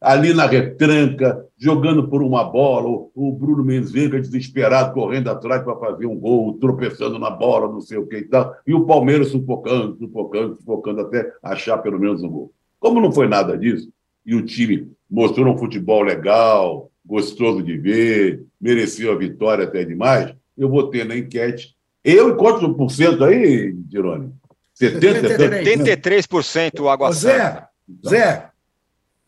ali 0.00 0.34
na 0.34 0.46
retranca, 0.46 1.46
jogando 1.56 2.08
por 2.08 2.22
uma 2.22 2.42
bola, 2.42 3.06
o 3.14 3.32
Bruno 3.32 3.64
Menzenga 3.64 4.20
desesperado, 4.20 4.92
correndo 4.92 5.28
atrás 5.30 5.62
para 5.62 5.76
fazer 5.76 6.06
um 6.06 6.18
gol, 6.18 6.58
tropeçando 6.58 7.20
na 7.20 7.30
bola, 7.30 7.70
não 7.70 7.80
sei 7.80 7.98
o 7.98 8.06
que 8.06 8.16
e 8.16 8.24
tal, 8.24 8.54
e 8.66 8.74
o 8.74 8.84
Palmeiras 8.84 9.28
sufocando, 9.28 9.96
sufocando, 9.96 10.56
sufocando 10.56 11.00
até 11.02 11.32
achar 11.40 11.78
pelo 11.78 12.00
menos 12.00 12.22
um 12.22 12.28
gol. 12.28 12.52
Como 12.80 13.00
não 13.00 13.12
foi 13.12 13.28
nada 13.28 13.56
disso, 13.56 13.92
e 14.24 14.34
o 14.34 14.44
time 14.44 14.90
mostrou 15.10 15.54
um 15.54 15.58
futebol 15.58 16.02
legal, 16.02 16.90
gostoso 17.04 17.62
de 17.62 17.76
ver, 17.76 18.44
mereceu 18.60 19.12
a 19.12 19.18
vitória 19.18 19.64
até 19.64 19.84
demais, 19.84 20.34
eu 20.56 20.68
vou 20.68 20.88
ter 20.88 21.04
na 21.04 21.16
enquete. 21.16 21.74
Eu 22.04 22.30
e 22.30 22.36
quantos 22.36 22.76
por 22.76 22.90
cento 22.90 23.24
aí, 23.24 23.74
Tirone? 23.90 24.32
70, 24.74 25.38
73% 25.38 26.80
o 26.80 26.88
Água 26.88 27.12
Zé, 27.12 27.66
Zé, 28.08 28.50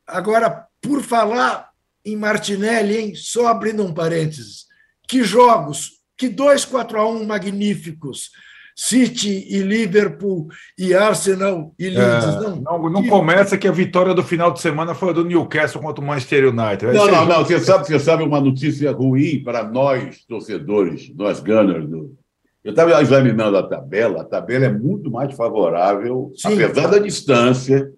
Agora, 0.07 0.66
por 0.82 1.03
falar 1.03 1.70
em 2.05 2.16
Martinelli, 2.16 2.97
hein? 2.99 3.14
só 3.14 3.47
abrindo 3.47 3.82
um 3.82 3.95
parênteses, 3.95 4.66
que 5.09 5.22
jogos, 5.22 5.92
que 6.16 6.28
dois 6.28 6.64
4 6.64 6.99
a 6.99 7.09
1 7.09 7.24
magníficos. 7.24 8.30
City 8.75 9.47
e 9.49 9.59
Liverpool 9.61 10.49
e 10.77 10.95
Arsenal 10.95 11.72
e 11.79 11.89
Leeds. 11.89 12.25
É, 12.25 12.41
não, 12.41 12.57
não, 12.61 12.91
não 12.91 13.07
começa 13.07 13.57
que 13.57 13.68
a 13.68 13.72
vitória 13.72 14.12
do 14.12 14.22
final 14.25 14.51
de 14.51 14.61
semana 14.61 14.95
foi 14.95 15.11
a 15.11 15.12
do 15.12 15.25
Newcastle 15.25 15.81
contra 15.81 16.03
o 16.03 16.07
Manchester 16.07 16.49
United. 16.49 16.93
Não, 16.93 17.07
não, 17.07 17.25
não. 17.25 17.45
Você 17.45 17.61
sabe, 17.61 17.87
você 17.87 17.99
sabe 18.01 18.25
uma 18.25 18.41
notícia 18.41 18.91
ruim 18.91 19.43
para 19.45 19.62
nós, 19.62 20.25
torcedores, 20.27 21.12
nós 21.14 21.39
Gunners. 21.39 21.89
Do... 21.89 22.16
Eu 22.64 22.70
estava 22.70 23.01
examinando 23.01 23.57
a 23.57 23.62
tabela, 23.62 24.22
a 24.22 24.25
tabela 24.25 24.64
é 24.64 24.72
muito 24.72 25.11
mais 25.11 25.33
favorável, 25.35 26.33
Sim. 26.35 26.55
apesar 26.55 26.89
da 26.89 26.99
distância, 26.99 27.93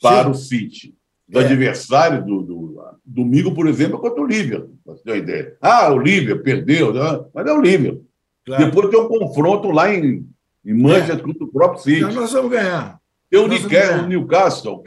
para 0.00 0.24
Sim. 0.24 0.30
o 0.30 0.34
City 0.34 0.94
do 1.28 1.40
é. 1.40 1.44
adversário 1.44 2.24
do, 2.24 2.42
do, 2.42 2.66
domingo, 3.04 3.54
por 3.54 3.66
exemplo, 3.66 3.98
contra 3.98 4.20
o 4.20 4.26
Lívia, 4.26 4.66
para 4.84 4.94
você 4.94 5.02
ter 5.02 5.10
uma 5.12 5.18
ideia. 5.18 5.56
Ah, 5.60 5.92
o 5.92 5.98
Lívia 5.98 6.36
perdeu, 6.36 6.92
né? 6.92 7.24
mas 7.32 7.46
é 7.46 7.52
o 7.52 7.60
Lívia. 7.60 7.98
Claro. 8.46 8.64
Depois 8.64 8.90
tem 8.90 9.00
um 9.00 9.08
confronto 9.08 9.70
lá 9.70 9.92
em, 9.92 10.24
em 10.64 10.74
Manchester 10.74 11.16
é. 11.16 11.20
contra 11.20 11.44
o 11.44 11.48
próprio 11.48 11.82
City. 11.82 11.98
Então 11.98 12.12
nós 12.12 12.32
vamos 12.32 12.50
ganhar. 12.50 13.00
Tem 13.28 13.40
o, 13.40 13.48
Newcastle, 13.48 14.04
o 14.04 14.06
Newcastle, 14.06 14.84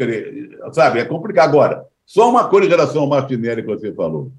sabe, 0.72 1.00
é 1.00 1.06
complicado. 1.06 1.50
Agora, 1.50 1.86
só 2.06 2.30
uma 2.30 2.48
coisa 2.48 2.68
em 2.68 2.70
relação 2.70 3.02
ao 3.02 3.10
Martinelli 3.10 3.62
que 3.62 3.68
você 3.68 3.94
falou. 3.94 4.32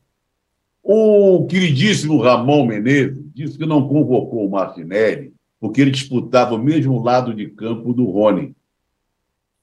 O 0.82 1.46
queridíssimo 1.46 2.20
Ramon 2.20 2.64
Menezes 2.64 3.22
disse 3.34 3.58
que 3.58 3.66
não 3.66 3.86
convocou 3.86 4.46
o 4.46 4.50
Martinelli 4.50 5.34
porque 5.60 5.82
ele 5.82 5.90
disputava 5.90 6.54
o 6.54 6.58
mesmo 6.58 7.02
lado 7.02 7.34
de 7.34 7.46
campo 7.48 7.92
do 7.92 8.06
Rony. 8.06 8.56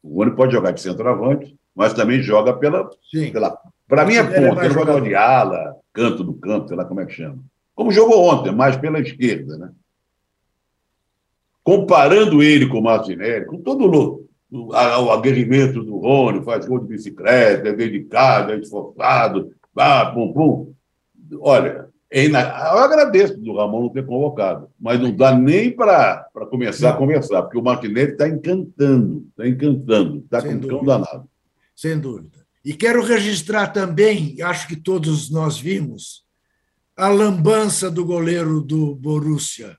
O 0.04 0.20
Rony 0.20 0.36
pode 0.36 0.54
jogar 0.54 0.70
de 0.72 0.80
centroavante, 0.80 1.58
mas 1.76 1.94
também 1.94 2.22
joga 2.22 2.54
pela. 2.54 2.88
pela 3.34 3.60
para 3.88 4.06
mim 4.06 4.16
é 4.16 4.24
ponta, 4.24 4.64
ele 4.64 4.74
joga 4.74 5.02
de 5.02 5.16
ala, 5.16 5.76
canto 5.92 6.24
do 6.24 6.34
campo, 6.34 6.68
sei 6.68 6.78
lá 6.78 6.86
como 6.86 7.02
é 7.02 7.06
que 7.06 7.14
chama. 7.14 7.40
Como 7.78 7.92
jogou 7.92 8.26
ontem, 8.26 8.52
mais 8.52 8.76
pela 8.76 9.00
esquerda, 9.00 9.56
né? 9.56 9.70
Comparando 11.64 12.42
ele 12.42 12.68
com 12.68 12.80
o 12.80 12.84
Martinelli, 12.84 13.46
com 13.46 13.62
todo 13.62 13.86
o, 13.86 14.26
o, 14.52 14.70
o 14.72 15.12
aguerrimento 15.12 15.84
do 15.84 15.98
Rony, 15.98 16.44
faz 16.44 16.66
gol 16.66 16.80
de 16.80 16.88
bicicleta, 16.88 17.70
é 17.70 17.74
dedicado, 17.74 18.52
é 18.52 18.58
esforçado, 18.58 19.54
pá, 19.74 20.08
pum, 20.08 20.34
pum. 20.34 20.74
Olha, 21.40 21.88
é 22.10 22.26
ina... 22.26 22.42
eu 22.42 22.80
agradeço 22.80 23.38
do 23.38 23.56
Ramon 23.56 23.84
não 23.84 23.90
ter 23.90 24.06
convocado, 24.06 24.70
mas 24.80 25.00
não 25.00 25.16
dá 25.16 25.38
nem 25.38 25.70
para 25.70 26.26
começar 26.50 26.90
não. 26.90 26.96
a 26.96 26.98
conversar, 26.98 27.44
porque 27.44 27.60
o 27.60 27.64
Martinelli 27.64 28.14
está 28.14 28.28
encantando, 28.28 29.28
está 29.30 29.48
encantando, 29.48 30.18
está 30.18 30.42
com 30.42 30.50
um 30.50 30.60
cão 30.60 30.84
danado 30.84 31.30
sem 31.78 32.00
dúvida. 32.00 32.46
E 32.66 32.74
quero 32.74 33.04
registrar 33.04 33.68
também, 33.68 34.42
acho 34.42 34.68
que 34.68 34.76
todos 34.76 35.30
nós 35.30 35.60
vimos, 35.60 36.26
a 36.98 37.08
lambança 37.08 37.92
do 37.92 38.04
goleiro 38.04 38.60
do 38.60 38.96
Borussia. 38.96 39.78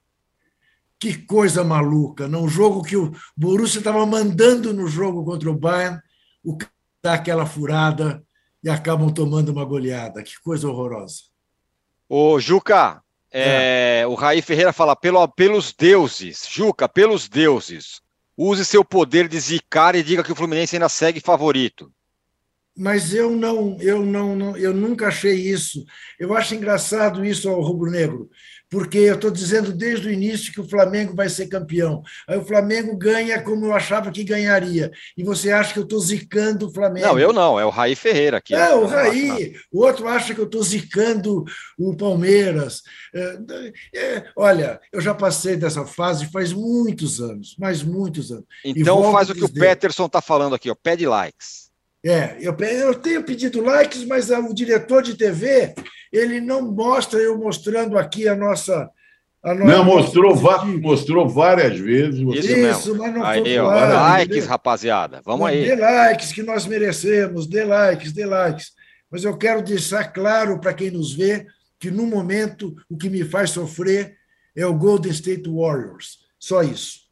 Que 1.01 1.14
coisa 1.27 1.64
maluca! 1.64 2.29
Num 2.29 2.49
jogo 2.49 2.83
que 2.83 2.97
o 2.97 3.12
Borussia 3.37 3.79
estava 3.79 4.07
mandando 4.07 4.73
no 4.73 4.87
jogo 4.87 5.25
contra 5.25 5.51
o 5.51 5.59
Bayern, 5.59 6.01
o 6.45 6.57
cara 6.57 6.73
dá 7.03 7.14
aquela 7.14 7.47
furada 7.47 8.23
e 8.62 8.71
acabam 8.71 9.11
tomando 9.11 9.51
uma 9.51 9.64
goleada. 9.64 10.23
Que 10.23 10.41
coisa 10.41 10.69
horrorosa. 10.69 11.23
Ô, 12.09 12.41
Juca, 12.41 13.03
é, 13.31 14.01
é. 14.01 14.07
o 14.07 14.14
Raí 14.14 14.41
Ferreira 14.41 14.73
fala 14.73 14.97
pelo, 14.97 15.27
pelos 15.29 15.73
deuses. 15.73 16.47
Juca, 16.49 16.89
pelos 16.89 17.29
deuses. 17.29 18.01
Use 18.37 18.64
seu 18.64 18.85
poder 18.85 19.29
de 19.29 19.39
zicar 19.39 19.95
e 19.97 20.03
diga 20.03 20.23
que 20.23 20.33
o 20.33 20.37
Fluminense 20.37 20.77
ainda 20.77 20.89
segue 20.89 21.21
favorito. 21.21 21.93
Mas 22.79 23.12
eu 23.12 23.33
não, 23.33 23.76
eu 23.81 24.05
não, 24.05 24.37
não, 24.37 24.57
eu 24.57 24.72
nunca 24.72 25.09
achei 25.09 25.35
isso. 25.35 25.85
Eu 26.18 26.33
acho 26.37 26.55
engraçado 26.55 27.24
isso 27.24 27.49
ao 27.49 27.61
rubro-negro, 27.61 28.31
porque 28.70 28.99
eu 28.99 29.16
estou 29.16 29.33
dizendo 29.33 29.72
desde 29.72 30.07
o 30.07 30.12
início 30.12 30.53
que 30.53 30.61
o 30.61 30.68
Flamengo 30.68 31.12
vai 31.12 31.29
ser 31.29 31.49
campeão. 31.49 32.03
Aí 32.29 32.39
o 32.39 32.45
Flamengo 32.45 32.97
ganha 32.97 33.43
como 33.43 33.66
eu 33.66 33.74
achava 33.74 34.12
que 34.12 34.22
ganharia. 34.22 34.93
E 35.16 35.24
você 35.24 35.51
acha 35.51 35.72
que 35.72 35.81
eu 35.81 35.83
estou 35.83 35.99
zicando 35.99 36.68
o 36.68 36.72
Flamengo? 36.72 37.09
Não, 37.09 37.18
eu 37.18 37.33
não, 37.33 37.59
é 37.59 37.64
o 37.64 37.70
Raí 37.70 37.97
Ferreira 37.97 38.37
aqui. 38.37 38.55
É, 38.55 38.72
o 38.72 38.87
Raí. 38.87 39.55
O 39.72 39.85
outro 39.85 40.07
acha 40.07 40.33
que 40.33 40.41
eu 40.41 40.47
estou 40.47 40.62
zicando 40.62 41.45
o 41.76 41.97
Palmeiras. 41.97 42.83
É, 43.12 43.39
é, 43.97 44.24
olha, 44.37 44.81
eu 44.93 45.01
já 45.01 45.14
passei 45.14 45.57
dessa 45.57 45.85
fase 45.85 46.31
faz 46.31 46.53
muitos 46.53 47.20
anos, 47.20 47.57
mas 47.59 47.83
muitos 47.83 48.31
anos. 48.31 48.45
Então 48.64 49.11
faz 49.11 49.29
o 49.31 49.35
que 49.35 49.45
o 49.45 49.53
Peterson 49.53 50.07
está 50.07 50.20
falando 50.20 50.55
aqui, 50.55 50.70
ó, 50.70 50.76
pede 50.76 51.05
likes. 51.05 51.68
É, 52.05 52.36
eu, 52.40 52.57
eu 52.57 52.94
tenho 52.94 53.24
pedido 53.24 53.62
likes, 53.62 54.05
mas 54.05 54.30
o 54.30 54.55
diretor 54.55 55.03
de 55.03 55.14
TV 55.14 55.74
ele 56.12 56.40
não 56.40 56.72
mostra 56.72 57.18
eu 57.20 57.38
mostrando 57.38 57.99
aqui 57.99 58.28
a 58.28 58.34
nossa. 58.34 58.90
A 59.42 59.55
nossa 59.55 59.72
não, 59.72 59.84
mostrou, 59.84 60.34
mostrou 60.80 61.28
várias 61.28 61.78
vezes. 61.78 62.20
Isso, 62.20 62.57
Isso 62.57 62.96
mas 62.96 63.14
não 63.14 63.24
aí, 63.24 63.40
foi 63.40 63.59
ó, 63.59 63.68
likes, 63.68 64.46
rapaziada. 64.46 65.22
Vamos 65.24 65.46
aí. 65.46 65.64
Dê 65.64 65.76
likes 65.76 66.32
que 66.32 66.42
nós 66.42 66.66
merecemos, 66.66 67.46
dê 67.46 67.64
likes, 67.64 68.12
dê 68.12 68.26
likes. 68.26 68.72
Mas 69.11 69.24
eu 69.24 69.36
quero 69.36 69.62
deixar 69.62 70.05
claro 70.12 70.61
para 70.61 70.74
quem 70.74 70.90
nos 70.90 71.14
vê 71.14 71.46
que, 71.78 71.90
no 71.90 72.05
momento, 72.05 72.74
o 72.90 72.96
que 72.96 73.09
me 73.09 73.22
faz 73.22 73.51
sofrer 73.51 74.16
é 74.57 74.66
o 74.66 74.74
Golden 74.74 75.12
State 75.12 75.49
Warriors. 75.49 76.18
Só 76.38 76.62
isso. 76.62 77.08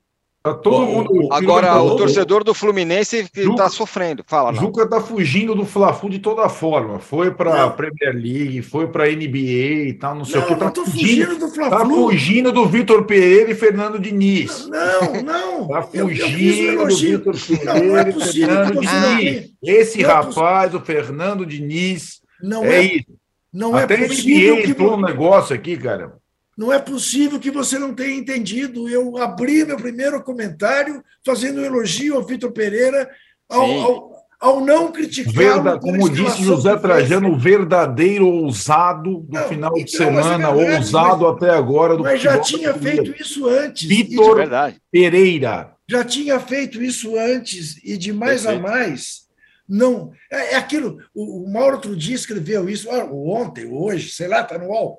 Tá 0.47 0.55
todo 0.55 0.87
mundo. 0.87 1.29
Agora, 1.33 1.83
o 1.83 1.97
torcedor 1.97 2.45
do 2.45 2.55
Fluminense 2.55 3.29
está 3.35 3.69
sofrendo. 3.69 4.23
Fala, 4.25 4.53
não. 4.53 4.61
Juca 4.61 4.85
está 4.85 5.01
fugindo 5.01 5.57
do 5.57 5.67
Fla-Flu 5.67 6.09
de 6.09 6.21
toda 6.21 6.49
forma. 6.49 7.01
Foi 7.01 7.33
para 7.33 7.65
a 7.65 7.71
Premier 7.71 8.15
League, 8.15 8.63
foi 8.63 8.87
para 8.87 9.07
a 9.07 9.09
NBA 9.09 9.89
e 9.89 9.95
tal, 9.95 10.15
não 10.15 10.25
sei 10.25 10.37
não, 10.41 10.45
o 10.45 10.47
que. 10.47 10.53
Está 10.53 10.73
fugindo, 10.73 10.93
fugindo 10.93 11.39
do 11.41 11.49
Fla-Flu. 11.49 11.79
Está 11.79 11.85
fugindo 11.87 12.53
do 12.53 12.67
Vitor 12.67 13.05
Pereira 13.07 13.51
e 13.51 13.57
Fernando 13.57 13.99
Diniz. 13.99 14.69
Não, 14.69 15.23
não. 15.25 15.63
Está 15.67 15.83
fugindo 15.83 16.87
do 16.87 16.97
Vitor 16.97 17.35
Pereira 17.45 17.83
não, 17.83 17.99
é 17.99 18.09
e 18.09 18.13
Fernando 18.13 18.81
Diniz. 18.81 19.51
Esse 19.65 20.03
não 20.03 20.11
é 20.11 20.13
rapaz, 20.13 20.75
é 20.75 20.77
o 20.77 20.81
Fernando 20.81 21.45
Diniz. 21.45 22.21
Não 22.41 22.65
é, 22.65 22.77
é 22.77 22.83
isso. 22.83 23.17
Não 23.53 23.75
Até 23.75 23.95
é 23.95 24.07
possível. 24.07 24.55
A 24.55 24.59
NBA 24.59 24.71
entrou 24.71 24.91
que... 24.91 24.97
um 24.97 25.01
negócio 25.01 25.57
aqui, 25.57 25.77
cara. 25.77 26.13
Não 26.57 26.73
é 26.73 26.79
possível 26.79 27.39
que 27.39 27.51
você 27.51 27.79
não 27.79 27.95
tenha 27.95 28.17
entendido. 28.17 28.89
Eu 28.89 29.19
abri 29.19 29.65
meu 29.65 29.77
primeiro 29.77 30.23
comentário 30.23 31.05
fazendo 31.25 31.61
um 31.61 31.65
elogio 31.65 32.17
ao 32.17 32.25
Vitor 32.25 32.51
Pereira, 32.51 33.11
ao, 33.47 33.71
ao, 33.71 34.13
ao, 34.41 34.61
não 34.65 34.91
criticar. 34.91 35.79
Como 35.79 36.09
disse 36.09 36.43
José 36.43 36.75
Trajano, 36.77 37.33
o 37.33 37.39
verdadeiro 37.39 38.27
ousado 38.27 39.21
do 39.21 39.35
não, 39.35 39.49
final 39.49 39.73
então, 39.73 39.85
de 39.85 39.91
semana, 39.91 40.49
é 40.49 40.55
verdade, 40.55 40.77
ousado 40.77 41.25
mas, 41.25 41.37
até 41.37 41.51
agora. 41.51 41.97
Do 41.97 42.03
mas 42.03 42.23
já 42.23 42.39
tinha 42.39 42.73
feito 42.73 43.15
isso 43.21 43.47
antes. 43.47 43.87
Vitor 43.87 44.49
Pereira. 44.91 45.73
Já 45.89 46.03
tinha 46.03 46.41
feito 46.41 46.83
isso 46.83 47.17
antes, 47.17 47.77
e 47.85 47.97
de 47.99 48.13
mais 48.13 48.43
Perfeito. 48.43 48.67
a 48.67 48.71
mais. 48.71 49.27
Não, 49.69 50.11
é, 50.33 50.55
é 50.55 50.57
aquilo. 50.57 50.99
O, 51.15 51.45
o 51.45 51.53
Mauro 51.53 51.77
outro 51.77 51.95
dia 51.95 52.15
escreveu 52.15 52.69
isso, 52.69 52.91
ah, 52.91 53.05
ontem, 53.05 53.67
hoje, 53.67 54.11
sei 54.11 54.27
lá, 54.27 54.41
está 54.41 54.59
no 54.59 54.67
UOL 54.67 54.99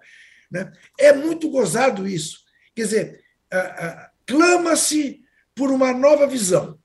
né? 0.52 0.72
É 1.00 1.14
muito 1.14 1.50
gozado 1.50 2.08
isso. 2.08 2.39
Quer 2.76 2.84
dizer, 2.84 3.24
clama-se 4.26 5.22
por 5.56 5.72
uma 5.72 5.93
nova 5.93 6.28
visão, 6.28 6.78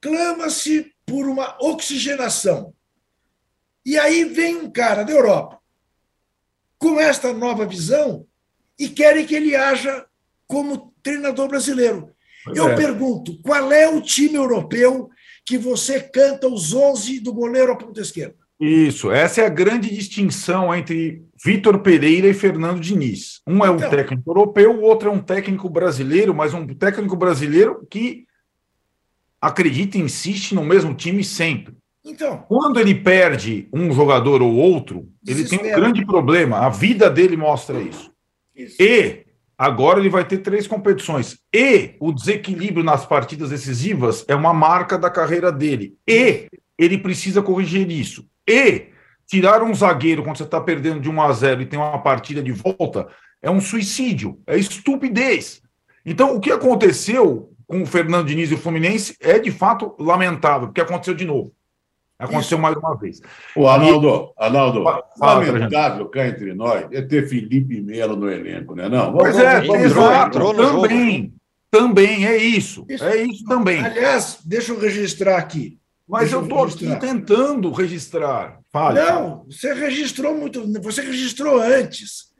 clama-se 0.00 0.92
por 1.06 1.28
uma 1.28 1.56
oxigenação. 1.60 2.74
E 3.84 3.98
aí 3.98 4.24
vem 4.24 4.56
um 4.56 4.70
cara 4.70 5.02
da 5.02 5.12
Europa 5.12 5.60
com 6.78 7.00
esta 7.00 7.32
nova 7.32 7.66
visão 7.66 8.26
e 8.78 8.88
querem 8.88 9.26
que 9.26 9.34
ele 9.34 9.54
haja 9.54 10.06
como 10.46 10.92
treinador 11.02 11.48
brasileiro. 11.48 12.14
Eu 12.54 12.70
é. 12.70 12.76
pergunto, 12.76 13.40
qual 13.40 13.72
é 13.72 13.88
o 13.88 14.00
time 14.00 14.34
europeu 14.34 15.08
que 15.44 15.56
você 15.56 16.00
canta 16.00 16.48
os 16.48 16.74
11 16.74 17.20
do 17.20 17.32
goleiro 17.32 17.72
à 17.72 17.76
ponta 17.76 18.00
esquerda? 18.00 18.41
Isso, 18.64 19.10
essa 19.10 19.40
é 19.40 19.46
a 19.46 19.48
grande 19.48 19.92
distinção 19.92 20.72
entre 20.72 21.24
Vitor 21.44 21.80
Pereira 21.80 22.28
e 22.28 22.32
Fernando 22.32 22.78
Diniz. 22.78 23.40
Um 23.44 23.64
é 23.64 23.68
um 23.68 23.74
então, 23.74 23.90
técnico 23.90 24.30
europeu, 24.30 24.70
o 24.70 24.82
outro 24.82 25.08
é 25.08 25.12
um 25.12 25.18
técnico 25.18 25.68
brasileiro, 25.68 26.32
mas 26.32 26.54
um 26.54 26.64
técnico 26.68 27.16
brasileiro 27.16 27.84
que 27.90 28.24
acredita 29.40 29.98
e 29.98 30.00
insiste 30.00 30.54
no 30.54 30.64
mesmo 30.64 30.94
time 30.94 31.24
sempre. 31.24 31.74
Então, 32.04 32.38
quando 32.46 32.78
ele 32.78 32.94
perde 32.94 33.68
um 33.72 33.90
jogador 33.90 34.40
ou 34.40 34.54
outro, 34.54 35.08
ele 35.26 35.44
tem 35.44 35.58
um 35.58 35.74
grande 35.74 36.06
problema. 36.06 36.58
A 36.58 36.68
vida 36.68 37.10
dele 37.10 37.36
mostra 37.36 37.80
isso. 37.80 38.12
isso. 38.54 38.80
E 38.80 39.26
agora 39.58 39.98
ele 39.98 40.08
vai 40.08 40.24
ter 40.24 40.38
três 40.38 40.68
competições. 40.68 41.36
E 41.52 41.96
o 41.98 42.12
desequilíbrio 42.12 42.84
nas 42.84 43.04
partidas 43.04 43.50
decisivas 43.50 44.24
é 44.28 44.36
uma 44.36 44.54
marca 44.54 44.96
da 44.96 45.10
carreira 45.10 45.50
dele. 45.50 45.96
E 46.08 46.46
ele 46.78 46.96
precisa 46.96 47.42
corrigir 47.42 47.90
isso. 47.90 48.30
E 48.48 48.88
tirar 49.26 49.62
um 49.62 49.74
zagueiro 49.74 50.22
quando 50.22 50.36
você 50.36 50.42
está 50.44 50.60
perdendo 50.60 51.00
de 51.00 51.08
1 51.08 51.22
a 51.22 51.32
0 51.32 51.62
e 51.62 51.66
tem 51.66 51.78
uma 51.78 52.02
partida 52.02 52.42
de 52.42 52.52
volta 52.52 53.08
é 53.42 53.50
um 53.50 53.60
suicídio, 53.60 54.38
é 54.46 54.56
estupidez. 54.56 55.60
Então, 56.06 56.36
o 56.36 56.40
que 56.40 56.52
aconteceu 56.52 57.52
com 57.66 57.82
o 57.82 57.86
Fernando 57.86 58.28
Diniz 58.28 58.50
e 58.50 58.54
o 58.54 58.58
Fluminense 58.58 59.16
é 59.20 59.38
de 59.38 59.50
fato 59.50 59.94
lamentável, 59.98 60.68
porque 60.68 60.80
aconteceu 60.80 61.14
de 61.14 61.24
novo. 61.24 61.52
Aconteceu 62.18 62.56
Isso. 62.56 62.62
mais 62.62 62.76
uma 62.76 62.96
vez. 62.96 63.20
O 63.56 63.66
Arnaldo, 63.66 64.32
e... 64.38 64.44
Arnaldo, 64.44 64.84
lamentável 65.18 66.06
cá 66.08 66.28
entre 66.28 66.54
nós 66.54 66.86
é 66.92 67.02
ter 67.02 67.28
Felipe 67.28 67.80
Melo 67.80 68.14
no 68.14 68.30
elenco, 68.30 68.76
né? 68.76 68.88
Não, 68.88 69.12
pois 69.12 69.36
é, 69.36 69.60
vamos, 69.60 69.82
exato, 69.82 70.38
também, 70.54 71.34
também 71.68 72.26
é 72.26 72.36
isso, 72.36 72.86
isso, 72.88 73.04
é 73.04 73.22
isso 73.22 73.44
também. 73.44 73.84
Aliás, 73.84 74.38
deixa 74.44 74.70
eu 74.70 74.78
registrar 74.78 75.36
aqui. 75.36 75.80
Mas 76.12 76.30
eu 76.30 76.42
estou 76.42 76.64
aqui 76.64 77.00
tentando 77.00 77.72
registrar. 77.72 78.60
Fale. 78.70 79.00
Não, 79.00 79.46
você 79.46 79.72
registrou 79.72 80.36
muito. 80.36 80.70
Você 80.82 81.00
registrou 81.00 81.58
antes. 81.58 82.30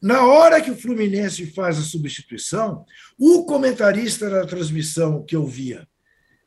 Na 0.00 0.24
hora 0.24 0.60
que 0.60 0.70
o 0.70 0.76
Fluminense 0.76 1.44
faz 1.46 1.76
a 1.76 1.82
substituição, 1.82 2.84
o 3.18 3.44
comentarista 3.46 4.30
da 4.30 4.46
transmissão 4.46 5.24
que 5.24 5.34
eu 5.34 5.44
via 5.44 5.88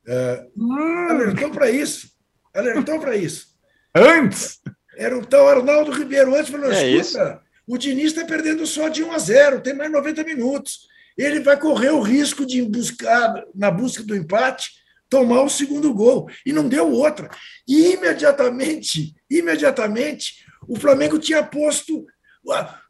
uh, 0.08 0.52
hum. 0.56 1.10
alertou 1.10 1.50
para 1.52 1.70
isso. 1.70 2.12
Alertou 2.56 2.98
para 2.98 3.18
isso. 3.18 3.48
Antes? 3.94 4.62
Era 4.96 5.18
o 5.18 5.26
tal 5.26 5.50
Arnaldo 5.50 5.92
Ribeiro. 5.92 6.34
Antes 6.34 6.50
falou: 6.50 6.72
é 6.72 6.92
escuta, 6.92 7.30
isso? 7.30 7.40
o 7.68 7.78
Diniz 7.78 8.14
está 8.14 8.24
perdendo 8.24 8.66
só 8.66 8.88
de 8.88 9.04
1 9.04 9.12
a 9.12 9.18
0, 9.18 9.60
tem 9.60 9.76
mais 9.76 9.92
90 9.92 10.24
minutos. 10.24 10.88
Ele 11.18 11.42
vai 11.42 11.60
correr 11.60 11.90
o 11.90 12.00
risco 12.00 12.46
de 12.46 12.62
buscar, 12.62 13.44
na 13.54 13.70
busca 13.70 14.02
do 14.02 14.16
empate, 14.16 14.87
tomar 15.10 15.42
o 15.42 15.50
segundo 15.50 15.94
gol. 15.94 16.30
E 16.46 16.52
não 16.52 16.68
deu 16.68 16.92
outra. 16.92 17.30
E 17.68 17.94
imediatamente, 17.94 19.16
imediatamente, 19.30 20.46
o 20.68 20.76
Flamengo 20.80 21.20
tinha 21.20 21.44
posto 21.44 22.06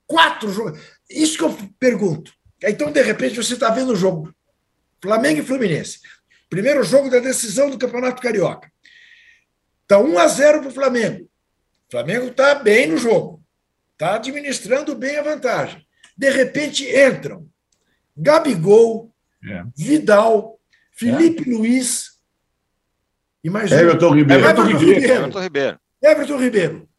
quatro 0.06 0.52
jogos. 0.52 0.80
Isso 1.10 1.38
que 1.38 1.44
eu 1.44 1.58
pergunto. 1.80 2.32
Então, 2.64 2.92
de 2.92 3.02
repente, 3.02 3.36
você 3.36 3.54
está 3.54 3.70
vendo 3.70 3.94
o 3.94 3.96
jogo 3.96 4.34
Flamengo 5.02 5.42
e 5.42 5.46
Fluminense. 5.46 6.00
Primeiro 6.50 6.84
jogo 6.84 7.10
da 7.10 7.20
decisão 7.20 7.70
do 7.70 7.78
Campeonato 7.78 8.22
Carioca. 8.22 8.72
Está 9.84 10.00
1 10.00 10.20
a 10.20 10.28
0 10.28 10.60
para 10.62 10.70
o 10.70 10.74
Flamengo. 10.74 11.24
O 11.24 11.92
Flamengo 11.92 12.28
está 12.28 12.56
bem 12.56 12.88
no 12.88 12.98
jogo. 12.98 13.42
Está 13.94 14.16
administrando 14.16 14.96
bem 14.96 15.18
a 15.18 15.24
vantagem. 15.24 15.86
De 16.18 16.30
repente 16.30 16.86
entram 16.86 17.48
Gabigol, 18.16 19.14
é. 19.44 19.64
Vidal, 19.76 20.57
Felipe 20.98 21.48
é. 21.48 21.54
Luiz 21.54 22.18
e 23.44 23.50
mais 23.50 23.72
Everton 23.72 24.10
um. 24.10 24.16
Ribeiro. 24.16 24.44
Everton 24.44 24.64
Ribeiro. 24.64 25.06
Everton 25.06 25.40
Ribeiro. 25.40 25.80
Everton 26.02 26.38
Ribeiro. 26.38 26.90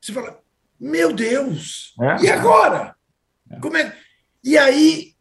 Você 0.00 0.12
fala, 0.12 0.40
meu 0.78 1.12
Deus, 1.12 1.94
é. 2.00 2.24
e 2.24 2.30
agora? 2.30 2.96
É. 3.50 3.58
Como 3.58 3.76
é? 3.76 3.94
E 4.42 4.56
aí 4.56 5.14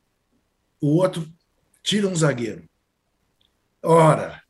o 0.79 0.95
outro 0.95 1.27
tira 1.83 2.07
um 2.07 2.15
zagueiro. 2.15 2.63
Ora, 3.81 4.41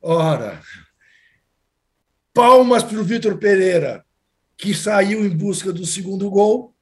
ora. 0.00 0.60
Palmas 2.32 2.82
para 2.82 2.98
o 2.98 3.04
Vitor 3.04 3.36
Pereira, 3.38 4.04
que 4.56 4.74
saiu 4.74 5.24
em 5.24 5.36
busca 5.36 5.72
do 5.72 5.84
segundo 5.84 6.30
gol 6.30 6.74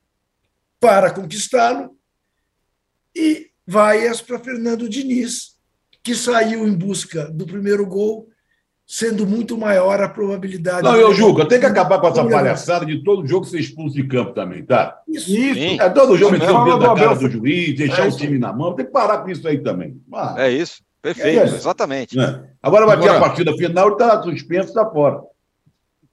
para 0.79 1.11
conquistá-lo. 1.11 1.99
E 3.15 3.51
vaias 3.67 4.21
para 4.21 4.39
Fernando 4.39 4.89
Diniz, 4.89 5.56
que 6.07 6.15
saiu 6.15 6.69
em 6.69 6.73
busca 6.73 7.29
do 7.33 7.45
primeiro 7.45 7.85
gol, 7.85 8.29
sendo 8.87 9.27
muito 9.27 9.59
maior 9.59 10.01
a 10.01 10.09
probabilidade. 10.09 10.85
Não, 10.85 10.95
eu 10.95 11.13
julgo, 11.13 11.45
tem 11.45 11.59
que 11.59 11.67
acabar 11.67 12.01
com 12.01 12.07
essa 12.07 12.25
palhaçada 12.25 12.87
de 12.87 13.03
todo 13.03 13.27
jogo 13.27 13.45
ser 13.45 13.59
expulso 13.59 13.97
de 13.97 14.07
campo 14.07 14.33
também, 14.33 14.65
tá? 14.65 15.01
Isso. 15.09 15.37
isso. 15.37 15.83
É 15.83 15.91
todo 15.91 16.17
jogo 16.17 16.31
meter 16.31 16.49
o 16.49 16.65
dedo 16.65 16.79
na 16.79 16.95
cara 16.95 17.17
do 17.17 17.29
juiz, 17.29 17.77
deixar 17.77 18.05
é 18.05 18.09
o 18.09 18.17
time 18.17 18.39
na 18.39 18.53
mão, 18.53 18.73
tem 18.77 18.87
que 18.87 18.93
parar 18.93 19.19
com 19.19 19.31
isso 19.31 19.49
aí 19.49 19.59
também. 19.59 20.01
Ah, 20.15 20.37
é 20.39 20.53
isso, 20.53 20.81
perfeito, 21.03 21.41
é, 21.41 21.57
exatamente. 21.57 22.21
É. 22.21 22.41
Agora 22.63 22.87
vai 22.87 23.01
ter 23.01 23.09
a 23.09 23.19
partida 23.19 23.53
final 23.57 23.89
e 23.89 23.93
está 23.95 24.23
suspenso, 24.23 24.69
está 24.69 24.89
fora. 24.89 25.21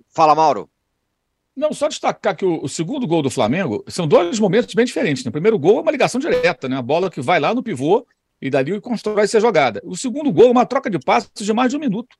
Fala, 0.10 0.34
Mauro. 0.34 0.68
Não, 1.56 1.72
só 1.72 1.88
destacar 1.88 2.36
que 2.36 2.46
o, 2.46 2.64
o, 2.64 2.68
segundo 2.68 3.06
gol 3.06 3.22
do 3.22 3.30
Flamengo 3.30 3.84
são 3.88 4.08
dois 4.08 4.39
momentos 4.39 4.74
bem 4.74 4.86
diferentes. 4.86 5.24
Né? 5.24 5.30
O 5.30 5.32
primeiro 5.32 5.60
gol 5.60 5.78
é 5.78 5.82
uma 5.82 5.91
ligação 5.91 6.20
direta, 6.20 6.68
né? 6.68 6.78
A 6.78 6.82
bola 6.82 7.12
que 7.12 7.22
vai 7.22 7.39
lá 7.39 7.54
no 7.54 7.62
pivô 7.62 8.04
e 8.41 8.49
dali 8.49 8.79
constrói 8.81 9.23
essa 9.23 9.39
jogada. 9.39 9.81
O 9.84 9.95
segundo 9.95 10.31
gol 10.31 10.51
uma 10.51 10.65
troca 10.65 10.89
de 10.89 10.99
passos 10.99 11.31
de 11.36 11.53
mais 11.53 11.69
de 11.69 11.77
um 11.77 11.79
minuto. 11.79 12.15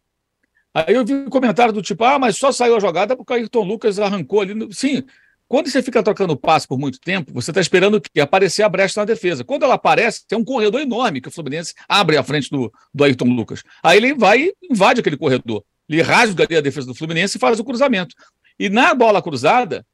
Aí 0.74 0.96
eu 0.96 1.06
vi 1.06 1.14
um 1.14 1.30
comentário 1.30 1.74
do 1.74 1.82
tipo, 1.82 2.04
ah, 2.04 2.18
mas 2.18 2.38
só 2.38 2.52
saiu 2.52 2.76
a 2.76 2.80
jogada 2.80 3.16
porque 3.16 3.32
o 3.32 3.36
Ayrton 3.36 3.64
Lucas 3.64 4.00
arrancou 4.00 4.42
ali. 4.42 4.68
Sim, 4.74 5.04
quando 5.48 5.70
você 5.70 5.84
fica 5.84 6.02
trocando 6.02 6.36
passe 6.36 6.68
por 6.68 6.80
muito 6.80 7.00
tempo, 7.00 7.32
você 7.32 7.52
está 7.52 7.62
esperando 7.62 8.02
que 8.02 8.20
aparecer 8.20 8.64
a 8.64 8.70
brecha 8.70 9.00
na 9.00 9.06
defesa. 9.06 9.44
Quando 9.44 9.64
ela 9.64 9.76
aparece, 9.76 10.26
tem 10.28 10.38
um 10.38 10.44
corredor 10.44 10.82
enorme 10.82 11.22
que 11.22 11.28
o 11.28 11.32
Fluminense 11.32 11.76
abre 11.88 12.18
à 12.18 12.24
frente 12.24 12.50
do, 12.50 12.74
do 12.92 13.04
Ayrton 13.04 13.26
Lucas. 13.26 13.62
Aí 13.84 13.98
ele 13.98 14.16
vai 14.16 14.42
e 14.42 14.54
invade 14.72 15.00
aquele 15.00 15.16
corredor. 15.16 15.64
Ele 15.88 16.02
rasga 16.02 16.44
ali 16.46 16.58
a 16.58 16.62
defesa 16.62 16.88
do 16.88 16.96
Fluminense 16.96 17.38
e 17.38 17.40
faz 17.40 17.60
o 17.60 17.64
cruzamento. 17.64 18.16
E 18.58 18.68
na 18.68 18.96
bola 18.96 19.22
cruzada, 19.22 19.86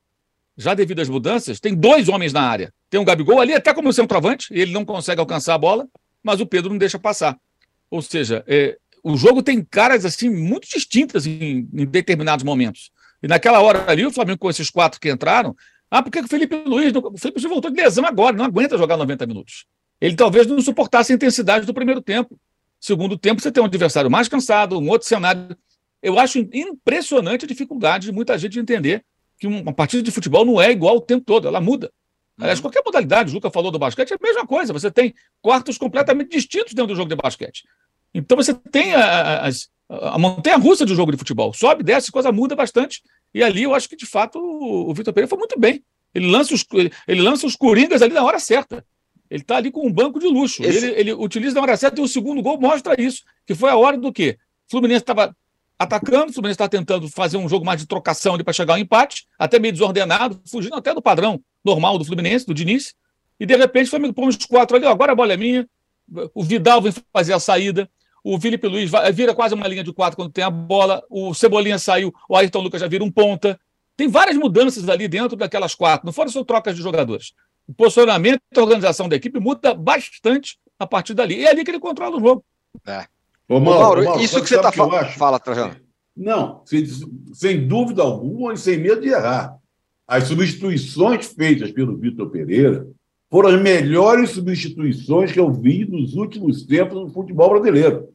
já 0.55 0.73
devido 0.73 1.01
às 1.01 1.09
mudanças, 1.09 1.59
tem 1.59 1.75
dois 1.75 2.07
homens 2.07 2.31
na 2.31 2.41
área. 2.41 2.73
Tem 2.89 2.99
um 2.99 3.03
Gabigol 3.03 3.41
ali, 3.41 3.53
até 3.53 3.73
como 3.73 3.91
centroavante, 3.91 4.47
ele 4.51 4.71
não 4.71 4.85
consegue 4.85 5.19
alcançar 5.19 5.55
a 5.55 5.57
bola, 5.57 5.87
mas 6.23 6.39
o 6.39 6.45
Pedro 6.45 6.69
não 6.69 6.77
deixa 6.77 6.99
passar. 6.99 7.37
Ou 7.89 8.01
seja, 8.01 8.43
é, 8.47 8.77
o 9.03 9.17
jogo 9.17 9.41
tem 9.41 9.63
caras 9.63 10.05
assim 10.05 10.29
muito 10.29 10.67
distintas 10.67 11.25
em, 11.25 11.67
em, 11.73 11.85
determinados 11.85 12.43
momentos. 12.43 12.91
E 13.21 13.27
naquela 13.27 13.59
hora 13.61 13.89
ali, 13.89 14.05
o 14.05 14.11
Flamengo 14.11 14.39
com 14.39 14.49
esses 14.49 14.69
quatro 14.69 14.99
que 14.99 15.09
entraram, 15.09 15.55
ah, 15.89 16.03
por 16.03 16.11
que 16.11 16.19
o 16.19 16.27
Felipe 16.27 16.55
Luiz, 16.65 16.93
o 16.95 17.17
Felipe 17.17 17.39
Luiz 17.39 17.49
voltou 17.49 17.71
de 17.71 17.81
lesão 17.81 18.05
agora, 18.05 18.35
não 18.35 18.45
aguenta 18.45 18.77
jogar 18.77 18.95
90 18.95 19.25
minutos. 19.25 19.65
Ele 19.99 20.15
talvez 20.15 20.47
não 20.47 20.61
suportasse 20.61 21.11
a 21.11 21.15
intensidade 21.15 21.65
do 21.65 21.73
primeiro 21.73 22.01
tempo. 22.01 22.39
Segundo 22.79 23.17
tempo, 23.17 23.41
você 23.41 23.51
tem 23.51 23.61
um 23.61 23.65
adversário 23.65 24.09
mais 24.09 24.27
cansado, 24.27 24.79
um 24.79 24.89
outro 24.89 25.07
cenário. 25.07 25.57
Eu 26.01 26.17
acho 26.17 26.39
impressionante 26.53 27.43
a 27.43 27.47
dificuldade 27.47 28.05
de 28.05 28.11
muita 28.13 28.37
gente 28.37 28.59
entender 28.59 29.03
que 29.37 29.47
uma 29.47 29.73
partida 29.73 30.03
de 30.03 30.11
futebol 30.11 30.45
não 30.45 30.61
é 30.61 30.71
igual 30.71 30.97
o 30.97 31.01
tempo 31.01 31.25
todo, 31.25 31.47
ela 31.47 31.59
muda. 31.59 31.91
Aliás, 32.39 32.59
qualquer 32.61 32.81
modalidade, 32.85 33.29
o 33.29 33.33
Juca 33.33 33.49
falou 33.49 33.69
do 33.69 33.77
basquete, 33.77 34.11
é 34.11 34.15
a 34.15 34.19
mesma 34.21 34.47
coisa. 34.47 34.71
Você 34.71 34.89
tem 34.89 35.13
quartos 35.41 35.77
completamente 35.77 36.29
distintos 36.29 36.73
dentro 36.73 36.93
do 36.93 36.95
jogo 36.95 37.09
de 37.09 37.15
basquete. 37.15 37.65
Então 38.13 38.37
você 38.37 38.53
tem 38.53 38.95
a, 38.95 39.47
a, 39.47 40.15
a 40.15 40.17
montanha 40.17 40.57
russa 40.57 40.85
do 40.85 40.95
jogo 40.95 41.11
de 41.11 41.17
futebol. 41.17 41.53
Sobe, 41.53 41.83
desce, 41.83 42.11
coisa 42.11 42.31
muda 42.31 42.55
bastante. 42.55 43.01
E 43.33 43.43
ali 43.43 43.63
eu 43.63 43.75
acho 43.75 43.89
que, 43.89 43.95
de 43.95 44.05
fato, 44.05 44.39
o, 44.39 44.89
o 44.89 44.93
Vitor 44.93 45.13
Pereira 45.13 45.27
foi 45.27 45.37
muito 45.37 45.59
bem. 45.59 45.83
Ele 46.15 46.27
lança, 46.27 46.53
os, 46.53 46.65
ele 47.07 47.21
lança 47.21 47.45
os 47.45 47.57
coringas 47.57 48.01
ali 48.01 48.13
na 48.13 48.23
hora 48.23 48.39
certa. 48.39 48.85
Ele 49.29 49.41
está 49.41 49.57
ali 49.57 49.69
com 49.69 49.85
um 49.85 49.91
banco 49.91 50.17
de 50.17 50.25
luxo. 50.25 50.63
Esse... 50.63 50.85
Ele, 50.85 50.99
ele, 50.99 51.13
utiliza 51.13 51.55
na 51.55 51.61
hora 51.61 51.77
certa 51.77 51.99
e 51.99 52.03
o 52.03 52.07
segundo 52.07 52.41
gol 52.41 52.59
mostra 52.59 52.99
isso, 52.99 53.23
que 53.45 53.53
foi 53.53 53.69
a 53.69 53.75
hora 53.75 53.97
do 53.97 54.13
quê? 54.13 54.37
O 54.67 54.71
Fluminense 54.71 55.03
estava 55.03 55.35
atacando, 55.77 56.31
o 56.31 56.33
Fluminense 56.33 56.55
estava 56.55 56.69
tentando 56.69 57.07
fazer 57.09 57.37
um 57.37 57.47
jogo 57.47 57.65
mais 57.65 57.79
de 57.81 57.87
trocação 57.87 58.33
ali 58.33 58.43
para 58.43 58.53
chegar 58.53 58.73
ao 58.73 58.79
empate, 58.79 59.27
até 59.37 59.59
meio 59.59 59.73
desordenado, 59.73 60.41
fugindo 60.49 60.75
até 60.75 60.93
do 60.93 61.01
padrão 61.01 61.39
normal 61.63 61.97
do 61.97 62.05
Fluminense, 62.05 62.45
do 62.45 62.53
Diniz. 62.53 62.93
E 63.39 63.45
de 63.45 63.55
repente 63.55 63.87
o 63.87 63.89
Flamengo 63.89 64.13
põe 64.13 64.27
os 64.27 64.35
quatro 64.37 64.77
ali, 64.77 64.85
ó, 64.85 64.91
agora 64.91 65.13
a 65.13 65.15
bola 65.15 65.33
é 65.33 65.37
minha. 65.37 65.67
O 66.33 66.43
Vidal 66.43 66.81
vem 66.81 66.93
fazer 67.13 67.33
a 67.33 67.39
saída. 67.39 67.89
O 68.23 68.39
Felipe 68.39 68.67
Luiz 68.67 68.89
vai, 68.89 69.11
vira 69.11 69.33
quase 69.33 69.55
uma 69.55 69.67
linha 69.67 69.83
de 69.83 69.93
quatro 69.93 70.17
quando 70.17 70.31
tem 70.31 70.43
a 70.43 70.49
bola. 70.49 71.03
O 71.09 71.33
Cebolinha 71.33 71.79
saiu, 71.79 72.13
o 72.27 72.35
Ayrton 72.35 72.59
Lucas 72.59 72.81
já 72.81 72.87
vira 72.87 73.03
um 73.03 73.11
ponta. 73.11 73.59
Tem 73.95 74.07
várias 74.07 74.37
mudanças 74.37 74.87
ali 74.89 75.07
dentro 75.07 75.37
daquelas 75.37 75.75
quatro. 75.75 76.05
Não 76.05 76.13
foram 76.13 76.29
só 76.29 76.43
trocas 76.43 76.75
de 76.75 76.81
jogadores. 76.81 77.33
O 77.67 77.73
posicionamento 77.73 78.41
e 78.55 78.59
a 78.59 78.63
organização 78.63 79.07
da 79.07 79.15
equipe 79.15 79.39
muda 79.39 79.73
bastante 79.73 80.57
a 80.77 80.87
partir 80.87 81.13
dali. 81.13 81.35
E 81.35 81.45
é 81.45 81.49
ali 81.49 81.63
que 81.63 81.71
ele 81.71 81.79
controla 81.79 82.17
o 82.17 82.19
jogo. 82.19 82.43
É. 82.85 83.05
Ô, 83.47 83.59
Mauro, 83.59 83.79
Ô, 83.79 83.81
Mauro, 83.81 84.03
Mauro 84.03 84.21
isso 84.21 84.41
que 84.41 84.47
você 84.47 84.55
está 84.55 84.71
falando. 84.71 85.05
Fala, 85.11 85.39
Trajano. 85.39 85.75
Não, 86.15 86.61
sem, 86.65 86.85
sem 87.33 87.67
dúvida 87.67 88.01
alguma 88.01 88.53
e 88.53 88.57
sem 88.57 88.77
medo 88.77 89.01
de 89.01 89.09
errar. 89.09 89.57
As 90.09 90.23
substituições 90.23 91.27
feitas 91.27 91.71
pelo 91.71 91.95
Vitor 91.95 92.31
Pereira 92.31 92.87
foram 93.29 93.49
as 93.49 93.61
melhores 93.61 94.31
substituições 94.31 95.31
que 95.31 95.39
eu 95.39 95.53
vi 95.53 95.85
nos 95.85 96.15
últimos 96.15 96.65
tempos 96.65 96.95
no 96.95 97.09
futebol 97.11 97.51
brasileiro. 97.51 98.09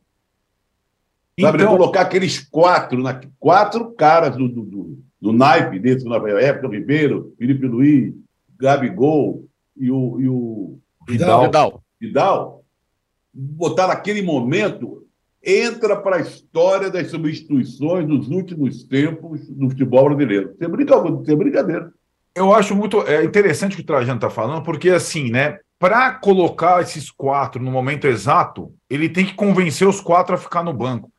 Sabe, 1.40 1.58
então... 1.58 1.76
colocar 1.76 2.00
aqueles 2.00 2.40
quatro, 2.40 3.00
quatro 3.38 3.92
caras 3.92 4.36
do, 4.36 4.48
do, 4.48 4.64
do, 4.64 4.98
do 5.20 5.32
naipe 5.32 5.78
desse, 5.78 6.04
na 6.04 6.16
época, 6.16 6.66
Ribeiro, 6.66 7.32
Felipe 7.38 7.64
Luiz, 7.64 8.12
Gabigol 8.58 9.46
e 9.76 9.88
o, 9.88 10.20
e 10.20 10.28
o 10.28 10.78
Vidal. 11.06 11.44
Vidal. 11.44 11.84
Vidal. 12.00 12.64
Botar 13.32 13.86
naquele 13.86 14.20
momento, 14.20 15.03
entra 15.44 15.96
para 15.96 16.16
a 16.16 16.20
história 16.20 16.90
das 16.90 17.10
substituições 17.10 18.06
dos 18.06 18.28
últimos 18.28 18.84
tempos 18.84 19.46
do 19.48 19.68
futebol 19.70 20.06
brasileiro. 20.06 20.54
Sem 20.58 20.68
brincadeira. 20.68 21.24
Sem 21.24 21.36
brincadeira. 21.36 21.92
Eu 22.34 22.52
acho 22.52 22.74
muito 22.74 23.02
é 23.02 23.22
interessante 23.24 23.74
o 23.74 23.76
que 23.76 23.82
o 23.82 23.86
Trajano 23.86 24.16
está 24.16 24.30
falando, 24.30 24.64
porque 24.64 24.90
assim, 24.90 25.30
né? 25.30 25.58
Para 25.78 26.12
colocar 26.12 26.80
esses 26.82 27.10
quatro 27.10 27.62
no 27.62 27.70
momento 27.70 28.06
exato, 28.06 28.72
ele 28.88 29.08
tem 29.08 29.26
que 29.26 29.34
convencer 29.34 29.86
os 29.86 30.00
quatro 30.00 30.34
a 30.34 30.38
ficar 30.38 30.62
no 30.62 30.72
banco. 30.72 31.12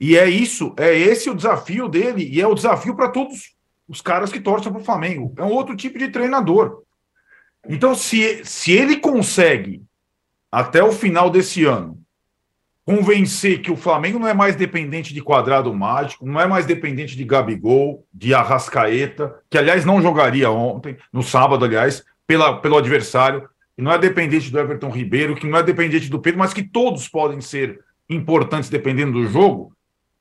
E 0.00 0.16
é 0.16 0.28
isso, 0.28 0.74
é 0.78 0.96
esse 0.96 1.28
o 1.30 1.34
desafio 1.34 1.88
dele, 1.88 2.28
e 2.30 2.40
é 2.40 2.46
o 2.46 2.54
desafio 2.54 2.94
para 2.94 3.08
todos 3.08 3.54
os 3.88 4.00
caras 4.00 4.30
que 4.30 4.40
torcem 4.40 4.70
para 4.70 4.80
o 4.80 4.84
Flamengo. 4.84 5.34
É 5.36 5.42
um 5.42 5.52
outro 5.52 5.76
tipo 5.76 5.98
de 5.98 6.08
treinador. 6.08 6.82
Então, 7.68 7.94
se, 7.94 8.44
se 8.44 8.72
ele 8.72 8.96
consegue, 8.96 9.82
até 10.50 10.82
o 10.82 10.92
final 10.92 11.30
desse 11.30 11.64
ano, 11.64 11.98
convencer 12.84 13.62
que 13.62 13.70
o 13.70 13.76
Flamengo 13.76 14.18
não 14.18 14.28
é 14.28 14.34
mais 14.34 14.54
dependente 14.54 15.14
de 15.14 15.22
quadrado 15.22 15.72
mágico, 15.72 16.26
não 16.26 16.40
é 16.40 16.46
mais 16.46 16.66
dependente 16.66 17.16
de 17.16 17.24
Gabigol, 17.24 18.06
de 18.12 18.34
Arrascaeta, 18.34 19.34
que 19.48 19.56
aliás 19.56 19.84
não 19.84 20.02
jogaria 20.02 20.50
ontem, 20.50 20.96
no 21.12 21.22
sábado, 21.22 21.64
aliás, 21.64 22.04
pela, 22.26 22.60
pelo 22.60 22.76
adversário, 22.76 23.48
e 23.76 23.82
não 23.82 23.90
é 23.90 23.98
dependente 23.98 24.50
do 24.50 24.58
Everton 24.58 24.90
Ribeiro, 24.90 25.34
que 25.34 25.46
não 25.46 25.58
é 25.58 25.62
dependente 25.62 26.10
do 26.10 26.20
Pedro, 26.20 26.38
mas 26.38 26.52
que 26.52 26.62
todos 26.62 27.08
podem 27.08 27.40
ser 27.40 27.80
importantes 28.08 28.68
dependendo 28.68 29.12
do 29.12 29.26
jogo, 29.26 29.74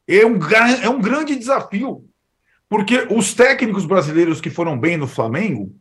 é 0.07 0.25
um, 0.25 0.39
é 0.81 0.89
um 0.89 1.01
grande 1.01 1.35
desafio. 1.35 2.05
Porque 2.69 3.05
os 3.11 3.33
técnicos 3.33 3.85
brasileiros 3.85 4.41
que 4.41 4.49
foram 4.49 4.77
bem 4.79 4.97
no 4.97 5.05
Flamengo, 5.05 5.75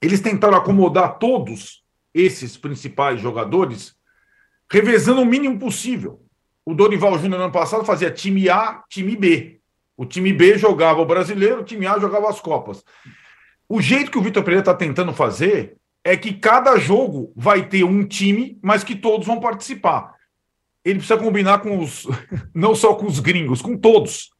eles 0.00 0.20
tentaram 0.20 0.56
acomodar 0.56 1.18
todos 1.18 1.84
esses 2.12 2.56
principais 2.56 3.20
jogadores, 3.20 3.94
revezando 4.70 5.20
o 5.20 5.26
mínimo 5.26 5.58
possível. 5.58 6.20
O 6.64 6.74
Dorival 6.74 7.18
Júnior, 7.18 7.38
no 7.38 7.44
ano 7.44 7.52
passado, 7.52 7.84
fazia 7.84 8.10
time 8.10 8.48
A, 8.48 8.82
time 8.88 9.16
B. 9.16 9.60
O 9.96 10.04
time 10.04 10.32
B 10.32 10.58
jogava 10.58 11.00
o 11.00 11.06
brasileiro, 11.06 11.60
o 11.60 11.64
time 11.64 11.86
A 11.86 11.98
jogava 11.98 12.28
as 12.28 12.40
Copas. 12.40 12.84
O 13.68 13.80
jeito 13.80 14.10
que 14.10 14.18
o 14.18 14.22
Vitor 14.22 14.42
Pereira 14.42 14.62
está 14.62 14.74
tentando 14.74 15.12
fazer 15.12 15.76
é 16.04 16.16
que 16.16 16.32
cada 16.32 16.76
jogo 16.78 17.32
vai 17.34 17.68
ter 17.68 17.84
um 17.84 18.04
time, 18.04 18.58
mas 18.62 18.84
que 18.84 18.94
todos 18.94 19.26
vão 19.26 19.40
participar 19.40 20.16
ele 20.86 21.00
precisa 21.00 21.18
combinar 21.18 21.58
com 21.58 21.80
os, 21.80 22.06
não 22.54 22.72
só 22.72 22.94
com 22.94 23.06
os 23.06 23.18
gringos, 23.18 23.60
com 23.60 23.76
todos. 23.76 24.30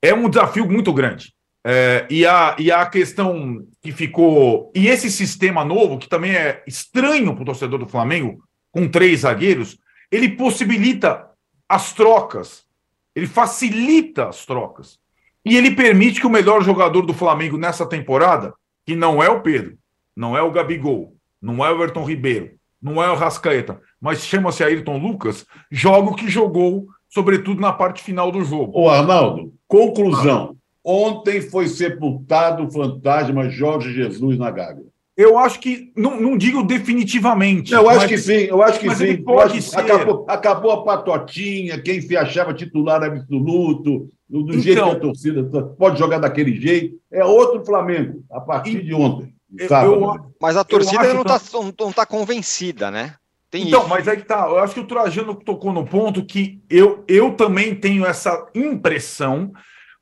É 0.00 0.14
um 0.14 0.30
desafio 0.30 0.66
muito 0.66 0.92
grande. 0.94 1.34
É, 1.66 2.06
e, 2.10 2.26
a, 2.26 2.56
e 2.58 2.72
a 2.72 2.86
questão 2.86 3.66
que 3.82 3.92
ficou. 3.92 4.72
E 4.74 4.88
esse 4.88 5.10
sistema 5.10 5.62
novo, 5.62 5.98
que 5.98 6.08
também 6.08 6.34
é 6.34 6.62
estranho 6.66 7.34
para 7.34 7.42
o 7.42 7.46
torcedor 7.46 7.78
do 7.78 7.88
Flamengo, 7.88 8.42
com 8.74 8.88
três 8.88 9.20
zagueiros, 9.20 9.78
ele 10.10 10.30
possibilita 10.30 11.30
as 11.68 11.92
trocas, 11.92 12.64
ele 13.14 13.28
facilita 13.28 14.28
as 14.28 14.44
trocas. 14.44 14.98
E 15.44 15.56
ele 15.56 15.76
permite 15.76 16.20
que 16.20 16.26
o 16.26 16.30
melhor 16.30 16.60
jogador 16.60 17.02
do 17.02 17.14
Flamengo 17.14 17.56
nessa 17.56 17.86
temporada, 17.86 18.52
que 18.84 18.96
não 18.96 19.22
é 19.22 19.28
o 19.30 19.42
Pedro, 19.42 19.78
não 20.16 20.36
é 20.36 20.42
o 20.42 20.50
Gabigol, 20.50 21.16
não 21.40 21.64
é 21.64 21.70
o 21.70 21.76
Everton 21.76 22.04
Ribeiro, 22.04 22.50
não 22.82 23.00
é 23.00 23.08
o 23.08 23.14
Rascaeta, 23.14 23.80
mas 24.00 24.26
chama-se 24.26 24.64
Ayrton 24.64 24.98
Lucas, 24.98 25.46
joga 25.70 26.10
o 26.10 26.16
que 26.16 26.28
jogou, 26.28 26.88
sobretudo 27.08 27.60
na 27.60 27.72
parte 27.72 28.02
final 28.02 28.32
do 28.32 28.42
jogo. 28.42 28.72
O 28.76 28.88
Arnaldo, 28.90 29.54
conclusão. 29.68 30.56
Ontem 30.82 31.40
foi 31.40 31.68
sepultado 31.68 32.66
o 32.66 32.70
fantasma 32.70 33.48
Jorge 33.48 33.92
Jesus 33.92 34.36
na 34.36 34.50
Gávea. 34.50 34.84
Eu 35.16 35.38
acho 35.38 35.60
que, 35.60 35.92
não, 35.96 36.20
não 36.20 36.36
digo 36.36 36.62
definitivamente. 36.64 37.72
eu 37.72 37.88
acho 37.88 38.08
que 38.08 38.18
sim, 38.18 38.32
eu 38.32 38.60
acho 38.62 38.80
que 38.80 38.92
sim. 38.96 39.16
Pode 39.18 39.62
ser. 39.62 39.78
Acabou, 39.78 40.26
acabou 40.28 40.70
a 40.72 40.84
patotinha, 40.84 41.80
quem 41.80 42.00
se 42.00 42.16
achava 42.16 42.52
titular 42.52 43.02
absoluto, 43.02 44.10
do, 44.28 44.42
do 44.42 44.52
então, 44.52 44.60
jeito 44.60 44.82
que 44.82 44.90
a 44.90 45.00
torcida 45.00 45.44
pode 45.78 45.98
jogar 45.98 46.18
daquele 46.18 46.60
jeito. 46.60 46.98
É 47.12 47.24
outro 47.24 47.64
Flamengo, 47.64 48.24
a 48.28 48.40
partir 48.40 48.82
de 48.82 48.92
ontem. 48.92 49.32
Eu, 49.56 50.32
mas 50.40 50.56
a 50.56 50.64
torcida 50.64 51.14
não 51.14 51.22
está 51.22 51.38
tá 51.94 52.06
convencida, 52.06 52.90
né? 52.90 53.14
Tem 53.54 53.68
então, 53.68 53.82
isso. 53.82 53.88
mas 53.88 54.08
aí 54.08 54.16
que 54.16 54.24
tá. 54.24 54.48
Eu 54.48 54.58
acho 54.58 54.74
que 54.74 54.80
o 54.80 54.86
Trajano 54.86 55.32
tocou 55.36 55.72
no 55.72 55.86
ponto 55.86 56.24
que 56.24 56.60
eu, 56.68 57.04
eu 57.06 57.34
também 57.34 57.72
tenho 57.72 58.04
essa 58.04 58.48
impressão, 58.52 59.52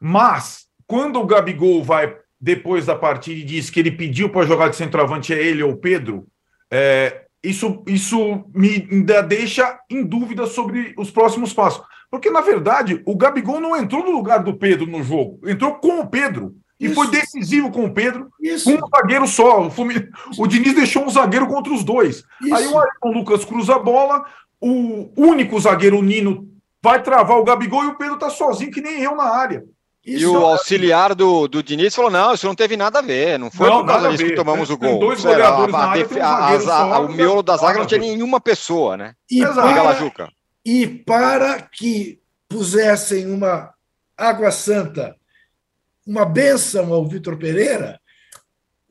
mas 0.01 0.65
quando 0.87 1.21
o 1.21 1.27
Gabigol 1.27 1.85
vai 1.85 2.17
depois 2.43 2.87
da 2.87 2.97
partida 2.97 3.39
e 3.39 3.45
diz 3.45 3.71
que 3.71 3.79
ele 3.79 3.93
pediu 3.93 4.29
para 4.29 4.45
jogar 4.45 4.69
de 4.69 4.75
centroavante 4.75 5.33
é 5.33 5.41
ele 5.41 5.63
ou 5.63 5.71
o 5.71 5.77
Pedro, 5.77 6.27
é, 6.69 7.23
isso, 7.41 7.85
isso 7.87 8.45
me 8.53 8.89
ainda 8.91 9.23
deixa 9.23 9.79
em 9.89 10.05
dúvida 10.05 10.45
sobre 10.47 10.93
os 10.99 11.09
próximos 11.09 11.53
passos. 11.53 11.85
Porque, 12.11 12.31
na 12.31 12.41
verdade, 12.41 13.01
o 13.07 13.17
Gabigol 13.17 13.61
não 13.61 13.77
entrou 13.77 14.05
no 14.05 14.11
lugar 14.11 14.43
do 14.43 14.55
Pedro 14.55 14.87
no 14.87 15.05
jogo, 15.05 15.39
entrou 15.49 15.77
com 15.77 16.01
o 16.01 16.07
Pedro. 16.09 16.57
E 16.81 16.87
Isso. 16.87 16.97
foi 16.97 17.07
decisivo 17.07 17.71
com 17.71 17.85
o 17.85 17.95
Pedro, 17.95 18.29
Isso. 18.41 18.65
com 18.65 18.85
um 18.85 18.89
zagueiro 18.89 19.29
só. 19.29 19.69
O, 19.69 19.73
o 20.43 20.47
Diniz 20.49 20.75
deixou 20.75 21.05
um 21.05 21.11
zagueiro 21.11 21.47
contra 21.47 21.73
os 21.73 21.85
dois. 21.85 22.25
Isso. 22.43 22.55
Aí 22.55 22.67
o 22.67 22.77
Ayrton 22.77 23.13
Lucas 23.13 23.45
cruza 23.45 23.77
a 23.77 23.79
bola, 23.79 24.27
o 24.61 25.13
único 25.17 25.61
zagueiro, 25.61 25.99
o 25.99 26.03
Nino, 26.03 26.49
vai 26.83 27.01
travar 27.01 27.39
o 27.39 27.45
Gabigol 27.45 27.85
e 27.85 27.89
o 27.89 27.97
Pedro 27.97 28.19
tá 28.19 28.29
sozinho, 28.29 28.73
que 28.73 28.81
nem 28.81 29.01
eu 29.01 29.15
na 29.15 29.25
área. 29.25 29.63
Isso 30.05 30.25
e 30.25 30.27
o 30.27 30.37
auxiliar 30.45 31.15
do, 31.15 31.47
do 31.47 31.63
Diniz 31.63 31.95
falou: 31.95 32.11
não, 32.11 32.35
isso 32.35 32.47
não 32.47 32.55
teve 32.55 32.77
nada 32.77 32.99
a 32.99 33.03
ver, 33.03 33.39
não 33.39 33.51
foi 33.51 33.71
não, 33.71 33.81
por 33.81 33.87
causa 33.87 34.11
disso 34.11 34.25
que 34.25 34.35
tomamos 34.35 34.69
o 34.69 34.77
gol. 34.77 34.99
dois 34.99 35.23
goleadores 35.23 35.75
a, 35.75 35.79
na 35.79 35.85
área, 35.85 36.73
a, 36.73 37.01
um 37.01 37.07
o 37.07 37.13
miolo 37.13 37.43
da 37.43 37.57
zaga 37.57 37.79
não 37.79 37.87
tinha 37.87 38.01
nenhuma 38.01 38.41
pessoa, 38.41 38.97
né? 38.97 39.15
E 39.31 39.41
para, 39.41 40.03
e 40.65 40.87
para 40.89 41.63
que 41.63 42.21
pusessem 42.49 43.33
uma 43.33 43.73
água 44.17 44.51
santa 44.51 45.17
uma 46.07 46.25
benção 46.25 46.93
ao 46.93 47.07
Vitor 47.07 47.39
Pereira, 47.39 48.01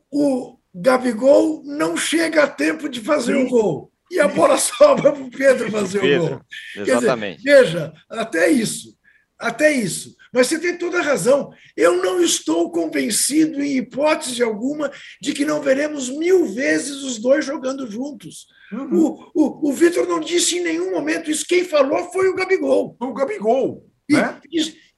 o 0.10 0.58
Gabigol 0.74 1.62
não 1.66 1.98
chega 1.98 2.44
a 2.44 2.48
tempo 2.48 2.90
de 2.90 3.02
fazer 3.02 3.36
o 3.36 3.50
gol. 3.50 3.92
E 4.10 4.20
a 4.20 4.28
bola 4.28 4.58
sobra 4.60 5.12
para 5.12 5.24
o 5.24 5.32
Pedro 5.32 5.72
fazer 5.72 6.02
Pedro, 6.02 6.26
o 6.26 6.30
gol. 6.30 6.42
Exatamente. 6.78 7.38
Dizer, 7.38 7.64
veja, 7.64 7.94
até 8.10 8.50
isso. 8.50 8.96
Até 9.42 9.72
isso. 9.72 10.16
Mas 10.34 10.48
você 10.48 10.60
tem 10.60 10.78
toda 10.78 11.00
a 11.00 11.04
razão. 11.04 11.52
Eu 11.76 12.02
não 12.02 12.22
estou 12.22 12.72
convencido, 12.72 13.62
em 13.62 13.78
hipótese 13.78 14.42
alguma, 14.42 14.92
de 15.20 15.34
que 15.34 15.44
não 15.44 15.62
veremos 15.62 16.10
mil 16.10 16.46
vezes 16.46 17.04
os 17.04 17.18
dois 17.20 17.44
jogando 17.44 17.90
juntos. 17.90 18.46
Uhum. 18.72 19.00
O, 19.00 19.32
o, 19.34 19.70
o 19.70 19.74
Vitor 19.74 20.08
não 20.08 20.20
disse 20.20 20.58
em 20.58 20.64
nenhum 20.64 20.92
momento 20.92 21.30
isso. 21.30 21.46
Quem 21.46 21.66
falou 21.66 22.10
foi 22.12 22.30
o 22.30 22.36
Gabigol. 22.36 22.96
O 23.00 23.14
Gabigol. 23.14 23.86
E, 24.08 24.14
né? 24.14 24.40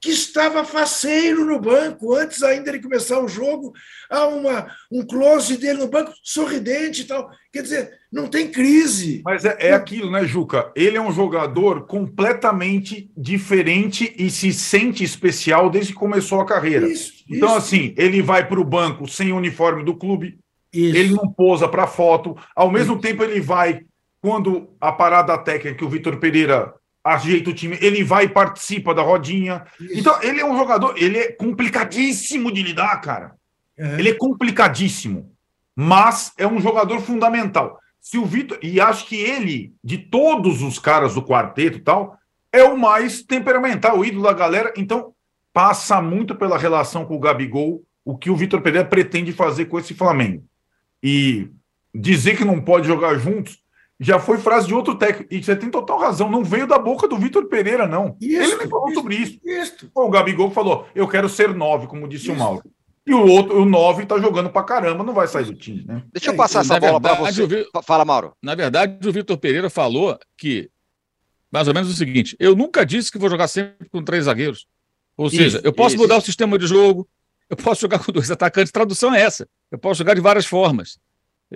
Que 0.04 0.10
estava 0.10 0.66
faceiro 0.66 1.46
no 1.46 1.58
banco, 1.58 2.14
antes 2.14 2.42
ainda 2.42 2.70
de 2.70 2.78
começar 2.78 3.18
o 3.20 3.26
jogo, 3.26 3.72
há 4.10 4.26
uma, 4.26 4.66
um 4.92 5.02
close 5.02 5.56
dele 5.56 5.78
no 5.78 5.88
banco, 5.88 6.12
sorridente 6.22 7.00
e 7.00 7.04
tal. 7.06 7.30
Quer 7.50 7.62
dizer, 7.62 7.90
não 8.12 8.26
tem 8.26 8.50
crise. 8.50 9.22
Mas 9.24 9.46
é, 9.46 9.56
é 9.58 9.72
aquilo, 9.72 10.10
né, 10.10 10.26
Juca? 10.26 10.70
Ele 10.76 10.98
é 10.98 11.00
um 11.00 11.10
jogador 11.10 11.86
completamente 11.86 13.10
diferente 13.16 14.14
e 14.18 14.28
se 14.28 14.52
sente 14.52 15.02
especial 15.02 15.70
desde 15.70 15.94
que 15.94 15.98
começou 15.98 16.38
a 16.38 16.46
carreira. 16.46 16.86
Isso, 16.86 17.24
então, 17.26 17.48
isso. 17.48 17.56
assim, 17.56 17.94
ele 17.96 18.20
vai 18.20 18.46
para 18.46 18.60
o 18.60 18.64
banco 18.64 19.08
sem 19.08 19.32
o 19.32 19.38
uniforme 19.38 19.82
do 19.82 19.96
clube, 19.96 20.38
isso. 20.70 20.98
ele 20.98 21.14
não 21.14 21.32
posa 21.32 21.66
para 21.66 21.86
foto, 21.86 22.36
ao 22.54 22.70
mesmo 22.70 23.00
tempo 23.00 23.24
ele 23.24 23.40
vai, 23.40 23.80
quando 24.20 24.68
a 24.78 24.92
parada 24.92 25.38
técnica 25.38 25.78
que 25.78 25.84
o 25.84 25.88
Vitor 25.88 26.18
Pereira 26.18 26.74
ajeita 27.04 27.50
o 27.50 27.54
time, 27.54 27.78
ele 27.82 28.02
vai 28.02 28.24
e 28.24 28.28
participa 28.28 28.94
da 28.94 29.02
rodinha. 29.02 29.64
Isso. 29.78 30.00
Então, 30.00 30.22
ele 30.22 30.40
é 30.40 30.44
um 30.44 30.56
jogador, 30.56 30.94
ele 30.96 31.18
é 31.18 31.32
complicadíssimo 31.32 32.50
de 32.50 32.62
lidar, 32.62 32.98
cara. 33.02 33.34
É. 33.76 33.98
Ele 33.98 34.08
é 34.08 34.14
complicadíssimo, 34.14 35.30
mas 35.76 36.32
é 36.38 36.46
um 36.46 36.60
jogador 36.60 37.00
fundamental. 37.00 37.78
Se 38.00 38.16
o 38.18 38.24
Vitor, 38.24 38.58
e 38.62 38.80
acho 38.80 39.06
que 39.06 39.16
ele, 39.16 39.74
de 39.82 39.98
todos 39.98 40.62
os 40.62 40.78
caras 40.78 41.14
do 41.14 41.22
quarteto 41.22 41.78
e 41.78 41.80
tal, 41.80 42.18
é 42.52 42.62
o 42.62 42.78
mais 42.78 43.22
temperamental, 43.22 43.98
o 43.98 44.04
ídolo 44.04 44.24
da 44.24 44.32
galera. 44.32 44.72
Então, 44.76 45.12
passa 45.52 46.00
muito 46.00 46.34
pela 46.34 46.58
relação 46.58 47.04
com 47.04 47.16
o 47.16 47.20
Gabigol, 47.20 47.82
o 48.04 48.16
que 48.16 48.30
o 48.30 48.36
Vitor 48.36 48.60
Pereira 48.60 48.86
pretende 48.86 49.32
fazer 49.32 49.66
com 49.66 49.78
esse 49.78 49.94
Flamengo. 49.94 50.44
E 51.02 51.48
dizer 51.94 52.36
que 52.36 52.44
não 52.44 52.60
pode 52.60 52.86
jogar 52.86 53.16
juntos, 53.16 53.63
já 53.98 54.18
foi 54.18 54.38
frase 54.38 54.66
de 54.66 54.74
outro 54.74 54.96
técnico. 54.96 55.32
E 55.32 55.42
você 55.42 55.54
tem 55.54 55.70
total 55.70 55.98
razão, 55.98 56.30
não 56.30 56.44
veio 56.44 56.66
da 56.66 56.78
boca 56.78 57.06
do 57.06 57.16
Vitor 57.16 57.46
Pereira, 57.46 57.86
não. 57.86 58.16
Isso, 58.20 58.42
Ele 58.42 58.56
nem 58.56 58.68
falou 58.68 58.92
sobre 58.92 59.16
isso. 59.16 59.38
isso. 59.44 59.90
O 59.94 60.10
Gabigol 60.10 60.50
falou: 60.50 60.86
eu 60.94 61.06
quero 61.08 61.28
ser 61.28 61.54
nove, 61.54 61.86
como 61.86 62.08
disse 62.08 62.24
isso. 62.24 62.32
o 62.32 62.36
Mauro. 62.36 62.62
E 63.06 63.12
o 63.12 63.26
outro, 63.26 63.60
o 63.60 63.66
nove, 63.66 64.06
tá 64.06 64.18
jogando 64.18 64.48
pra 64.48 64.62
caramba, 64.62 65.04
não 65.04 65.12
vai 65.12 65.28
sair 65.28 65.44
do 65.44 65.54
time, 65.54 65.84
né? 65.84 66.02
Deixa 66.10 66.30
eu 66.30 66.36
passar 66.36 66.60
essa 66.60 66.80
bola 66.80 66.98
para 66.98 67.14
você. 67.14 67.46
Vi... 67.46 67.66
Fala, 67.82 68.04
Mauro. 68.04 68.34
Na 68.42 68.54
verdade, 68.54 69.06
o 69.06 69.12
Vitor 69.12 69.36
Pereira 69.36 69.68
falou 69.68 70.18
que, 70.38 70.70
mais 71.52 71.68
ou 71.68 71.74
menos 71.74 71.90
o 71.90 71.94
seguinte: 71.94 72.34
eu 72.40 72.56
nunca 72.56 72.84
disse 72.84 73.12
que 73.12 73.18
vou 73.18 73.28
jogar 73.28 73.46
sempre 73.48 73.88
com 73.90 74.02
três 74.02 74.24
zagueiros. 74.24 74.66
Ou 75.16 75.30
seja, 75.30 75.60
eu 75.62 75.72
posso 75.72 75.96
mudar 75.96 76.16
o 76.16 76.20
sistema 76.20 76.58
de 76.58 76.66
jogo, 76.66 77.06
eu 77.48 77.56
posso 77.56 77.82
jogar 77.82 77.98
com 77.98 78.10
dois 78.10 78.28
atacantes. 78.32 78.72
Tradução 78.72 79.14
é 79.14 79.20
essa. 79.20 79.46
Eu 79.70 79.78
posso 79.78 79.98
jogar 79.98 80.14
de 80.14 80.20
várias 80.20 80.46
formas. 80.46 80.98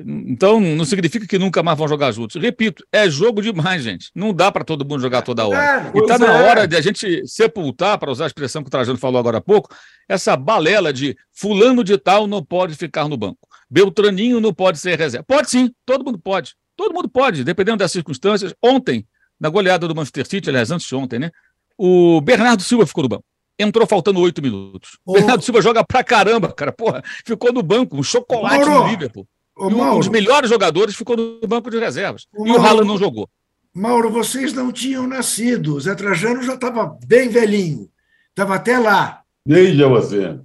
Então, 0.07 0.61
não 0.61 0.84
significa 0.84 1.26
que 1.26 1.38
nunca 1.38 1.62
mais 1.62 1.76
vão 1.76 1.88
jogar 1.88 2.12
juntos. 2.12 2.40
Repito, 2.40 2.84
é 2.92 3.09
jogo 3.09 3.40
demais, 3.42 3.82
gente. 3.82 4.11
Não 4.14 4.32
dá 4.32 4.51
para 4.51 4.64
todo 4.64 4.84
mundo 4.84 5.01
jogar 5.01 5.22
toda 5.22 5.46
hora. 5.46 5.90
É, 5.94 5.99
e 5.99 6.01
está 6.01 6.18
na 6.18 6.26
é. 6.26 6.49
hora 6.49 6.66
de 6.66 6.76
a 6.76 6.80
gente 6.80 7.26
sepultar, 7.26 7.99
para 7.99 8.11
usar 8.11 8.24
a 8.24 8.26
expressão 8.26 8.62
que 8.62 8.68
o 8.68 8.70
Trajano 8.70 8.99
falou 8.99 9.18
agora 9.18 9.38
há 9.38 9.40
pouco, 9.40 9.74
essa 10.09 10.36
balela 10.36 10.92
de 10.92 11.16
fulano 11.32 11.84
de 11.84 11.99
tal 11.99 12.26
não 12.26 12.44
pode 12.44 12.74
ficar 12.74 13.09
no 13.09 13.16
banco. 13.16 13.38
Beltraninho 13.70 14.40
não 14.40 14.53
pode 14.53 14.78
ser 14.78 14.99
reserva. 14.99 15.24
Pode 15.26 15.51
sim, 15.51 15.70
todo 15.84 16.05
mundo 16.05 16.18
pode. 16.18 16.55
Todo 16.76 16.94
mundo 16.94 17.09
pode, 17.09 17.44
dependendo 17.44 17.78
das 17.78 17.92
circunstâncias. 17.92 18.55
Ontem, 18.62 19.07
na 19.38 19.49
goleada 19.49 19.86
do 19.86 19.94
Manchester 19.94 20.26
City, 20.26 20.49
aliás, 20.49 20.70
antes 20.70 20.86
de 20.86 20.94
ontem, 20.94 21.18
né? 21.18 21.30
O 21.76 22.20
Bernardo 22.20 22.62
Silva 22.62 22.86
ficou 22.86 23.03
no 23.03 23.09
banco. 23.09 23.24
Entrou 23.59 23.86
faltando 23.86 24.20
oito 24.20 24.40
minutos. 24.40 24.99
O 25.05 25.14
Bernardo 25.14 25.42
Silva 25.42 25.61
joga 25.61 25.84
pra 25.84 26.05
caramba, 26.05 26.53
cara. 26.53 26.72
Porra, 26.72 27.03
ficou 27.26 27.53
no 27.53 27.62
banco, 27.62 27.96
um 27.96 28.03
chocolate 28.03 28.64
Mauro. 28.64 28.84
no 28.84 28.90
Liverpool. 28.90 29.26
Ô, 29.59 29.68
Mauro, 29.68 29.96
um 29.96 29.98
dos 29.98 30.09
melhores 30.09 30.48
jogadores 30.48 30.94
ficou 30.94 31.16
no 31.16 31.40
banco 31.46 31.68
de 31.68 31.78
reservas. 31.78 32.26
e 32.32 32.50
o 32.50 32.56
Haaland 32.56 32.86
não 32.86 32.96
jogou. 32.96 33.28
Mauro, 33.74 34.11
vocês 34.11 34.52
não 34.52 34.72
tinham 34.72 35.06
nascido. 35.06 35.74
O 35.74 35.80
Zé 35.80 35.94
Trajano 35.94 36.42
já 36.42 36.54
estava 36.54 36.96
bem 37.04 37.28
velhinho. 37.28 37.90
Estava 38.30 38.54
até 38.54 38.78
lá. 38.78 39.22
Veja 39.44 39.88
você. 39.88 40.38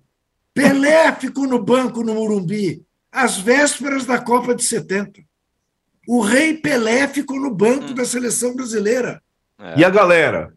Pelé 0.53 1.14
ficou 1.14 1.47
no 1.47 1.61
banco 1.64 2.03
no 2.03 2.14
Murumbi, 2.16 2.84
às 3.11 3.38
vésperas 3.38 4.05
da 4.05 4.20
Copa 4.20 4.55
de 4.55 4.64
70. 4.64 5.22
O 6.07 6.22
rei 6.22 6.55
Pelé 6.55 7.07
ficou 7.07 7.39
no 7.39 7.53
banco 7.53 7.91
hum. 7.91 7.95
da 7.95 8.05
seleção 8.05 8.55
brasileira. 8.55 9.22
É. 9.59 9.80
E 9.80 9.86
a 9.86 9.89
galera? 9.89 10.53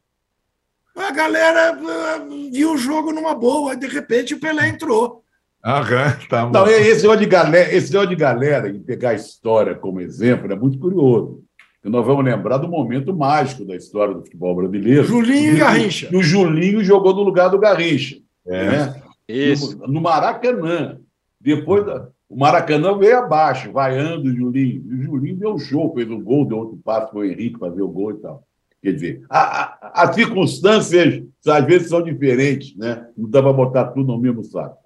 A 0.95 1.11
galera 1.11 1.73
ah, 1.73 2.27
viu 2.51 2.73
o 2.73 2.79
jogo 2.79 3.13
numa 3.13 3.35
boa, 3.35 3.77
de 3.77 3.87
repente 3.87 4.35
o 4.35 4.41
Pelé 4.41 4.69
entrou. 4.69 5.23
Aham, 5.67 6.17
tá 6.29 6.47
bom. 6.47 6.53
Não, 6.53 6.67
esse 6.69 7.03
negócio 7.03 7.19
de 7.19 7.27
galera, 7.27 7.75
esse 7.75 7.93
negócio 7.93 8.11
de 8.11 8.15
galera 8.15 8.69
e 8.69 8.79
pegar 8.79 9.11
a 9.11 9.15
história 9.15 9.75
como 9.75 10.01
exemplo 10.01 10.53
é 10.53 10.55
muito 10.55 10.79
curioso. 10.79 11.43
E 11.85 11.89
nós 11.89 12.07
vamos 12.07 12.25
lembrar 12.25 12.59
do 12.59 12.69
momento 12.69 13.13
mágico 13.13 13.65
da 13.65 13.75
história 13.75 14.15
do 14.15 14.23
futebol 14.23 14.55
brasileiro. 14.55 15.03
Julinho 15.03 15.55
e 15.55 15.59
Garrincha. 15.59 16.09
E 16.13 16.17
o 16.17 16.23
Julinho 16.23 16.85
jogou 16.85 17.13
no 17.17 17.23
lugar 17.25 17.49
do 17.49 17.59
Garrincha. 17.59 18.17
É. 18.47 18.71
Né? 18.71 19.03
Isso. 19.29 19.77
No, 19.79 19.89
no, 19.89 20.01
Maracanã. 20.01 21.01
Depois 21.41 21.85
da, 21.85 22.11
o 22.29 22.39
Maracanã 22.39 22.97
veio 22.97 23.19
abaixo, 23.19 23.73
vaiando 23.73 24.31
o 24.31 24.37
Julinho. 24.37 24.85
E 24.89 24.95
o 24.95 25.03
Julinho 25.03 25.37
deu 25.37 25.55
um 25.55 25.59
show, 25.59 25.93
fez 25.95 26.09
um 26.09 26.23
gol, 26.23 26.45
deu 26.45 26.59
outro 26.59 26.79
passo 26.85 27.11
para 27.11 27.19
o 27.19 27.25
Henrique 27.25 27.59
fazer 27.59 27.83
o 27.83 27.89
gol 27.89 28.13
e 28.13 28.19
tal. 28.19 28.45
Quer 28.81 28.93
dizer, 28.93 29.23
a, 29.29 29.41
a, 29.41 30.03
as 30.05 30.15
circunstâncias 30.15 31.25
às 31.45 31.65
vezes 31.65 31.89
são 31.89 32.03
diferentes, 32.03 32.77
né? 32.77 33.05
Não 33.17 33.29
dá 33.29 33.43
para 33.43 33.53
botar 33.53 33.87
tudo 33.87 34.13
no 34.13 34.19
mesmo 34.21 34.45
saco. 34.45 34.86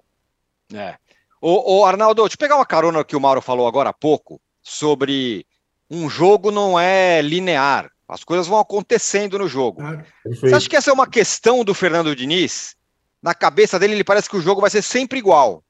É. 0.73 0.95
Ô, 1.41 1.79
ô, 1.79 1.85
Arnaldo, 1.85 2.21
deixa 2.21 2.35
eu 2.35 2.39
pegar 2.39 2.55
uma 2.55 2.65
carona 2.65 3.03
que 3.03 3.15
o 3.15 3.19
Mauro 3.19 3.41
falou 3.41 3.67
agora 3.67 3.89
há 3.89 3.93
pouco 3.93 4.39
sobre 4.61 5.45
um 5.89 6.09
jogo 6.09 6.51
não 6.51 6.79
é 6.79 7.21
linear. 7.21 7.91
As 8.07 8.23
coisas 8.23 8.47
vão 8.47 8.59
acontecendo 8.59 9.39
no 9.39 9.47
jogo. 9.47 9.81
Ah, 9.81 10.03
Você 10.25 10.53
acha 10.53 10.69
que 10.69 10.75
essa 10.75 10.89
é 10.89 10.93
uma 10.93 11.07
questão 11.07 11.63
do 11.63 11.73
Fernando 11.73 12.15
Diniz? 12.15 12.75
Na 13.21 13.33
cabeça 13.33 13.79
dele, 13.79 13.93
ele 13.93 14.03
parece 14.03 14.29
que 14.29 14.35
o 14.35 14.41
jogo 14.41 14.61
vai 14.61 14.69
ser 14.69 14.81
sempre 14.81 15.19
igual. 15.19 15.63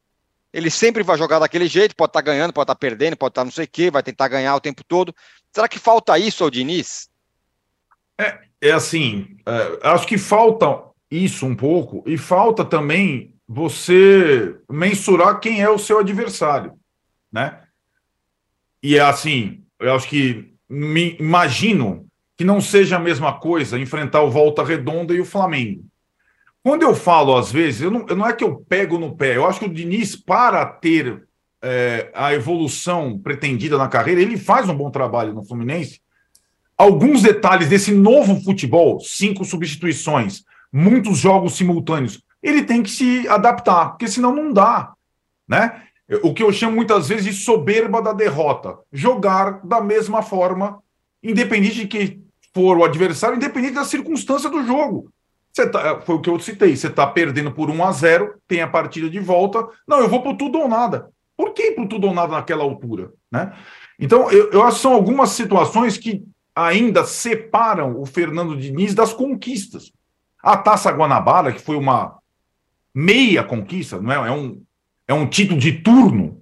Ele 0.54 0.70
sempre 0.70 1.04
vai 1.04 1.18
jogar 1.18 1.40
daquele 1.40 1.68
jeito, 1.68 1.96
pode 1.96 2.10
estar 2.10 2.22
tá 2.22 2.26
ganhando, 2.26 2.52
pode 2.52 2.64
estar 2.64 2.76
tá 2.76 2.80
perdendo, 2.80 3.16
pode 3.16 3.32
estar 3.32 3.42
tá 3.42 3.46
não 3.46 3.52
sei 3.52 3.66
o 3.66 3.68
quê, 3.68 3.92
vai 3.92 4.04
tentar 4.04 4.28
ganhar 4.28 4.56
o 4.56 4.60
tempo 4.62 4.84
todo. 4.84 5.16
Será 5.54 5.68
que 5.68 5.80
falta 5.80 6.18
isso 6.18 6.44
ao 6.44 6.50
Diniz? 6.50 7.10
É, 8.20 8.40
é 8.62 8.72
assim, 8.72 9.38
é, 9.46 9.90
acho 9.90 10.06
que 10.06 10.18
falta 10.18 10.84
isso 11.10 11.46
um 11.46 11.56
pouco, 11.56 12.04
e 12.06 12.18
falta 12.18 12.64
também 12.64 13.31
você 13.54 14.56
mensurar 14.70 15.42
quem 15.42 15.62
é 15.62 15.70
o 15.70 15.78
seu 15.78 16.00
adversário, 16.00 16.72
né? 17.30 17.60
E 18.82 18.96
é 18.96 19.02
assim, 19.02 19.66
eu 19.78 19.94
acho 19.94 20.08
que 20.08 20.54
me 20.70 21.18
imagino 21.20 22.08
que 22.38 22.46
não 22.46 22.62
seja 22.62 22.96
a 22.96 23.00
mesma 23.00 23.34
coisa 23.34 23.78
enfrentar 23.78 24.22
o 24.22 24.32
Volta 24.32 24.64
Redonda 24.64 25.14
e 25.14 25.20
o 25.20 25.26
Flamengo. 25.26 25.84
Quando 26.64 26.84
eu 26.84 26.96
falo, 26.96 27.36
às 27.36 27.52
vezes, 27.52 27.82
eu 27.82 27.92
não, 27.92 28.06
não 28.06 28.26
é 28.26 28.32
que 28.32 28.44
eu 28.44 28.56
pego 28.70 28.98
no 28.98 29.18
pé, 29.18 29.36
eu 29.36 29.46
acho 29.46 29.60
que 29.60 29.66
o 29.66 29.74
Diniz, 29.74 30.16
para 30.16 30.66
ter 30.66 31.28
é, 31.62 32.10
a 32.16 32.34
evolução 32.34 33.20
pretendida 33.20 33.78
na 33.78 33.90
carreira, 33.90 34.22
ele 34.22 34.38
faz 34.38 34.70
um 34.70 34.78
bom 34.78 34.90
trabalho 34.90 35.34
no 35.34 35.44
Fluminense. 35.44 36.00
Alguns 36.78 37.22
detalhes 37.22 37.68
desse 37.68 37.92
novo 37.92 38.40
futebol, 38.42 39.02
cinco 39.02 39.44
substituições, 39.44 40.46
muitos 40.72 41.18
jogos 41.18 41.58
simultâneos, 41.58 42.24
ele 42.42 42.64
tem 42.64 42.82
que 42.82 42.90
se 42.90 43.28
adaptar, 43.28 43.92
porque 43.92 44.08
senão 44.08 44.36
não 44.36 44.52
dá, 44.52 44.94
né? 45.48 45.84
o 46.24 46.34
que 46.34 46.44
eu 46.44 46.52
chamo 46.52 46.76
muitas 46.76 47.08
vezes 47.08 47.26
de 47.26 47.34
soberba 47.34 48.02
da 48.02 48.12
derrota. 48.12 48.78
Jogar 48.92 49.66
da 49.66 49.80
mesma 49.80 50.22
forma, 50.22 50.82
independente 51.24 51.76
de 51.76 51.88
quem 51.88 52.24
for 52.54 52.78
o 52.78 52.84
adversário, 52.84 53.38
independente 53.38 53.76
da 53.76 53.86
circunstância 53.86 54.50
do 54.50 54.66
jogo. 54.66 55.12
Tá, 55.54 56.02
foi 56.02 56.16
o 56.16 56.22
que 56.22 56.30
eu 56.30 56.40
citei. 56.40 56.76
Você 56.76 56.88
está 56.88 57.08
perdendo 57.08 57.52
por 57.52 57.70
1 57.70 57.84
a 57.84 57.92
0 57.92 58.36
tem 58.48 58.62
a 58.62 58.68
partida 58.68 59.10
de 59.10 59.20
volta. 59.20 59.66
Não, 59.88 60.00
eu 60.00 60.10
vou 60.10 60.22
por 60.22 60.36
tudo 60.36 60.60
ou 60.60 60.68
nada. 60.68 61.10
Por 61.38 61.54
que 61.54 61.72
por 61.72 61.88
tudo 61.88 62.08
ou 62.08 62.14
nada 62.14 62.34
naquela 62.34 62.64
altura? 62.64 63.12
Né? 63.32 63.54
Então, 64.00 64.30
eu, 64.32 64.52
eu 64.52 64.64
acho 64.64 64.78
que 64.78 64.82
são 64.82 64.94
algumas 64.94 65.30
situações 65.30 65.98
que 65.98 66.24
ainda 66.56 67.06
separam 67.06 68.00
o 68.00 68.06
Fernando 68.06 68.58
Diniz 68.58 68.94
das 68.94 69.14
conquistas. 69.14 69.92
A 70.44 70.58
Taça 70.58 70.92
Guanabara, 70.92 71.52
que 71.52 71.62
foi 71.62 71.76
uma 71.76 72.21
meia 72.94 73.44
conquista, 73.44 74.02
não 74.02 74.12
é? 74.12 74.28
É 74.28 74.32
um, 74.32 74.62
é 75.08 75.14
um 75.14 75.28
título 75.28 75.60
de 75.60 75.74
turno, 75.74 76.42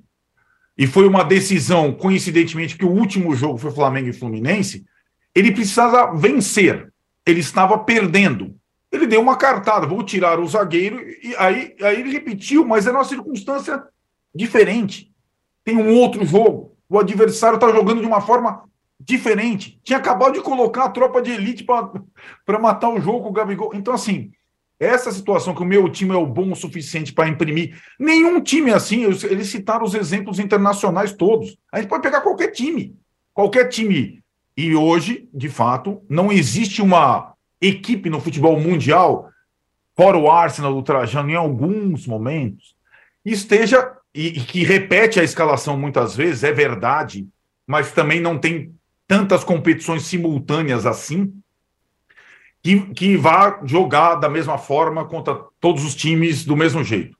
e 0.79 0.87
foi 0.87 1.05
uma 1.05 1.25
decisão, 1.25 1.91
coincidentemente, 1.91 2.77
que 2.77 2.85
o 2.85 2.89
último 2.89 3.35
jogo 3.35 3.57
foi 3.57 3.69
Flamengo 3.69 4.07
e 4.07 4.13
Fluminense, 4.13 4.85
ele 5.35 5.51
precisava 5.51 6.15
vencer. 6.15 6.89
Ele 7.25 7.41
estava 7.41 7.77
perdendo. 7.79 8.55
Ele 8.89 9.05
deu 9.05 9.19
uma 9.19 9.35
cartada, 9.35 9.85
vou 9.85 10.01
tirar 10.01 10.39
o 10.39 10.47
zagueiro, 10.47 11.05
e 11.21 11.35
aí, 11.37 11.75
aí 11.81 11.99
ele 11.99 12.13
repetiu, 12.13 12.65
mas 12.65 12.87
é 12.87 12.91
uma 12.91 13.03
circunstância 13.03 13.83
diferente. 14.33 15.11
Tem 15.65 15.75
um 15.75 15.93
outro 15.95 16.25
jogo. 16.25 16.77
O 16.87 16.97
adversário 16.97 17.55
está 17.55 17.69
jogando 17.73 17.99
de 17.99 18.07
uma 18.07 18.21
forma 18.21 18.63
diferente. 18.97 19.81
Tinha 19.83 19.99
acabado 19.99 20.35
de 20.35 20.41
colocar 20.41 20.85
a 20.85 20.89
tropa 20.89 21.21
de 21.21 21.31
elite 21.31 21.65
para 21.65 22.57
matar 22.57 22.87
o 22.87 23.01
jogo 23.01 23.23
com 23.23 23.29
o 23.29 23.33
Gabigol. 23.33 23.71
Então, 23.73 23.93
assim, 23.93 24.31
essa 24.79 25.11
situação 25.11 25.53
que 25.53 25.61
o 25.61 25.65
meu 25.65 25.89
time 25.89 26.13
é 26.13 26.17
o 26.17 26.25
bom 26.25 26.51
o 26.51 26.55
suficiente 26.55 27.11
para 27.11 27.27
imprimir. 27.27 27.77
Nenhum 27.99 28.39
time 28.39 28.71
assim. 28.71 29.03
Eles 29.03 29.47
citaram 29.47 29.83
os 29.83 29.93
exemplos 29.93 30.39
internacionais 30.39 31.11
todos. 31.11 31.57
A 31.71 31.79
gente 31.79 31.89
pode 31.89 32.03
pegar 32.03 32.21
qualquer 32.21 32.51
time. 32.51 32.95
Qualquer 33.33 33.67
time. 33.67 34.23
E 34.55 34.75
hoje, 34.75 35.27
de 35.33 35.49
fato, 35.49 36.01
não 36.09 36.31
existe 36.31 36.81
uma 36.81 37.33
equipe 37.61 38.09
no 38.09 38.21
futebol 38.21 38.59
mundial, 38.59 39.29
fora 39.95 40.17
o 40.17 40.31
Arsenal 40.31 40.73
do 40.73 40.81
Trajano, 40.81 41.29
em 41.29 41.35
alguns 41.35 42.07
momentos, 42.07 42.75
esteja 43.25 43.93
e, 44.13 44.27
e 44.27 44.39
que 44.41 44.63
repete 44.63 45.19
a 45.19 45.23
escalação 45.23 45.77
muitas 45.77 46.15
vezes, 46.15 46.43
é 46.43 46.51
verdade, 46.51 47.27
mas 47.67 47.91
também 47.91 48.19
não 48.21 48.37
tem 48.37 48.73
tantas 49.07 49.43
competições 49.43 50.03
simultâneas 50.03 50.85
assim, 50.85 51.33
que, 52.61 52.79
que 52.93 53.17
vá 53.17 53.59
jogar 53.63 54.15
da 54.15 54.29
mesma 54.29 54.57
forma 54.57 55.05
contra 55.05 55.39
todos 55.59 55.83
os 55.83 55.95
times 55.95 56.45
do 56.45 56.55
mesmo 56.55 56.83
jeito. 56.83 57.17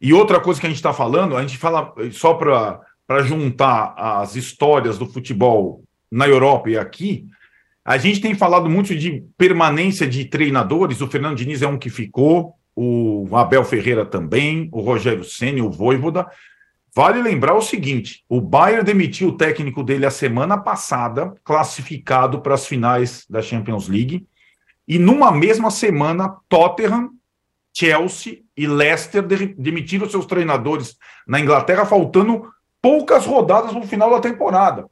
E 0.00 0.12
outra 0.12 0.40
coisa 0.40 0.60
que 0.60 0.66
a 0.66 0.70
gente 0.70 0.78
está 0.78 0.92
falando, 0.92 1.36
a 1.36 1.40
gente 1.40 1.58
fala 1.58 1.92
só 2.12 2.34
para 2.34 3.22
juntar 3.22 3.94
as 3.96 4.36
histórias 4.36 4.96
do 4.96 5.06
futebol 5.06 5.82
na 6.10 6.28
Europa 6.28 6.70
e 6.70 6.78
aqui, 6.78 7.26
a 7.84 7.96
gente 7.96 8.20
tem 8.20 8.34
falado 8.34 8.68
muito 8.68 8.94
de 8.94 9.24
permanência 9.36 10.06
de 10.06 10.24
treinadores, 10.26 11.00
o 11.00 11.08
Fernando 11.08 11.36
Diniz 11.36 11.62
é 11.62 11.66
um 11.66 11.78
que 11.78 11.90
ficou, 11.90 12.54
o 12.76 13.28
Abel 13.32 13.64
Ferreira 13.64 14.06
também, 14.06 14.68
o 14.70 14.80
Rogério 14.80 15.24
Senna, 15.24 15.64
o 15.64 15.70
Voivoda, 15.70 16.26
Vale 16.98 17.22
lembrar 17.22 17.54
o 17.54 17.62
seguinte: 17.62 18.24
o 18.28 18.40
Bayern 18.40 18.84
demitiu 18.84 19.28
o 19.28 19.36
técnico 19.36 19.84
dele 19.84 20.04
a 20.04 20.10
semana 20.10 20.58
passada, 20.58 21.32
classificado 21.44 22.40
para 22.40 22.54
as 22.54 22.66
finais 22.66 23.24
da 23.30 23.40
Champions 23.40 23.86
League, 23.86 24.26
e 24.88 24.98
numa 24.98 25.30
mesma 25.30 25.70
semana, 25.70 26.34
Tottenham, 26.48 27.10
Chelsea 27.74 28.40
e 28.56 28.66
Leicester 28.66 29.22
demitiram 29.56 30.08
seus 30.08 30.24
treinadores 30.24 30.96
na 31.26 31.38
Inglaterra, 31.38 31.84
faltando 31.84 32.50
poucas 32.80 33.26
rodadas 33.26 33.74
no 33.74 33.86
final 33.86 34.10
da 34.10 34.20
temporada. 34.20 34.88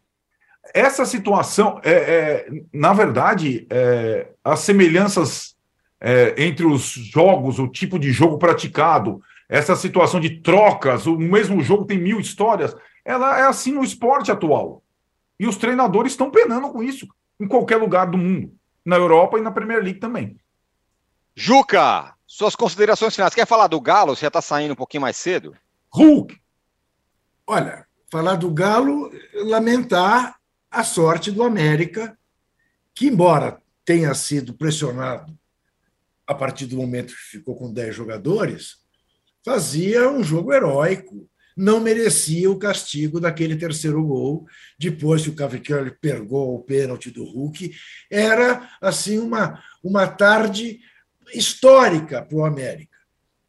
Essa 0.74 1.06
situação, 1.06 1.80
é, 1.82 1.92
é 1.92 2.48
na 2.72 2.92
verdade, 2.92 3.66
é, 3.70 4.28
as 4.44 4.60
semelhanças 4.60 5.56
é, 6.00 6.34
entre 6.36 6.66
os 6.66 6.82
jogos, 6.82 7.58
o 7.58 7.66
tipo 7.66 7.98
de 7.98 8.12
jogo 8.12 8.38
praticado, 8.38 9.22
essa 9.48 9.74
situação 9.74 10.20
de 10.20 10.40
trocas, 10.40 11.06
o 11.06 11.16
mesmo 11.16 11.62
jogo 11.62 11.86
tem 11.86 11.98
mil 11.98 12.20
histórias, 12.20 12.76
ela 13.04 13.38
é 13.38 13.46
assim 13.46 13.72
no 13.72 13.82
esporte 13.84 14.30
atual. 14.30 14.82
E 15.38 15.46
os 15.46 15.56
treinadores 15.56 16.12
estão 16.12 16.30
penando 16.30 16.68
com 16.68 16.82
isso 16.82 17.06
em 17.40 17.46
qualquer 17.46 17.76
lugar 17.76 18.06
do 18.06 18.18
mundo, 18.18 18.52
na 18.86 18.96
Europa 18.96 19.36
e 19.36 19.42
na 19.42 19.50
Premier 19.50 19.82
League 19.82 19.98
também. 19.98 20.38
Juca, 21.34 22.14
suas 22.26 22.54
considerações 22.54 23.14
finais. 23.14 23.34
Quer 23.34 23.46
falar 23.46 23.66
do 23.66 23.80
Galo? 23.80 24.14
Você 24.14 24.22
já 24.22 24.28
está 24.28 24.40
saindo 24.40 24.72
um 24.72 24.76
pouquinho 24.76 25.02
mais 25.02 25.16
cedo? 25.16 25.56
Hulk. 25.92 26.40
Olha, 27.46 27.86
falar 28.10 28.36
do 28.36 28.50
Galo, 28.50 29.10
lamentar 29.34 30.36
a 30.70 30.84
sorte 30.84 31.32
do 31.32 31.42
América, 31.42 32.16
que, 32.94 33.08
embora 33.08 33.60
tenha 33.84 34.14
sido 34.14 34.54
pressionado 34.54 35.36
a 36.26 36.34
partir 36.34 36.66
do 36.66 36.76
momento 36.76 37.14
que 37.14 37.38
ficou 37.38 37.56
com 37.56 37.72
10 37.72 37.94
jogadores, 37.94 38.78
fazia 39.44 40.08
um 40.10 40.22
jogo 40.22 40.52
heróico, 40.52 41.28
não 41.56 41.80
merecia 41.80 42.50
o 42.50 42.58
castigo 42.58 43.18
daquele 43.18 43.56
terceiro 43.56 44.04
gol, 44.04 44.46
depois 44.78 45.22
que 45.22 45.30
o 45.30 45.34
Cavicchioli 45.34 45.90
pegou 46.00 46.54
o 46.54 46.62
pênalti 46.62 47.10
do 47.10 47.24
Hulk. 47.24 47.74
Era, 48.10 48.68
assim, 48.80 49.18
uma, 49.18 49.62
uma 49.82 50.06
tarde 50.06 50.80
histórica 51.32 52.22
para 52.22 52.36
o 52.36 52.44
América 52.44 52.96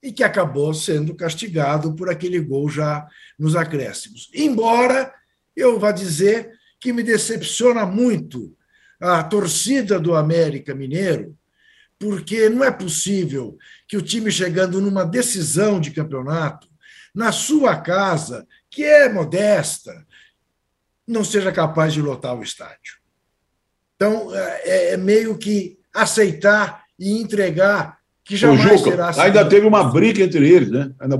e 0.01 0.11
que 0.11 0.23
acabou 0.23 0.73
sendo 0.73 1.13
castigado 1.15 1.93
por 1.95 2.09
aquele 2.09 2.39
gol 2.39 2.69
já 2.69 3.05
nos 3.37 3.55
acréscimos. 3.55 4.29
Embora 4.33 5.13
eu 5.55 5.79
vá 5.79 5.91
dizer 5.91 6.51
que 6.79 6.93
me 6.93 7.03
decepciona 7.03 7.85
muito 7.85 8.55
a 8.99 9.23
torcida 9.23 9.99
do 9.99 10.15
América 10.15 10.73
Mineiro, 10.73 11.35
porque 11.99 12.47
não 12.47 12.63
é 12.63 12.71
possível 12.71 13.57
que 13.87 13.97
o 13.97 14.01
time 14.01 14.31
chegando 14.31 14.79
numa 14.79 15.03
decisão 15.03 15.79
de 15.79 15.91
campeonato, 15.91 16.67
na 17.17 17.31
sua 17.31 17.75
casa, 17.75 18.47
que 18.69 18.83
é 18.83 19.11
modesta, 19.11 20.05
não 21.07 21.23
seja 21.23 21.51
capaz 21.51 21.91
de 21.91 21.99
lotar 21.99 22.37
o 22.37 22.43
estádio. 22.43 22.97
Então, 23.95 24.29
é, 24.35 24.91
é 24.91 24.97
meio 24.97 25.35
que 25.35 25.79
aceitar 25.91 26.83
e 26.99 27.19
entregar 27.19 27.97
que 28.23 28.37
jamais 28.37 28.79
Juca, 28.79 28.91
será 28.91 29.09
assim. 29.09 29.21
Ainda 29.21 29.49
teve 29.49 29.65
uma 29.65 29.85
briga 29.85 30.21
entre 30.23 30.47
eles, 30.47 30.69
né? 30.69 30.91
Ainda 30.99 31.17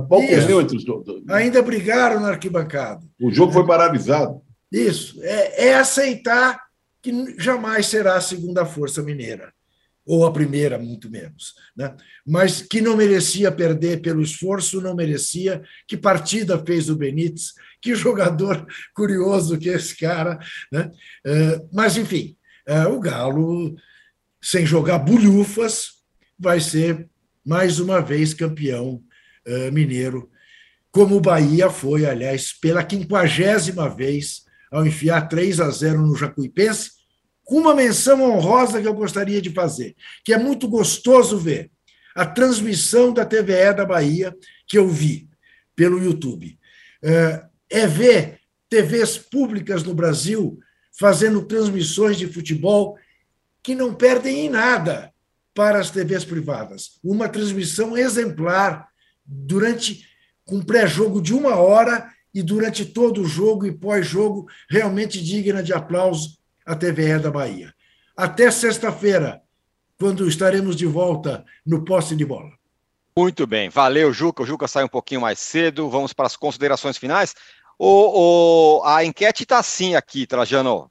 entre 0.60 0.76
os 0.76 0.84
dois. 0.84 1.04
Ainda 1.30 1.62
brigaram 1.62 2.20
na 2.20 2.28
arquibancada. 2.28 3.04
O 3.20 3.32
jogo 3.32 3.52
foi 3.52 3.66
paralisado. 3.66 4.40
Isso. 4.70 5.18
É, 5.24 5.70
é 5.70 5.74
aceitar 5.74 6.62
que 7.02 7.34
jamais 7.38 7.86
será 7.86 8.14
a 8.14 8.20
segunda 8.20 8.64
força 8.64 9.02
mineira 9.02 9.52
ou 10.08 10.24
a 10.24 10.32
primeira, 10.32 10.78
muito 10.78 11.10
menos. 11.10 11.52
Né? 11.76 11.94
Mas 12.26 12.62
que 12.62 12.80
não 12.80 12.96
merecia 12.96 13.52
perder 13.52 14.00
pelo 14.00 14.22
esforço, 14.22 14.80
não 14.80 14.96
merecia. 14.96 15.62
Que 15.86 15.98
partida 15.98 16.58
fez 16.64 16.88
o 16.88 16.96
Benítez, 16.96 17.52
que 17.80 17.94
jogador 17.94 18.66
curioso 18.96 19.58
que 19.58 19.68
é 19.68 19.74
esse 19.74 19.94
cara. 19.94 20.38
Né? 20.72 20.90
É, 21.26 21.62
mas, 21.70 21.98
enfim, 21.98 22.34
é, 22.66 22.86
o 22.86 22.98
Galo, 22.98 23.76
sem 24.42 24.64
jogar 24.64 24.98
bulhufas, 24.98 25.90
vai 26.38 26.58
ser 26.58 27.06
mais 27.44 27.78
uma 27.78 28.00
vez 28.00 28.32
campeão 28.32 29.02
é, 29.44 29.70
mineiro, 29.70 30.30
como 30.90 31.16
o 31.16 31.20
Bahia 31.20 31.68
foi, 31.68 32.06
aliás, 32.06 32.52
pela 32.58 32.82
quinquagésima 32.82 33.90
vez, 33.90 34.44
ao 34.70 34.86
enfiar 34.86 35.28
3 35.28 35.60
a 35.60 35.70
0 35.70 36.00
no 36.00 36.16
Jacuipense, 36.16 36.92
uma 37.48 37.74
menção 37.74 38.22
honrosa 38.22 38.80
que 38.80 38.86
eu 38.86 38.94
gostaria 38.94 39.40
de 39.40 39.50
fazer, 39.50 39.96
que 40.24 40.32
é 40.32 40.38
muito 40.38 40.68
gostoso 40.68 41.38
ver 41.38 41.70
a 42.14 42.26
transmissão 42.26 43.12
da 43.12 43.24
TVE 43.24 43.72
da 43.74 43.86
Bahia, 43.86 44.34
que 44.66 44.76
eu 44.76 44.88
vi 44.88 45.28
pelo 45.74 46.02
YouTube. 46.02 46.58
É, 47.02 47.44
é 47.70 47.86
ver 47.86 48.40
TVs 48.68 49.16
públicas 49.16 49.82
no 49.82 49.94
Brasil 49.94 50.58
fazendo 50.98 51.42
transmissões 51.42 52.18
de 52.18 52.26
futebol 52.26 52.98
que 53.62 53.74
não 53.74 53.94
perdem 53.94 54.46
em 54.46 54.50
nada 54.50 55.12
para 55.54 55.78
as 55.78 55.90
TVs 55.90 56.24
privadas. 56.24 56.98
Uma 57.02 57.28
transmissão 57.28 57.96
exemplar 57.96 58.88
durante 59.24 60.04
um 60.48 60.62
pré-jogo 60.62 61.20
de 61.20 61.34
uma 61.34 61.56
hora 61.56 62.10
e 62.34 62.42
durante 62.42 62.84
todo 62.84 63.22
o 63.22 63.26
jogo 63.26 63.66
e 63.66 63.72
pós-jogo, 63.72 64.46
realmente 64.68 65.22
digna 65.22 65.62
de 65.62 65.72
aplauso 65.72 66.37
a 66.68 66.76
TVE 66.76 67.18
da 67.18 67.30
Bahia. 67.30 67.74
Até 68.14 68.50
sexta-feira, 68.50 69.40
quando 69.98 70.28
estaremos 70.28 70.76
de 70.76 70.84
volta 70.84 71.42
no 71.64 71.82
poste 71.82 72.14
de 72.14 72.26
bola. 72.26 72.50
Muito 73.16 73.46
bem, 73.46 73.70
valeu, 73.70 74.12
Juca. 74.12 74.42
O 74.42 74.46
Juca 74.46 74.68
sai 74.68 74.84
um 74.84 74.88
pouquinho 74.88 75.22
mais 75.22 75.38
cedo. 75.38 75.88
Vamos 75.88 76.12
para 76.12 76.26
as 76.26 76.36
considerações 76.36 76.98
finais. 76.98 77.34
O, 77.78 78.80
o 78.80 78.84
a 78.84 79.02
enquete 79.02 79.44
está 79.44 79.58
assim 79.58 79.94
aqui, 79.94 80.26
Trajano. 80.26 80.90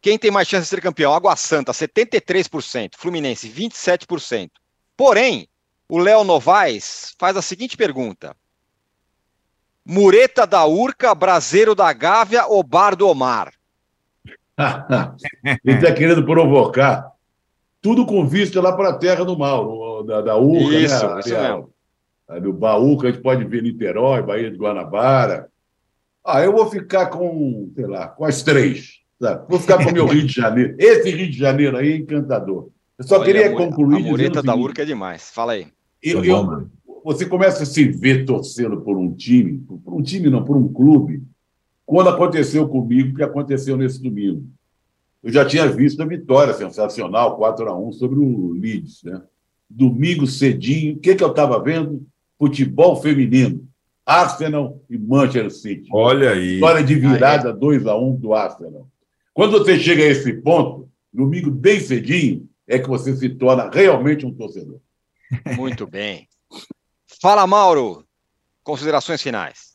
Quem 0.00 0.16
tem 0.16 0.30
mais 0.30 0.46
chance 0.46 0.62
de 0.62 0.68
ser 0.68 0.80
campeão? 0.80 1.12
Água 1.12 1.34
Santa, 1.34 1.72
73%. 1.72 2.92
Fluminense, 2.96 3.48
27%. 3.48 4.50
Porém, 4.96 5.48
o 5.88 5.98
Léo 5.98 6.22
Novaes 6.22 7.14
faz 7.18 7.36
a 7.36 7.42
seguinte 7.42 7.76
pergunta: 7.76 8.36
Mureta 9.84 10.46
da 10.46 10.64
Urca, 10.64 11.14
Braseiro 11.16 11.74
da 11.74 11.92
Gávea 11.92 12.46
ou 12.46 12.62
Bar 12.62 12.94
do 12.94 13.08
Omar? 13.08 13.52
Ele 15.64 15.76
está 15.76 15.92
querendo 15.92 16.24
provocar 16.24 17.10
tudo 17.80 18.06
com 18.06 18.26
vista 18.26 18.60
lá 18.60 18.74
para 18.74 18.90
a 18.90 18.98
terra 18.98 19.24
do 19.24 19.36
mal, 19.38 20.04
da, 20.04 20.20
da 20.22 20.38
Urca, 20.38 20.74
isso, 20.76 21.06
né? 21.08 21.20
Isso 21.20 21.34
mesmo. 21.34 21.70
Do 22.42 22.52
Baú, 22.52 22.98
que 22.98 23.06
a 23.06 23.10
gente 23.12 23.20
pode 23.22 23.44
ver 23.44 23.62
Niterói, 23.62 24.22
Bahia 24.22 24.50
de 24.50 24.56
Guanabara. 24.56 25.48
Ah, 26.24 26.40
eu 26.42 26.52
vou 26.52 26.70
ficar 26.70 27.06
com, 27.06 27.70
sei 27.74 27.86
lá, 27.86 28.08
com 28.08 28.24
as 28.24 28.42
três. 28.42 29.00
Sabe? 29.20 29.44
Vou 29.48 29.60
ficar 29.60 29.82
com 29.84 29.90
o 29.90 29.92
meu 29.92 30.06
Rio 30.06 30.26
de 30.26 30.32
Janeiro. 30.32 30.74
Esse 30.80 31.10
Rio 31.10 31.30
de 31.30 31.36
Janeiro 31.36 31.76
aí 31.76 31.92
é 31.92 31.96
encantador. 31.96 32.70
Eu 32.98 33.04
só 33.04 33.16
Olha, 33.16 33.24
queria 33.26 33.50
a 33.50 33.56
concluir. 33.56 33.96
A 33.96 34.00
mureta 34.00 34.42
da 34.42 34.54
Urca 34.54 34.82
é 34.82 34.86
demais. 34.86 35.30
Fala 35.30 35.52
aí. 35.52 35.66
eu- 36.02 36.24
eu- 36.24 36.68
você 37.04 37.26
começa 37.26 37.64
a 37.64 37.66
se 37.66 37.86
ver 37.86 38.24
torcendo 38.24 38.80
por 38.80 38.96
um 38.96 39.12
time, 39.14 39.58
por 39.84 39.92
um 39.94 40.02
time 40.02 40.30
não, 40.30 40.42
por 40.42 40.56
um 40.56 40.66
clube, 40.72 41.22
quando 41.86 42.10
aconteceu 42.10 42.68
comigo 42.68 43.12
o 43.12 43.14
que 43.16 43.22
aconteceu 43.22 43.76
nesse 43.76 44.02
domingo. 44.02 44.46
Eu 45.22 45.32
já 45.32 45.44
tinha 45.44 45.66
visto 45.66 46.02
a 46.02 46.06
vitória 46.06 46.52
sensacional, 46.52 47.36
4 47.36 47.68
a 47.68 47.78
1 47.78 47.92
sobre 47.92 48.18
o 48.18 48.52
Leeds. 48.52 49.02
Né? 49.04 49.22
Domingo 49.68 50.26
cedinho, 50.26 50.96
o 50.96 50.98
que, 50.98 51.14
que 51.14 51.24
eu 51.24 51.30
estava 51.30 51.62
vendo? 51.62 52.06
Futebol 52.38 52.96
feminino. 52.96 53.66
Arsenal 54.04 54.82
e 54.90 54.98
Manchester 54.98 55.50
City. 55.50 55.88
Olha 55.90 56.32
aí. 56.32 56.56
Vitória 56.56 56.84
de 56.84 56.94
virada 56.94 57.52
2 57.54 57.86
a 57.86 57.96
1 57.96 58.16
do 58.16 58.34
Arsenal. 58.34 58.86
Quando 59.32 59.52
você 59.52 59.78
chega 59.78 60.02
a 60.02 60.06
esse 60.06 60.32
ponto, 60.34 60.90
domingo 61.10 61.50
bem 61.50 61.80
cedinho, 61.80 62.46
é 62.68 62.78
que 62.78 62.88
você 62.88 63.16
se 63.16 63.30
torna 63.30 63.70
realmente 63.70 64.26
um 64.26 64.34
torcedor. 64.34 64.78
Muito 65.56 65.86
bem. 65.86 66.28
Fala, 67.20 67.46
Mauro. 67.46 68.04
Considerações 68.62 69.22
finais. 69.22 69.73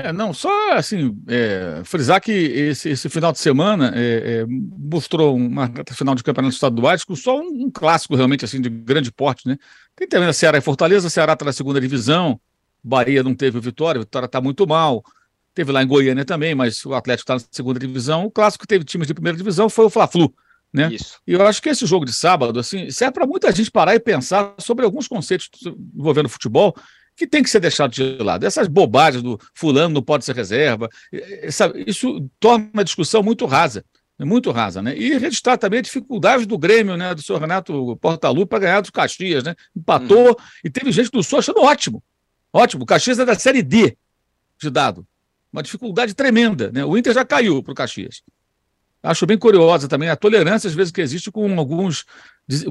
É, 0.00 0.12
não, 0.12 0.32
só 0.32 0.74
assim, 0.74 1.20
é, 1.26 1.82
frisar 1.84 2.20
que 2.20 2.30
esse, 2.30 2.88
esse 2.88 3.08
final 3.08 3.32
de 3.32 3.40
semana 3.40 3.92
é, 3.96 4.42
é, 4.42 4.46
mostrou 4.46 5.36
uma 5.36 5.68
final 5.90 6.14
de 6.14 6.22
campeonato 6.22 6.54
estaduais 6.54 7.02
com 7.02 7.16
só 7.16 7.36
um, 7.36 7.64
um 7.64 7.70
clássico 7.70 8.14
realmente 8.14 8.44
assim 8.44 8.60
de 8.60 8.68
grande 8.68 9.10
porte, 9.10 9.48
né? 9.48 9.56
Tem 9.96 10.06
também 10.06 10.28
a 10.28 10.32
Ceará 10.32 10.56
e 10.56 10.60
Fortaleza, 10.60 11.10
Ceará 11.10 11.32
está 11.32 11.44
na 11.44 11.52
segunda 11.52 11.80
divisão, 11.80 12.40
Bahia 12.82 13.24
não 13.24 13.34
teve 13.34 13.58
vitória, 13.58 14.00
Vitória 14.00 14.26
está 14.26 14.40
muito 14.40 14.66
mal. 14.68 15.02
Teve 15.52 15.72
lá 15.72 15.82
em 15.82 15.86
Goiânia 15.88 16.24
também, 16.24 16.54
mas 16.54 16.86
o 16.86 16.94
Atlético 16.94 17.24
está 17.24 17.34
na 17.34 17.50
segunda 17.50 17.80
divisão. 17.80 18.24
O 18.26 18.30
clássico 18.30 18.62
que 18.62 18.68
teve 18.68 18.84
times 18.84 19.08
de 19.08 19.14
primeira 19.14 19.36
divisão 19.36 19.68
foi 19.68 19.86
o 19.86 19.90
Fla-Flu, 19.90 20.32
né? 20.72 20.92
Isso. 20.92 21.18
E 21.26 21.32
eu 21.32 21.44
acho 21.44 21.60
que 21.60 21.68
esse 21.68 21.84
jogo 21.84 22.04
de 22.04 22.12
sábado, 22.12 22.60
assim, 22.60 22.88
serve 22.92 23.14
para 23.14 23.26
muita 23.26 23.50
gente 23.50 23.68
parar 23.68 23.96
e 23.96 23.98
pensar 23.98 24.54
sobre 24.58 24.84
alguns 24.84 25.08
conceitos 25.08 25.48
envolvendo 25.92 26.28
futebol 26.28 26.76
que 27.18 27.26
tem 27.26 27.42
que 27.42 27.50
ser 27.50 27.58
deixado 27.58 27.90
de 27.90 28.16
lado. 28.22 28.46
Essas 28.46 28.68
bobagens 28.68 29.22
do 29.22 29.38
fulano 29.52 29.94
não 29.94 30.02
pode 30.02 30.24
ser 30.24 30.36
reserva, 30.36 30.88
sabe, 31.50 31.84
isso 31.84 32.30
torna 32.38 32.70
a 32.74 32.82
discussão 32.84 33.24
muito 33.24 33.44
rasa, 33.44 33.84
muito 34.20 34.52
rasa, 34.52 34.80
né? 34.80 34.96
E 34.96 35.18
registrar 35.18 35.58
também 35.58 35.80
a 35.80 35.82
dificuldade 35.82 36.46
do 36.46 36.56
Grêmio, 36.56 36.96
né, 36.96 37.14
do 37.14 37.22
senhor 37.22 37.40
Renato 37.40 37.96
Portaluppi 38.00 38.48
para 38.48 38.58
ganhar 38.60 38.80
dos 38.80 38.90
Caxias, 38.90 39.42
né? 39.42 39.56
Empatou 39.76 40.38
e 40.64 40.70
teve 40.70 40.92
gente 40.92 41.10
do 41.10 41.22
Sul 41.22 41.40
achando 41.40 41.60
ótimo. 41.60 42.02
Ótimo, 42.52 42.84
o 42.84 42.86
Caxias 42.86 43.18
é 43.18 43.24
da 43.24 43.34
Série 43.34 43.62
D 43.62 43.96
de 44.60 44.70
dado. 44.70 45.04
Uma 45.52 45.62
dificuldade 45.62 46.14
tremenda, 46.14 46.70
né? 46.70 46.84
O 46.84 46.96
Inter 46.96 47.12
já 47.12 47.24
caiu 47.24 47.62
para 47.62 47.72
o 47.72 47.74
Caxias. 47.74 48.22
Acho 49.02 49.26
bem 49.26 49.38
curiosa 49.38 49.88
também 49.88 50.08
a 50.08 50.16
tolerância, 50.16 50.68
às 50.68 50.74
vezes, 50.74 50.92
que 50.92 51.00
existe 51.00 51.30
com 51.30 51.58
alguns 51.58 52.04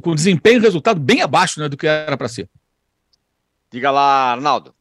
com 0.01 0.15
desempenho 0.15 0.57
e 0.57 0.61
resultado 0.61 0.99
bem 0.99 1.21
abaixo 1.21 1.59
né, 1.59 1.69
do 1.69 1.77
que 1.77 1.87
era 1.87 2.17
para 2.17 2.27
ser. 2.27 2.49
Diga 3.71 3.91
lá, 3.91 4.31
Arnaldo. 4.31 4.73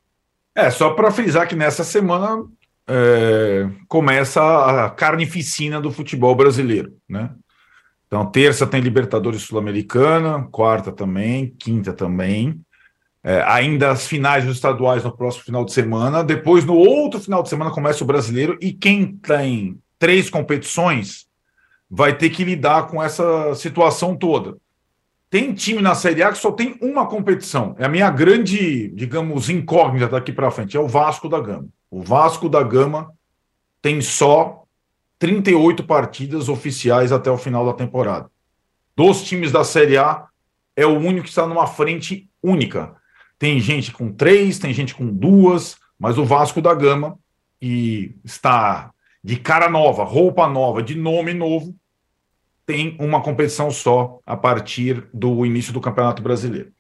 É, 0.55 0.70
só 0.70 0.91
para 0.91 1.11
frisar 1.11 1.47
que 1.47 1.55
nessa 1.55 1.84
semana 1.84 2.45
é, 2.87 3.68
começa 3.89 4.41
a 4.41 4.91
carnificina 4.91 5.80
do 5.80 5.91
futebol 5.91 6.34
brasileiro, 6.34 6.97
né? 7.09 7.30
Então, 8.07 8.24
terça 8.24 8.66
tem 8.66 8.80
Libertadores 8.80 9.43
Sul-Americana, 9.43 10.47
quarta 10.51 10.93
também, 10.93 11.55
quinta 11.59 11.93
também. 11.93 12.61
É, 13.22 13.43
ainda 13.43 13.91
as 13.91 14.07
finais 14.07 14.45
dos 14.45 14.55
estaduais 14.55 15.03
no 15.03 15.14
próximo 15.14 15.45
final 15.45 15.64
de 15.64 15.72
semana. 15.72 16.22
Depois, 16.22 16.64
no 16.64 16.74
outro 16.74 17.20
final 17.20 17.43
de 17.43 17.49
semana, 17.49 17.72
começa 17.72 18.05
o 18.05 18.07
brasileiro. 18.07 18.57
E 18.62 18.72
quem 18.72 19.16
tem 19.16 19.76
três 19.99 20.30
competições 20.30 21.26
vai 21.91 22.16
ter 22.16 22.30
que 22.30 22.45
lidar 22.45 22.87
com 22.87 23.03
essa 23.03 23.53
situação 23.57 24.16
toda. 24.16 24.57
Tem 25.29 25.53
time 25.53 25.83
na 25.83 25.95
Série 25.95 26.22
A 26.22 26.31
que 26.31 26.39
só 26.39 26.53
tem 26.53 26.79
uma 26.81 27.07
competição. 27.07 27.74
É 27.79 27.85
a 27.85 27.89
minha 27.89 28.11
grande, 28.11 28.89
digamos, 28.89 29.51
incógnita 29.51 30.09
daqui 30.09 30.33
para 30.33 30.51
frente. 30.51 30.77
É 30.77 30.81
o 30.81 30.87
Vasco 30.87 31.29
da 31.29 31.41
Gama. 31.41 31.68
O 31.91 32.01
Vasco 32.01 32.49
da 32.49 32.62
Gama 32.62 33.12
tem 33.83 34.01
só 34.01 34.64
38 35.18 35.85
partidas 35.85 36.49
oficiais 36.49 37.12
até 37.12 37.31
o 37.31 37.39
final 37.39 37.64
da 37.64 37.72
temporada. 37.72 38.31
Dos 38.97 39.24
times 39.24 39.51
da 39.51 39.64
Série 39.64 39.99
A, 39.99 40.27
é 40.77 40.87
o 40.87 40.99
único 40.99 41.24
que 41.24 41.29
está 41.31 41.47
numa 41.47 41.66
frente 41.66 42.31
única. 42.43 42.95
Tem 43.39 43.59
gente 43.59 43.93
com 43.93 44.12
três, 44.12 44.59
tem 44.59 44.72
gente 44.72 44.95
com 44.95 45.07
duas, 45.07 45.77
mas 45.99 46.18
o 46.18 46.24
Vasco 46.24 46.61
da 46.61 46.74
Gama, 46.74 47.18
que 47.61 48.14
está 48.24 48.91
de 49.24 49.37
cara 49.37 49.68
nova, 49.68 50.05
roupa 50.05 50.47
nova, 50.47 50.83
de 50.83 50.95
nome 50.95 51.35
novo, 51.35 51.74
tem 52.66 52.96
uma 52.98 53.22
competição 53.22 53.70
só 53.70 54.18
a 54.26 54.36
partir 54.36 55.08
do 55.14 55.46
início 55.46 55.72
do 55.72 55.80
Campeonato 55.80 56.20
Brasileiro. 56.20 56.72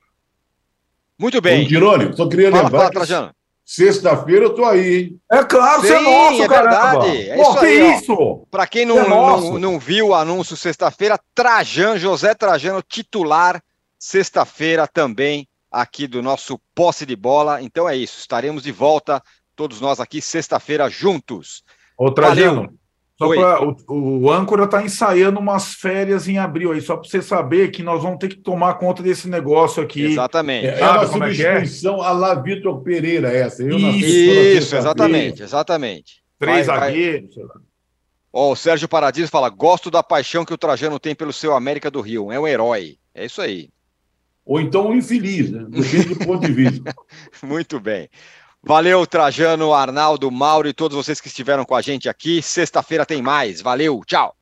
Muito 1.18 1.40
bem. 1.40 1.64
Ô, 1.64 1.68
Tirone, 1.68 2.14
só 2.14 2.28
queria 2.28 2.50
Fala, 2.50 2.64
lembrar 2.64 2.92
fala, 2.92 3.34
sexta-feira 3.64 4.44
eu 4.44 4.54
tô 4.54 4.64
aí, 4.64 4.96
hein? 4.96 5.20
É 5.32 5.42
claro, 5.44 5.82
Sim, 5.82 6.42
é 6.42 6.48
verdade. 6.48 7.28
É 7.30 7.36
Pô, 7.36 7.42
isso 7.42 7.60
que 7.60 7.66
aí, 7.66 7.82
ó. 7.82 7.96
isso? 7.96 8.46
Para 8.50 8.66
quem 8.66 8.84
não, 8.84 8.98
É 8.98 9.08
nosso. 9.08 9.52
não, 9.52 9.58
não 9.58 9.78
viu 9.78 10.08
o 10.08 10.14
anúncio 10.14 10.56
sexta-feira, 10.56 11.18
Trajan, 11.34 11.96
José 11.98 12.34
Trajano, 12.34 12.82
titular, 12.82 13.62
sexta-feira 13.98 14.86
também 14.86 15.48
aqui 15.70 16.06
do 16.06 16.22
nosso 16.22 16.60
posse 16.74 17.06
de 17.06 17.16
bola. 17.16 17.62
Então 17.62 17.88
é 17.88 17.96
isso, 17.96 18.18
estaremos 18.18 18.62
de 18.62 18.72
volta, 18.72 19.22
todos 19.54 19.80
nós 19.80 20.00
aqui, 20.00 20.20
sexta-feira, 20.20 20.88
juntos. 20.90 21.64
Ô, 21.96 22.10
Trajano, 22.10 22.74
só 23.18 23.28
pra, 23.28 23.62
o, 23.62 24.24
o 24.24 24.30
âncora 24.30 24.64
está 24.64 24.82
ensaiando 24.82 25.40
umas 25.40 25.74
férias 25.74 26.28
em 26.28 26.36
abril 26.36 26.72
aí, 26.72 26.82
só 26.82 26.96
para 26.96 27.08
você 27.08 27.22
saber 27.22 27.70
que 27.70 27.82
nós 27.82 28.02
vamos 28.02 28.18
ter 28.18 28.28
que 28.28 28.36
tomar 28.36 28.74
conta 28.74 29.02
desse 29.02 29.26
negócio 29.26 29.82
aqui. 29.82 30.02
Exatamente. 30.02 30.66
É, 30.66 30.80
é 30.80 30.84
uma 30.84 31.00
é 31.00 31.04
é? 31.04 31.06
substituição 31.06 32.02
a 32.02 32.12
lá 32.12 32.34
Vitor 32.34 32.82
Pereira, 32.82 33.32
essa. 33.32 33.62
Eu 33.62 33.78
Isso, 33.78 34.06
Isso, 34.06 34.76
exatamente, 34.76 35.42
exatamente. 35.42 36.22
Três 36.38 36.66
zagueiros. 36.66 37.32
sei 37.32 37.44
lá. 37.44 37.54
Ó, 38.30 38.52
o 38.52 38.56
Sérgio 38.56 38.86
Paradiso 38.86 39.30
fala: 39.30 39.48
gosto 39.48 39.90
da 39.90 40.02
paixão 40.02 40.44
que 40.44 40.52
o 40.52 40.58
Trajano 40.58 41.00
tem 41.00 41.14
pelo 41.14 41.32
seu 41.32 41.56
América 41.56 41.90
do 41.90 42.02
Rio. 42.02 42.30
É 42.30 42.38
um 42.38 42.46
herói. 42.46 42.98
É 43.14 43.24
isso 43.24 43.40
aí. 43.40 43.70
Ou 44.44 44.60
então 44.60 44.88
um 44.88 44.94
infeliz, 44.94 45.50
né? 45.50 45.64
Do 45.64 46.24
ponto 46.24 46.46
de 46.46 46.52
vista. 46.52 46.94
Muito 47.42 47.80
bem. 47.80 48.10
Valeu, 48.68 49.06
Trajano, 49.06 49.72
Arnaldo, 49.72 50.28
Mauro 50.28 50.66
e 50.66 50.72
todos 50.72 50.96
vocês 50.96 51.20
que 51.20 51.28
estiveram 51.28 51.64
com 51.64 51.76
a 51.76 51.80
gente 51.80 52.08
aqui. 52.08 52.42
Sexta-feira 52.42 53.06
tem 53.06 53.22
mais. 53.22 53.62
Valeu, 53.62 54.02
tchau. 54.04 54.34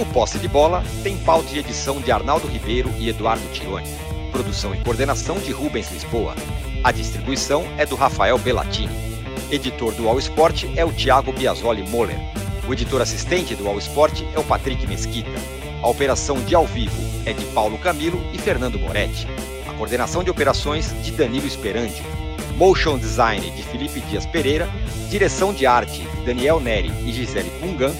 O 0.00 0.06
Posse 0.14 0.38
de 0.38 0.48
Bola 0.48 0.82
tem 1.02 1.18
pauta 1.18 1.50
de 1.50 1.58
edição 1.58 2.00
de 2.00 2.10
Arnaldo 2.10 2.48
Ribeiro 2.48 2.90
e 2.98 3.10
Eduardo 3.10 3.46
Tironi. 3.52 3.90
Produção 4.32 4.74
e 4.74 4.82
coordenação 4.82 5.38
de 5.38 5.52
Rubens 5.52 5.92
Lisboa. 5.92 6.34
A 6.82 6.90
distribuição 6.90 7.64
é 7.76 7.84
do 7.84 7.96
Rafael 7.96 8.38
Bellatini. 8.38 8.96
Editor 9.50 9.92
do 9.92 10.08
All 10.08 10.18
Sport 10.20 10.64
é 10.74 10.86
o 10.86 10.90
Thiago 10.90 11.34
Biasoli 11.34 11.86
Moller. 11.90 12.16
O 12.66 12.72
editor 12.72 13.02
assistente 13.02 13.54
do 13.54 13.68
All 13.68 13.76
Sport 13.76 14.22
é 14.34 14.38
o 14.38 14.44
Patrick 14.44 14.86
Mesquita. 14.86 15.65
A 15.82 15.88
operação 15.88 16.40
de 16.40 16.54
ao 16.54 16.66
vivo 16.66 16.96
é 17.24 17.32
de 17.32 17.44
Paulo 17.46 17.78
Camilo 17.78 18.20
e 18.32 18.38
Fernando 18.38 18.78
Moretti. 18.78 19.26
A 19.68 19.72
coordenação 19.74 20.24
de 20.24 20.30
operações 20.30 20.94
de 21.02 21.12
Danilo 21.12 21.46
Esperandio. 21.46 22.04
Motion 22.56 22.98
Design 22.98 23.50
de 23.50 23.62
Felipe 23.62 24.00
Dias 24.00 24.24
Pereira. 24.26 24.68
Direção 25.10 25.52
de 25.52 25.66
arte 25.66 26.00
de 26.00 26.24
Daniel 26.24 26.58
Neri 26.58 26.90
e 27.04 27.12
Gisele 27.12 27.50
Pungan. 27.60 27.92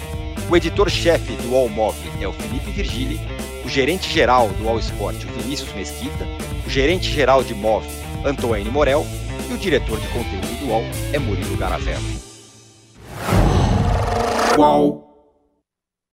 O 0.49 0.57
editor-chefe 0.57 1.35
do 1.37 1.55
All 1.55 1.69
Mob 1.69 1.97
é 2.21 2.27
o 2.27 2.33
Felipe 2.33 2.71
Virgili. 2.71 3.21
O 3.65 3.69
gerente-geral 3.69 4.49
do 4.49 4.69
All 4.69 4.79
Sport, 4.79 5.25
o 5.25 5.43
Vinícius 5.43 5.73
Mesquita. 5.75 6.27
O 6.67 6.71
gerente-geral 6.71 7.45
de 7.45 7.55
MOV, 7.55 7.85
Antoine 8.25 8.71
Morel. 8.71 9.07
E 9.49 9.53
o 9.53 9.59
diretor 9.59 10.01
de 10.01 10.09
conteúdo 10.09 10.61
do 10.61 10.67
UOL 10.67 10.83
é 11.13 11.19
Murilo 11.19 11.57
Garavello. 11.57 12.03
Qual? 14.57 15.06